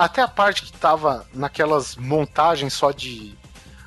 [0.00, 3.38] até a parte que tava naquelas montagens só de.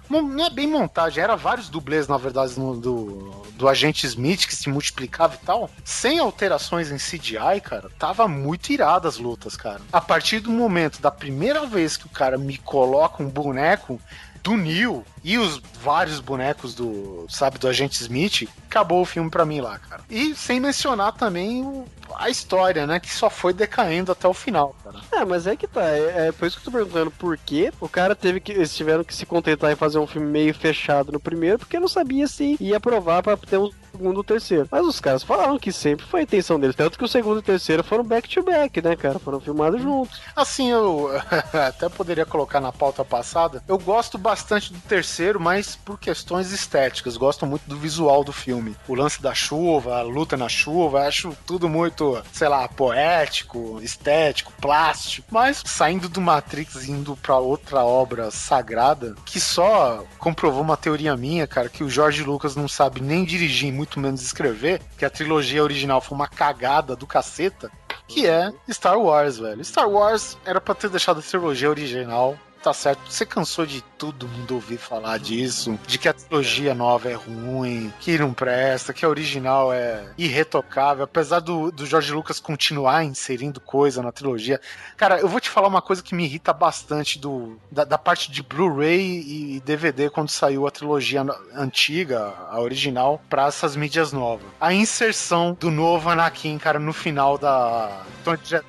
[0.09, 4.55] Não é bem montagem, era vários dublês, na verdade, no- do, do agente Smith que
[4.55, 5.71] se multiplicava e tal.
[5.83, 9.81] Sem alterações em CGI, cara, tava muito irada as lutas, cara.
[9.91, 13.99] A partir do momento da primeira vez que o cara me coloca um boneco
[14.43, 19.45] do Neo e os vários bonecos do, sabe, do agente Smith, acabou o filme pra
[19.45, 20.03] mim lá, cara.
[20.09, 24.75] E sem mencionar também o- a história, né, que só foi decaindo até o final,
[24.83, 24.99] cara.
[25.13, 27.71] É, mas é que tá, é, é por isso que eu tô perguntando por que
[27.79, 31.11] o cara teve que, eles tiveram que se contentar em fazer um filme meio fechado
[31.11, 34.67] no primeiro, porque não sabia se ia aprovar pra ter um segundo ou terceiro.
[34.71, 37.39] Mas os caras falaram que sempre foi a intenção deles, tanto que o segundo e
[37.39, 40.19] o terceiro foram back to back, né, cara, foram filmados juntos.
[40.35, 41.11] Assim, eu
[41.53, 43.63] até poderia colocar na pauta passada.
[43.67, 47.17] Eu gosto bastante do terceiro, mas por questões estéticas.
[47.17, 48.75] Gosto muito do visual do filme.
[48.87, 54.51] O lance da chuva, a luta na chuva, acho tudo muito, sei lá, poético, estético,
[54.59, 55.27] plástico.
[55.31, 61.15] Mas saindo do Matrix e indo pra outra obra sagrada, que só comprovou uma teoria
[61.15, 65.09] minha, cara, que o George Lucas não sabe nem dirigir, muito menos escrever, que a
[65.09, 67.71] trilogia original foi uma cagada do caceta
[68.07, 69.63] que é Star Wars, velho.
[69.63, 72.37] Star Wars era pra ter deixado a trilogia original.
[72.63, 77.09] Tá certo, você cansou de todo mundo ouvir falar disso, de que a trilogia nova
[77.09, 82.39] é ruim, que não presta, que a original é irretocável, apesar do, do George Lucas
[82.39, 84.61] continuar inserindo coisa na trilogia.
[84.95, 88.31] Cara, eu vou te falar uma coisa que me irrita bastante do, da, da parte
[88.31, 94.47] de Blu-ray e DVD quando saiu a trilogia antiga, a original, pra essas mídias novas.
[94.61, 98.03] A inserção do novo Anakin, cara, no final da.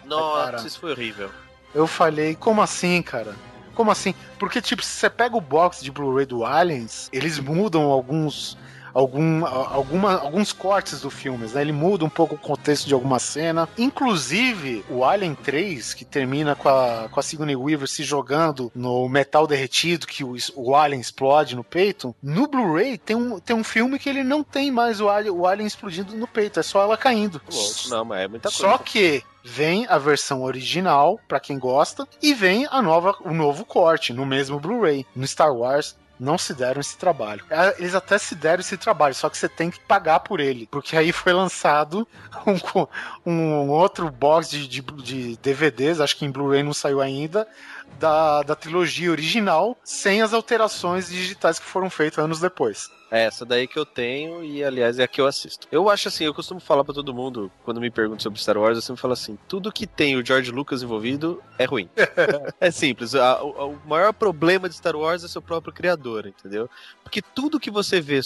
[0.05, 0.67] Nossa, cara.
[0.67, 1.31] isso foi horrível.
[1.73, 3.37] Eu falei, como assim, cara?
[3.75, 4.15] Como assim?
[4.39, 8.57] Porque, tipo, se você pega o box de Blu-ray do Aliens, eles mudam alguns
[8.95, 11.61] algum, alguma, alguns cortes do filme, né?
[11.61, 13.69] Ele muda um pouco o contexto de alguma cena.
[13.77, 19.09] Inclusive, o Alien 3, que termina com a, com a Sigourney Weaver se jogando no
[19.09, 23.65] metal derretido, que o, o Alien explode no peito, no Blu-ray tem um, tem um
[23.65, 26.83] filme que ele não tem mais o Alien, o Alien explodindo no peito, é só
[26.83, 27.41] ela caindo.
[27.51, 28.59] Louco, não, mas é muita coisa.
[28.59, 33.65] Só que vem a versão original, pra quem gosta, e vem a nova, o novo
[33.65, 35.05] corte no mesmo Blu-ray.
[35.15, 37.45] No Star Wars não se deram esse trabalho.
[37.51, 40.67] É, Eles até se deram esse trabalho, só que você tem que pagar por ele.
[40.71, 42.07] Porque aí foi lançado
[43.27, 47.47] um, um outro box de, de, de DVDs, acho que em Blu-ray não saiu ainda,
[47.99, 52.91] da, da trilogia original, sem as alterações digitais que foram feitas anos depois.
[53.15, 55.69] É essa daí que eu tenho e, aliás, é a que eu assisto.
[55.71, 58.77] Eu acho assim, eu costumo falar pra todo mundo, quando me perguntam sobre Star Wars,
[58.77, 61.89] eu sempre falo assim, tudo que tem o George Lucas envolvido é ruim.
[62.61, 66.69] é simples, a- o, o maior problema de Star Wars é seu próprio criador, entendeu?
[67.05, 68.19] Porque tudo que você vê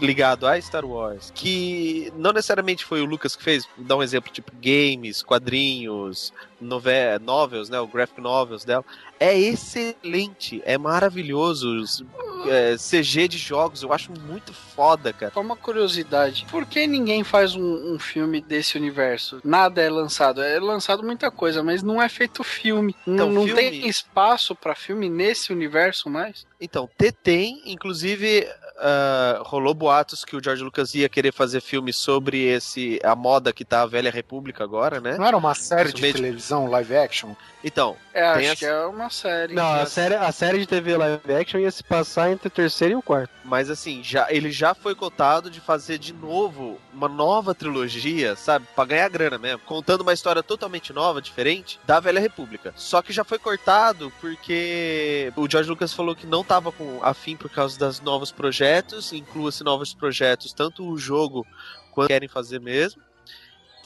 [0.00, 4.02] ligado a Star Wars, que não necessariamente foi o Lucas que fez, vou dar um
[4.02, 6.90] exemplo, tipo games, quadrinhos, nove
[7.20, 8.86] novels, né, o graphic novels dela,
[9.20, 12.02] é excelente, é maravilhoso, os,
[12.48, 15.30] é, CG de jogos, eu acho muito foda, cara.
[15.34, 16.46] Só uma curiosidade.
[16.50, 19.40] Por que ninguém faz um, um filme desse universo?
[19.44, 20.40] Nada é lançado.
[20.42, 22.94] É lançado muita coisa, mas não é feito filme.
[23.06, 26.46] Então, não não filme- tem espaço pra filme nesse universo mais?
[26.58, 28.46] Então, T tem, inclusive
[28.78, 33.52] ah, rolou boatos que o George Lucas ia querer fazer filme sobre esse a moda
[33.52, 35.16] que tá a Velha República agora, né?
[35.18, 37.34] Não era uma série de televisão, live action?
[37.62, 39.54] Então, É, acho que é uma série.
[39.54, 42.94] Não, a série, a série de TV live action ia se passar entre o terceiro
[42.94, 43.30] e o quarto.
[43.44, 48.66] mas assim, já ele já foi cotado de fazer de novo uma nova trilogia, sabe?
[48.74, 52.72] Pra ganhar grana mesmo, contando uma história totalmente nova, diferente da Velha República.
[52.76, 57.36] Só que já foi cortado porque o George Lucas falou que não tava com afim
[57.36, 61.46] por causa dos novos projetos, inclua-se novos projetos, tanto o jogo
[61.90, 63.02] quanto querem fazer mesmo.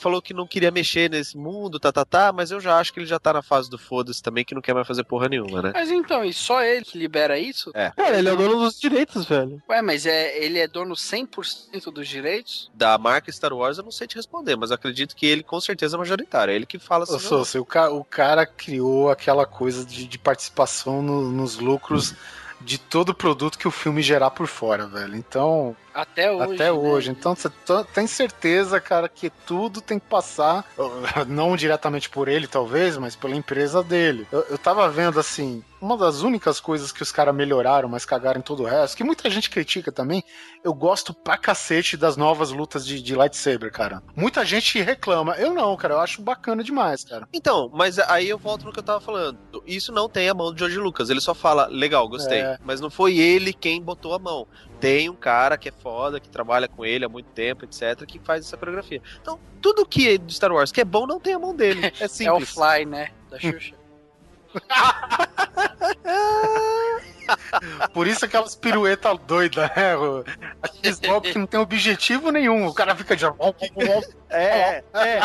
[0.04, 3.00] Falou que não queria mexer nesse mundo, tá, tá, tá, mas eu já acho que
[3.00, 5.62] ele já tá na fase do foda-se também, que não quer mais fazer porra nenhuma,
[5.62, 5.70] né?
[5.74, 7.70] Mas então, e só ele que libera isso?
[7.74, 7.90] É.
[7.90, 9.62] Cara, ele é o dono dos direitos, velho.
[9.66, 12.70] Ué, mas é, ele é dono 100% dos direitos?
[12.74, 15.96] da marca Star Wars, eu não sei te responder, mas acredito que ele com certeza
[15.96, 16.52] é majoritário.
[16.52, 17.26] É ele que fala Ô, assim.
[17.26, 22.14] Sousa, o, ca- o cara criou aquela coisa de, de participação no- nos lucros
[22.60, 25.16] de todo o produto que o filme gerar por fora, velho.
[25.16, 26.54] Então, Até hoje.
[26.54, 26.72] até né?
[26.72, 27.10] hoje.
[27.10, 27.48] Então, você
[27.94, 30.64] tem certeza, cara, que tudo tem que passar,
[31.28, 34.26] não diretamente por ele, talvez, mas pela empresa dele.
[34.32, 38.40] Eu, eu tava vendo, assim, uma das únicas coisas que os caras melhoraram, mas cagaram
[38.40, 40.24] em todo o resto, que muita gente critica também,
[40.64, 44.02] eu gosto pra cacete das novas lutas de, de lightsaber, cara.
[44.16, 45.34] Muita gente reclama.
[45.34, 47.28] Eu não, cara, eu acho bacana demais, cara.
[47.32, 49.38] Então, mas aí eu volto no que eu tava falando.
[49.66, 51.10] Isso não tem a mão do George Lucas.
[51.10, 52.40] Ele só fala, legal, gostei.
[52.40, 52.58] É.
[52.64, 54.48] Mas não foi ele quem botou a mão.
[54.80, 58.18] Tem um cara que é foda, que trabalha com ele há muito tempo, etc., que
[58.18, 59.00] faz essa coreografia.
[59.20, 61.92] Então, tudo que é de Star Wars que é bom não tem a mão dele.
[62.00, 62.50] É É o simples.
[62.50, 63.10] Fly, né?
[63.30, 63.74] Da Xuxa.
[67.92, 69.94] Por isso aquelas piruetas doidas, né?
[70.62, 72.66] Aqueles golpes que não tem objetivo nenhum.
[72.66, 73.24] O cara fica de.
[74.30, 75.20] É, é.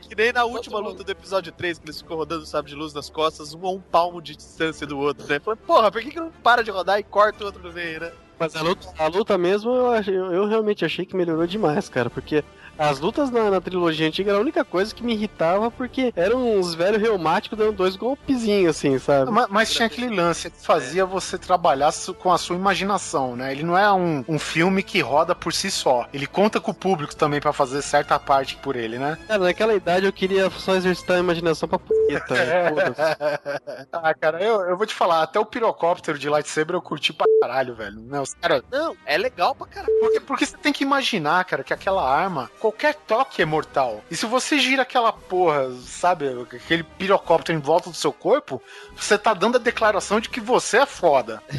[0.00, 2.76] Que nem na última luta do episódio 3, que eles ficam rodando o sabre de
[2.76, 5.38] luz nas costas, um a um palmo de distância do outro, né?
[5.38, 8.00] Falei, porra, por que, que não para de rodar e corta o outro no meio,
[8.00, 8.12] né?
[8.38, 12.10] Mas a luta, a luta mesmo, eu, achei- eu realmente achei que melhorou demais, cara.
[12.10, 12.42] Porque
[12.78, 16.58] as lutas na, na trilogia antiga era a única coisa que me irritava, porque eram
[16.58, 19.30] uns velhos reumáticos dando dois golpezinhos, assim, sabe?
[19.30, 23.52] Mas, mas tinha aquele lance que fazia você trabalhar com a sua imaginação, né?
[23.52, 26.06] Ele não é um, um filme que roda por si só.
[26.12, 29.18] Ele conta com o público também pra fazer certa parte por ele, né?
[29.26, 32.34] Cara, naquela idade eu queria só exercitar a imaginação pra punheta.
[32.34, 32.68] né?
[32.70, 33.86] Foda-se.
[33.92, 37.26] ah, cara, eu, eu vou te falar, até o pirocóptero de lightsaber eu curti pra
[37.40, 38.00] caralho, velho.
[38.00, 38.20] Né?
[38.20, 39.92] Os cara, Não, é legal pra caralho.
[40.00, 44.02] porque, porque você tem que imaginar, cara, que aquela arma, qualquer toque é mortal.
[44.10, 48.62] E se você gira aquela porra, sabe, aquele pirocóptero em volta do seu corpo,
[48.96, 51.42] você tá dando a declaração de que você é foda.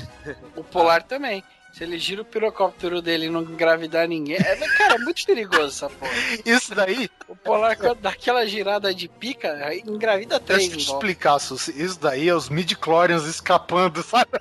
[0.56, 1.44] O Polar também.
[1.74, 4.38] Se ele gira o pirocóptero dele e não engravidar ninguém.
[4.38, 6.12] É, cara, é muito perigoso essa porra.
[6.46, 10.86] Isso daí, O Polar, quando dá aquela girada de pica, engravida três Deixa eu te
[10.86, 11.72] explicar, Susi.
[11.80, 14.32] Isso daí é os midi-chlorians escapando, sabe?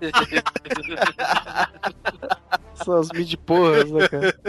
[2.80, 4.40] Essas mid porras, né, cara?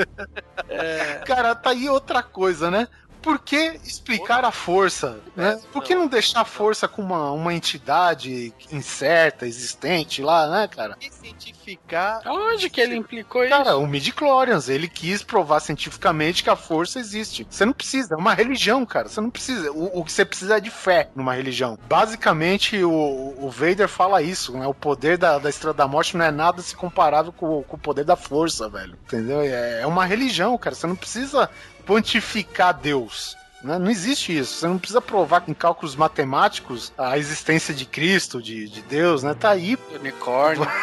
[1.26, 2.88] Cara, tá aí outra coisa, né?
[3.22, 5.20] Por que explicar a força?
[5.36, 5.60] Né?
[5.72, 10.98] Por que não deixar a força com uma, uma entidade incerta, existente lá, né, cara?
[11.00, 12.22] E cientificar.
[12.26, 13.52] Aonde que ele implicou isso?
[13.52, 17.46] Cara, o midi-chlorians, ele quis provar cientificamente que a força existe.
[17.50, 19.08] Você não precisa, é uma religião, cara.
[19.08, 19.72] Você não precisa.
[19.72, 21.78] O, o que você precisa é de fé numa religião.
[21.88, 24.66] Basicamente, o, o Vader fala isso, né?
[24.68, 27.80] O poder da, da Estrela da Morte não é nada se comparável com, com o
[27.80, 28.98] poder da força, velho.
[29.06, 29.42] Entendeu?
[29.42, 30.76] É, é uma religião, cara.
[30.76, 31.50] Você não precisa
[31.86, 33.36] pontificar Deus.
[33.64, 33.78] né?
[33.78, 34.56] Não existe isso.
[34.56, 39.34] Você não precisa provar em cálculos matemáticos a existência de Cristo, de, de Deus, né?
[39.34, 39.78] Tá aí.
[40.00, 40.68] Unicórnio.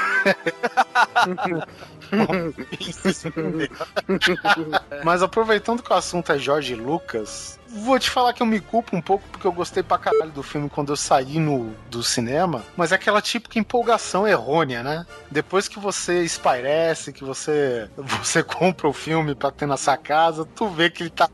[5.05, 8.97] Mas aproveitando que o assunto é Jorge Lucas, vou te falar que eu me culpo
[8.97, 12.65] um pouco porque eu gostei pra caralho do filme quando eu saí no, do cinema,
[12.77, 15.07] mas é aquela típica empolgação errônea, né?
[15.31, 20.45] Depois que você espairece, que você, você compra o filme pra ter na sua casa,
[20.45, 21.29] tu vê que ele tá.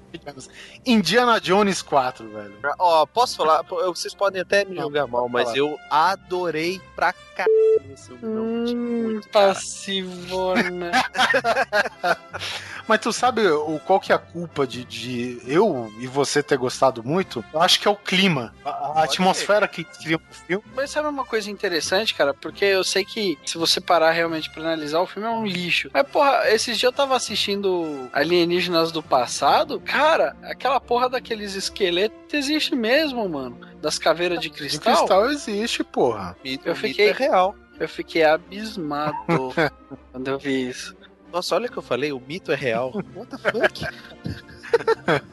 [0.87, 2.55] Indiana Jones 4, velho.
[2.79, 3.63] Ó, posso falar?
[3.63, 9.49] Vocês podem até me julgar mal, mas eu adorei pra tinha Hum, muito, cara.
[9.55, 10.91] passivona.
[12.87, 16.59] Mas tu sabe o, qual que é a culpa de, de eu e você ter
[16.59, 17.43] gostado muito?
[17.53, 20.63] Eu acho que é o clima, a, a atmosfera que cria o filme.
[20.75, 22.35] Mas sabe uma coisa interessante, cara?
[22.35, 25.91] Porque eu sei que se você parar realmente pra analisar, o filme é um lixo.
[25.95, 29.81] Mas, porra, esses dias eu tava assistindo Alienígenas do Passado.
[29.81, 33.59] Cara, aquela porra daqueles esqueletos existe mesmo, mano.
[33.85, 34.97] Das caveiras de De cristal.
[34.97, 36.35] cristal existe, porra.
[36.43, 37.55] Mito, Eu mito fiquei- é real.
[37.79, 39.15] Eu fiquei abismado
[40.11, 40.97] quando eu vi isso.
[41.31, 42.93] Nossa, olha o que eu falei, o mito é real.
[43.15, 43.87] What the fuck?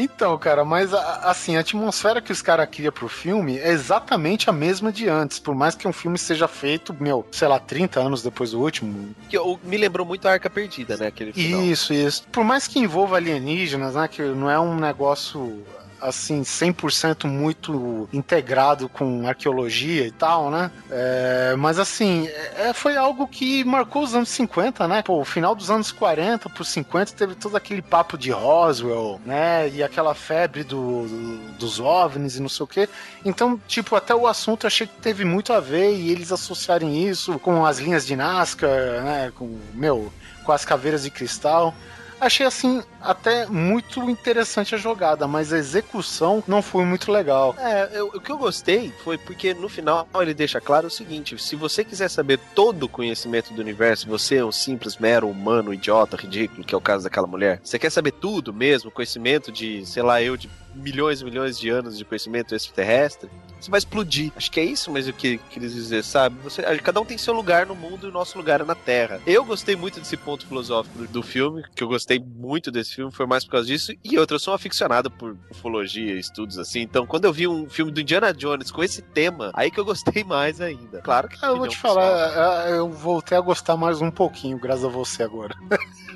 [0.00, 4.52] Então, cara, mas assim, a atmosfera que os caras criam pro filme é exatamente a
[4.52, 5.40] mesma de antes.
[5.40, 9.12] Por mais que um filme seja feito, meu, sei lá, 30 anos depois do último.
[9.28, 11.08] que me lembrou muito a Arca Perdida, né?
[11.08, 11.62] Aquele final.
[11.62, 12.22] Isso, isso.
[12.30, 14.06] Por mais que envolva alienígenas, né?
[14.06, 15.64] Que não é um negócio
[16.00, 20.70] assim, 100% muito integrado com arqueologia e tal, né?
[20.90, 25.02] É, mas assim, é, foi algo que marcou os anos 50, né?
[25.02, 29.68] Pô, o final dos anos 40 por 50 teve todo aquele papo de Roswell, né?
[29.70, 32.88] E aquela febre do, do- dos OVNIs e não sei o quê.
[33.24, 37.06] Então, tipo, até o assunto eu achei que teve muito a ver e eles associarem
[37.08, 38.68] isso com as linhas de Nazca,
[39.02, 39.32] né?
[39.34, 40.12] Com, meu,
[40.44, 41.74] com as caveiras de cristal.
[42.20, 47.54] Achei assim até muito interessante a jogada, mas a execução não foi muito legal.
[47.58, 51.38] É, eu- o que eu gostei foi porque no final ele deixa claro o seguinte:
[51.40, 55.72] se você quiser saber todo o conhecimento do universo, você é um simples, mero humano,
[55.72, 57.60] idiota, ridículo, que é o caso daquela mulher.
[57.62, 61.68] Você quer saber tudo mesmo, conhecimento de, sei lá, eu, de milhões e milhões de
[61.68, 63.28] anos de conhecimento extraterrestre,
[63.60, 64.32] você vai explodir.
[64.36, 66.36] Acho que é isso mesmo que que quis dizer, sabe?
[66.44, 69.20] Você, cada um tem seu lugar no mundo e o nosso lugar é na Terra.
[69.26, 73.10] Eu gostei muito desse ponto filosófico do, do filme, que eu gostei muito desse filme,
[73.12, 73.92] foi mais por causa disso.
[74.04, 76.80] E outra, eu sou um aficionado por ufologia, estudos assim.
[76.80, 79.84] Então, quando eu vi um filme do Indiana Jones com esse tema, aí que eu
[79.84, 81.00] gostei mais ainda.
[81.00, 84.58] Claro que Ah, eu vou te falar, é, eu voltei a gostar mais um pouquinho,
[84.58, 85.54] graças a você agora.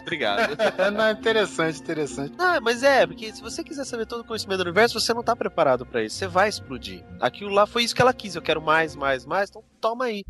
[0.00, 0.56] Obrigado.
[0.92, 2.34] Não, é interessante, interessante.
[2.38, 5.22] Ah, mas é, porque se você quiser saber todo o conhecimento do universo, você não
[5.22, 6.16] tá preparado pra isso.
[6.16, 7.04] Você vai explodir.
[7.20, 8.34] Aquilo lá foi isso que ela quis.
[8.34, 9.50] Eu quero mais, mais, mais.
[9.50, 10.24] Então toma aí.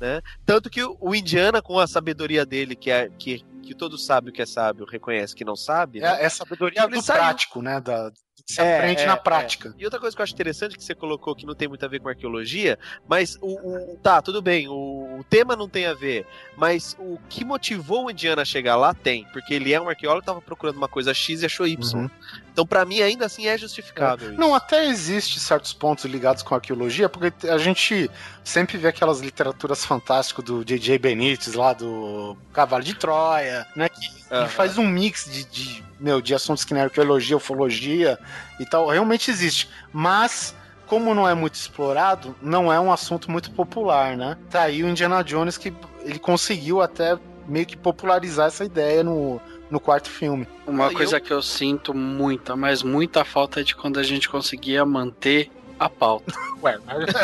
[0.00, 0.20] Né?
[0.46, 4.32] Tanto que o, o Indiana, com a sabedoria dele, que é que, que todo sábio
[4.32, 6.20] que é sábio reconhece que não sabe, né?
[6.20, 7.18] É, é sabedoria Ele do saiu.
[7.20, 7.80] prático, né?
[7.80, 8.12] Da,
[8.50, 9.16] se É, aprende é, na é.
[9.16, 9.74] prática.
[9.78, 11.88] E outra coisa que eu acho interessante que você colocou que não tem muito a
[11.88, 13.46] ver com arqueologia, mas o,
[13.92, 16.26] o- tá, tudo bem, o, o tema não tem a ver,
[16.56, 20.24] mas o que motivou o Indiana a chegar lá tem, porque ele é um arqueólogo,
[20.24, 22.00] tava procurando uma coisa X e achou Y.
[22.00, 22.10] Uhum.
[22.58, 24.32] Então pra mim ainda assim é justificável.
[24.32, 24.40] isso.
[24.40, 28.10] Não, até existe certos pontos ligados com a arqueologia, porque a gente
[28.42, 30.98] sempre vê aquelas literaturas fantásticas do J.J.
[30.98, 33.88] Benítez lá do Cavalo de Troia, né?
[33.88, 38.18] Que, que faz um mix de, de, meu, de assuntos que nem arqueologia, ufologia
[38.58, 38.88] e tal.
[38.88, 39.70] Realmente existe.
[39.92, 40.56] Mas.
[40.88, 44.38] Como não é muito explorado, não é um assunto muito popular, né?
[44.48, 45.70] Tá aí o Indiana Jones que
[46.02, 49.38] ele conseguiu até meio que popularizar essa ideia no,
[49.70, 50.46] no quarto filme.
[50.66, 54.28] Uma Ah, coisa que eu sinto muita, mas muita falta é de quando a gente
[54.28, 56.32] conseguia manter a pauta.
[56.62, 57.04] Ué, mas...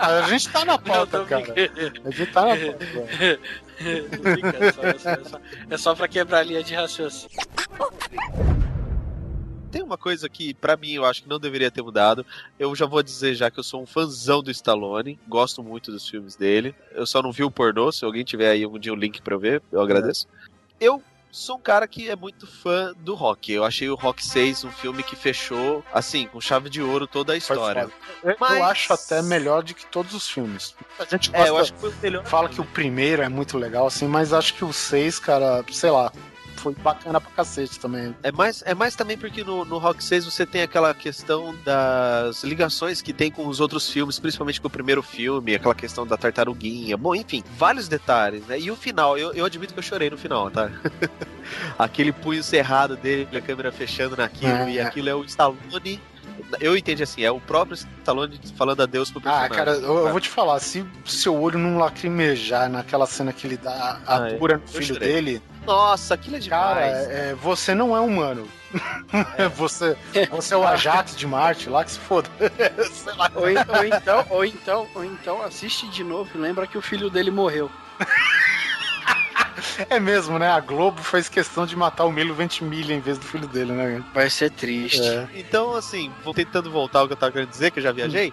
[0.00, 1.42] a gente tá na pauta, cara.
[1.52, 2.00] brincando.
[2.04, 2.84] A gente tá na pauta.
[4.58, 5.40] é só- é só- é só-
[5.70, 7.36] É só pra quebrar a linha de raciocínio.
[9.70, 12.24] Tem uma coisa que, pra mim, eu acho que não deveria ter mudado.
[12.58, 15.18] Eu já vou dizer já que eu sou um fãzão do Stallone.
[15.28, 16.74] Gosto muito dos filmes dele.
[16.92, 17.92] Eu só não vi o pornô.
[17.92, 20.26] Se alguém tiver aí algum dia um link pra eu ver, eu agradeço.
[20.80, 23.52] Eu sou um cara que é muito fã do Rock.
[23.52, 27.34] Eu achei o Rock 6 um filme que fechou, assim, com chave de ouro toda
[27.34, 27.90] a história.
[28.24, 30.74] Eu, Mas- acho até melhor do que todos os filmes.
[30.98, 32.24] A gente É, eu gosta- acho que foi o melhor.
[32.24, 35.90] fala que o primeiro é muito legal, assim, mas acho que o seis, cara, sei
[35.90, 36.10] lá.
[36.58, 38.14] Foi bacana pra cacete também.
[38.22, 42.42] É mais, é mais também porque no, no Rock 6 você tem aquela questão das
[42.44, 46.16] ligações que tem com os outros filmes, principalmente com o primeiro filme, aquela questão da
[46.16, 46.96] tartaruguinha.
[46.96, 48.58] Bom, enfim, vários detalhes, né?
[48.58, 50.70] E o final, eu, eu admito que eu chorei no final, tá?
[51.78, 54.70] Aquele punho cerrado dele, a câmera fechando naquilo, É.
[54.72, 56.00] e aquilo é o Stallone.
[56.60, 59.56] Eu entendi assim, é o próprio Stallone falando adeus pro Ah, personagem.
[59.56, 63.56] cara, eu, eu vou te falar, se seu olho não lacrimejar naquela cena que ele
[63.56, 66.92] dá a Ah, cura no filho dele, Nossa, aquilo é demais.
[67.06, 68.48] cara, é, você não é humano.
[69.56, 69.96] você,
[70.30, 72.28] você é o Ajax de Marte lá que se foda.
[72.92, 73.30] Sei lá.
[73.34, 77.08] Ou, ou então, ou então, ou então assiste de novo e lembra que o filho
[77.10, 77.70] dele morreu.
[79.88, 80.48] É mesmo, né?
[80.48, 84.04] A Globo fez questão de matar o Milo Ventimiglia em vez do filho dele, né?
[84.14, 85.00] Vai ser triste.
[85.00, 85.28] É.
[85.34, 88.32] Então, assim, vou tentando voltar ao que eu tava querendo dizer, que eu já viajei,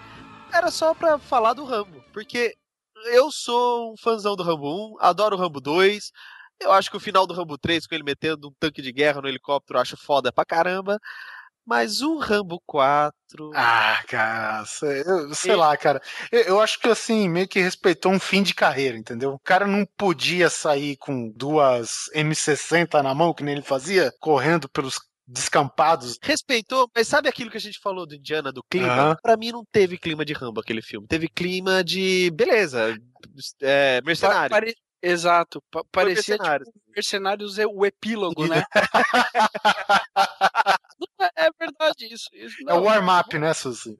[0.51, 2.03] era só pra falar do Rambo.
[2.13, 2.55] Porque
[3.11, 6.11] eu sou um fãzão do Rambo 1, adoro o Rambo 2.
[6.59, 9.21] Eu acho que o final do Rambo 3, com ele metendo um tanque de guerra
[9.21, 10.99] no helicóptero, eu acho foda pra caramba.
[11.65, 13.15] Mas o Rambo 4.
[13.55, 15.99] Ah, cara, sei, eu- sei lá, cara.
[16.31, 19.33] Eu, eu acho que assim, meio que respeitou um fim de carreira, entendeu?
[19.33, 24.69] O cara não podia sair com duas M60 na mão, que nem ele fazia, correndo
[24.69, 26.19] pelos descampados.
[26.21, 28.87] Respeitou, mas sabe aquilo que a gente falou do Indiana, do clima?
[28.93, 29.15] Aham.
[29.23, 31.07] Pra mim não teve clima de Rambo aquele filme.
[31.07, 32.29] Teve clima de.
[32.31, 32.95] Beleza.
[33.61, 34.51] É, mercenário.
[34.51, 35.61] pare- Exato.
[35.71, 36.67] pa- parecia mercenários.
[36.69, 38.63] tipo mercenários é o epílogo, né?
[40.99, 42.29] Não, é, é verdade isso.
[42.33, 43.97] isso É o não, warm-up, né, Suzy?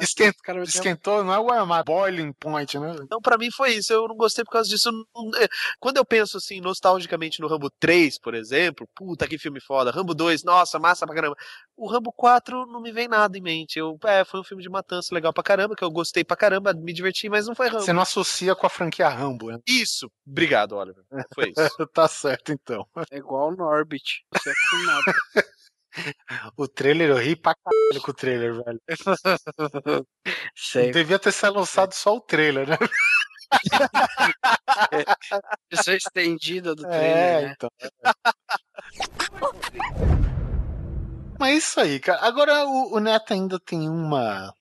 [0.00, 2.96] Esquent- os caras meteram- Esquentou, não é o warm-up, boiling point, né?
[3.02, 3.92] Então, pra mim foi isso.
[3.92, 4.88] Eu não gostei por causa disso.
[4.88, 5.46] Eu não- é,
[5.78, 9.90] Quando eu penso assim, nostalgicamente no Rambo 3, por exemplo, puta que filme foda.
[9.90, 11.36] Rambo 2, nossa, massa pra caramba.
[11.76, 13.78] O Rambo 4 não me vem nada em mente.
[13.78, 16.72] Eu, é, foi um filme de matança legal pra caramba, que eu gostei pra caramba,
[16.72, 17.82] me diverti, mas não foi Rambo.
[17.82, 19.58] Você não associa com a franquia Rambo, né?
[19.66, 20.10] Isso.
[20.26, 21.04] Obrigado, Oliver.
[21.34, 21.54] Foi isso.
[21.92, 22.86] tá certo, então.
[23.10, 24.24] É igual o Norbit.
[24.32, 25.14] Você é com nada.
[26.56, 28.80] O trailer, eu ri pra caralho com o trailer, velho.
[30.54, 30.90] Sei.
[30.90, 32.76] Devia ter sido lançado só o trailer, né?
[35.70, 37.54] Versão estendida do É, trailer, né?
[37.56, 37.70] então.
[41.38, 42.20] Mas é isso aí, cara.
[42.26, 44.52] Agora o, o Neto ainda tem uma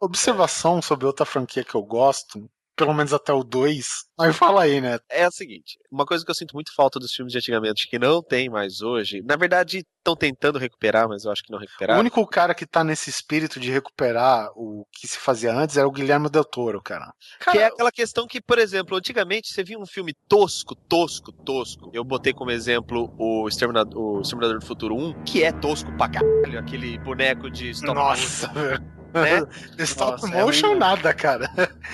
[0.00, 4.04] observação sobre outra franquia que eu gosto, pelo menos até o 2.
[4.18, 5.04] Mas fala aí, Neto.
[5.08, 7.98] É o seguinte, uma coisa que eu sinto muito falta dos filmes de antigamente, que
[7.98, 11.60] não tem mais hoje, na verdade estão tentando recuperar, mas eu acho que não O
[11.62, 11.98] recuperaram.
[12.00, 15.90] único cara que tá nesse espírito de recuperar o que se fazia antes era o
[15.90, 17.10] Guilherme Del Toro, cara.
[17.50, 21.90] Que é aquela questão que, por exemplo, antigamente você via um filme tosco, tosco, tosco.
[21.94, 26.08] Eu botei como exemplo o Exterminador, o Exterminador do Futuro 1, que é tosco pra
[26.08, 29.03] caralho, aquele boneco de stop Nossa, velho.
[29.14, 29.46] Né?
[29.78, 30.78] Stop Nossa, é motion né?
[30.80, 31.48] nada, cara.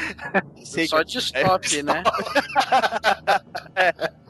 [0.64, 2.02] Sei Só de stop, né?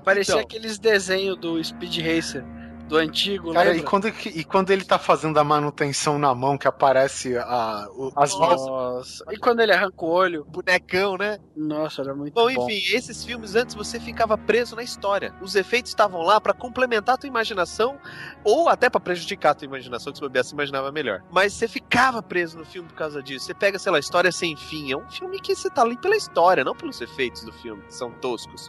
[0.04, 0.44] Parecia Então.
[0.44, 2.44] aqueles desenhos do Speed Racer,
[2.90, 6.66] do antigo, Cara, e quando, e quando ele tá fazendo a manutenção na mão, que
[6.66, 8.36] aparece a, o- as.
[8.38, 9.24] Nossa.
[9.30, 10.44] E quando ele arranca o olho?
[10.44, 11.38] bonecão, né?
[11.56, 12.68] Nossa, era muito Bom, bom.
[12.68, 15.32] enfim, esses filmes antes você ficava preso na história.
[15.40, 17.96] Os efeitos estavam lá pra complementar a tua imaginação
[18.42, 21.22] ou até pra prejudicar a tua imaginação, que se bobear, se imaginava melhor.
[21.30, 23.46] Mas você ficava preso no filme por causa disso.
[23.46, 24.90] Você pega, sei lá, História Sem Fim.
[24.92, 27.94] É um filme que você tá ali pela história, não pelos efeitos do filme, que
[27.94, 28.68] são toscos.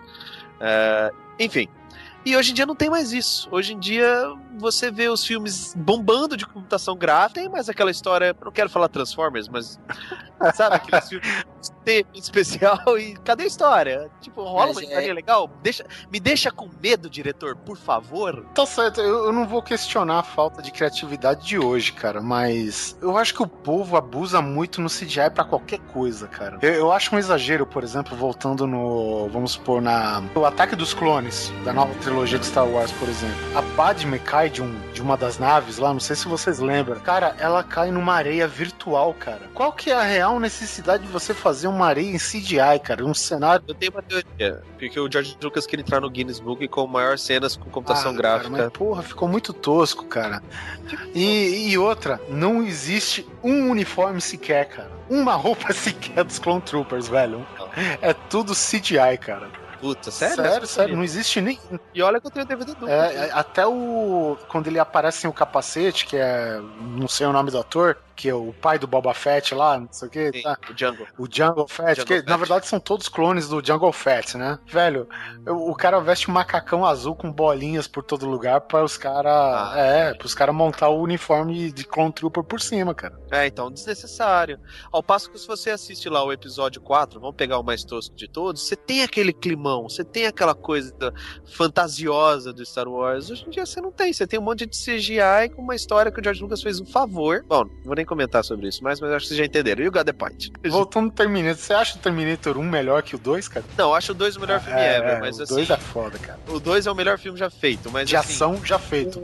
[0.60, 1.68] É, enfim.
[2.24, 3.48] E hoje em dia não tem mais isso.
[3.52, 8.36] Hoje em dia você vê os filmes bombando de computação gráfica, tem mais aquela história.
[8.40, 9.80] eu Não quero falar Transformers, mas.
[10.56, 11.46] Sabe aqueles filmes
[11.86, 14.10] tem especial e cadê a história?
[14.20, 15.48] Tipo, rola Mas uma é- história legal?
[15.62, 18.44] Deixa, me deixa com medo, diretor, por favor.
[18.56, 22.98] Tá certo, eu, eu não vou questionar a falta de criatividade de hoje, cara, mas
[23.04, 26.58] eu acho que o povo abusa muito no CGI pra qualquer coisa, cara.
[26.64, 30.92] Eu, eu acho um exagero, por exemplo, voltando no, vamos supor, na o Ataque dos
[30.92, 33.36] Clones, da nova trilogia de Star Wars, por exemplo.
[33.56, 37.00] A Padme cai de, um, de uma das naves lá, não sei se vocês lembram.
[37.00, 39.50] Cara, ela cai numa areia virtual, cara.
[39.54, 43.06] Qual que é a real necessidade de você fazer uma areia em CGI, cara?
[43.06, 46.68] Um cenário Eu tenho uma teoria, porque o George Lucas quer entrar no Guinness Book
[46.68, 48.50] com maior cenas com computação Ah, gráfica.
[48.52, 50.44] Cara, mas, porra, ficou muito tosco, cara.
[51.16, 54.92] E, e outra, não existe um uniforme sequer, cara.
[55.10, 57.48] Uma roupa sequer dos Clone Troopers, velho.
[58.02, 59.50] É tudo CGI, cara.
[59.82, 60.36] Puta, sério?
[60.36, 61.60] Sério, sério, não existe nem.
[61.94, 62.88] E olha que eu tenho DVD duplo.
[62.88, 64.38] É, é, até o.
[64.48, 66.62] Quando ele aparece sem o capacete, que é.
[66.80, 69.88] Não sei o nome do ator, que é o pai do Boba Fett lá, não
[69.92, 70.56] sei o que, Sim, tá?
[70.70, 71.08] o Django.
[71.18, 72.30] O Jungle Fett, Jungle que Fett.
[72.30, 74.60] na verdade são todos clones do Jungle Fett, né?
[74.68, 75.10] Velho,
[75.48, 79.34] o, cara veste um macacão azul com bolinhas por todo lugar para os caras.
[79.34, 79.74] Ah.
[79.76, 83.20] é, pros caras montar o uniforme de Clone Trooper por cima, cara.
[83.32, 84.60] É, então, desnecessário.
[84.92, 88.16] Ao passo que se você assiste lá o episódio 4, vamos pegar o mais tosco
[88.16, 90.94] de todos, você tem aquele climão, você tem aquela coisa
[91.44, 93.32] fantasiosa do Star Wars.
[93.32, 96.12] Hoje em dia você não tem, você tem um monte de CGI com uma história
[96.12, 97.44] que o George Lucas fez um favor.
[97.48, 99.82] Bom, não vou nem comentar sobre isso, mas, mas acho que vocês já entenderam.
[99.82, 100.52] E o God the Point?
[100.70, 103.66] Voltando no Terminator, você acha o Terminator 1 melhor que o 2, cara?
[103.78, 105.56] Não, eu acho o 2 o melhor filme é, ever, é, mas o assim.
[105.56, 106.38] 2 é foda, cara.
[106.50, 109.24] O 2 é o melhor filme já feito, mas De assim, ação já feito.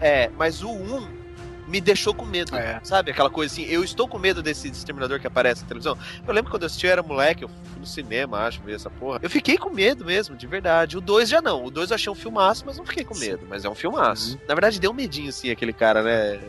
[0.00, 1.21] É, mas o 1
[1.66, 2.56] me deixou com medo.
[2.56, 2.80] É.
[2.82, 3.10] Sabe?
[3.10, 5.96] Aquela coisa assim, eu estou com medo desse exterminador que aparece na televisão.
[6.26, 8.90] Eu lembro quando eu assisti, eu era moleque, eu fui no cinema, acho, ver essa
[8.90, 9.20] porra.
[9.22, 10.96] Eu fiquei com medo mesmo, de verdade.
[10.96, 11.64] O 2 já não.
[11.64, 13.46] O 2 eu achei um filmaço, mas não fiquei com medo.
[13.48, 14.38] Mas é um filmaço.
[14.48, 16.40] Na verdade, deu um medinho, assim, aquele cara, né?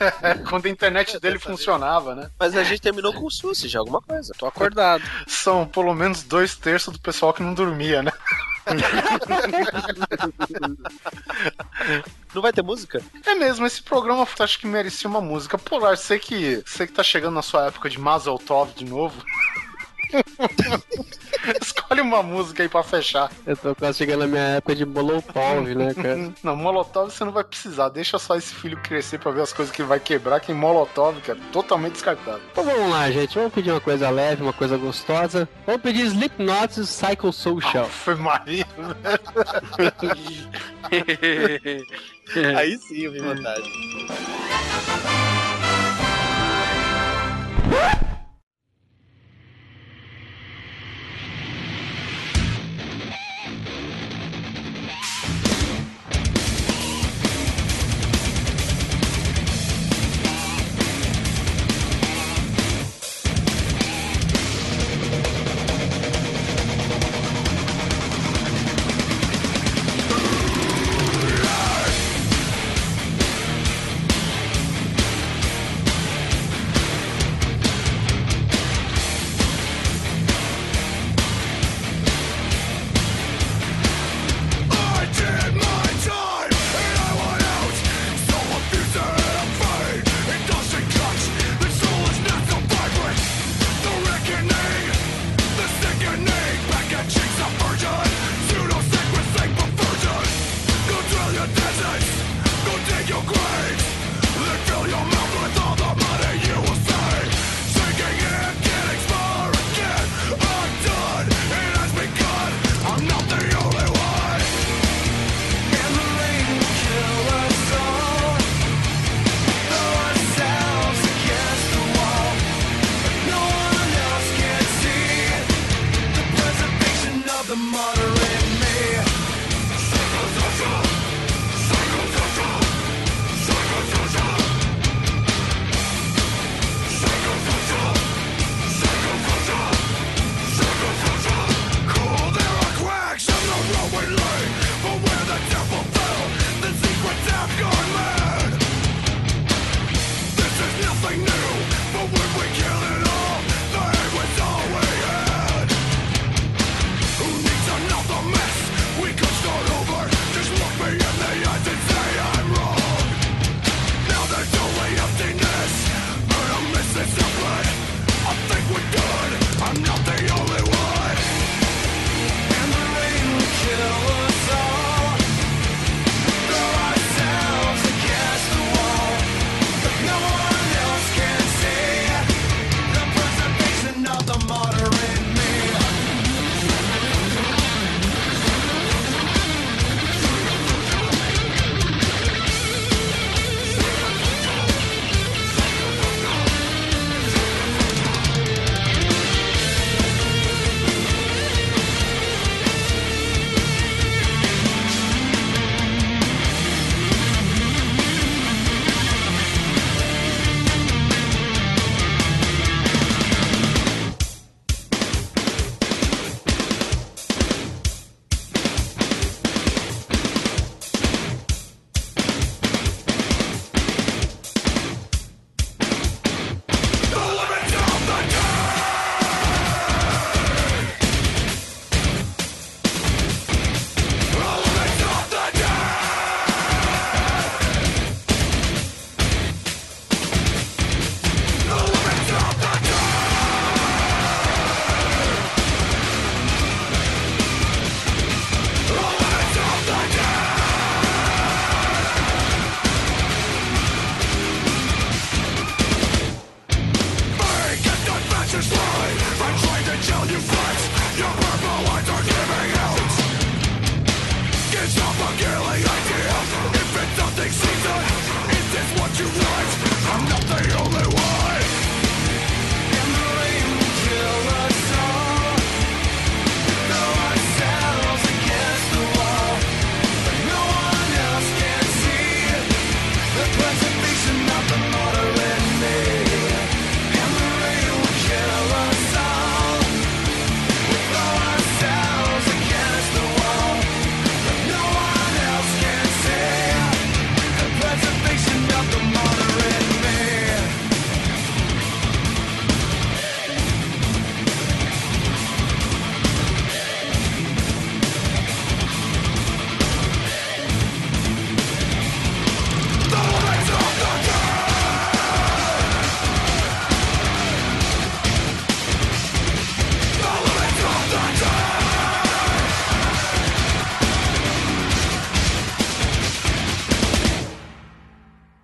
[0.49, 2.29] quando a internet dele funcionava, né?
[2.39, 4.33] Mas a gente terminou com o Susi, já alguma coisa.
[4.37, 5.03] Tô acordado.
[5.27, 8.11] São pelo menos dois terços do pessoal que não dormia, né?
[12.33, 13.01] Não vai ter música?
[13.25, 15.57] É mesmo, esse programa acho que merecia uma música.
[15.57, 19.21] Polar, sei que, sei que tá chegando na sua época de Mazel Tov de novo.
[21.61, 23.31] Escolhe uma música aí pra fechar.
[23.45, 26.31] Eu tô quase chegando na minha época de Molotov, né, cara?
[26.43, 27.89] Não, Molotov você não vai precisar.
[27.89, 30.39] Deixa só esse filho crescer pra ver as coisas que ele vai quebrar.
[30.39, 32.41] Que Molotov, cara, totalmente descartável.
[32.51, 33.35] Então vamos lá, gente.
[33.35, 35.49] Vamos pedir uma coisa leve, uma coisa gostosa.
[35.65, 37.85] Vamos pedir Slipknot Psycho Social.
[37.85, 38.65] Foi Maria.
[42.55, 43.71] Aí sim, eu vi vantagem.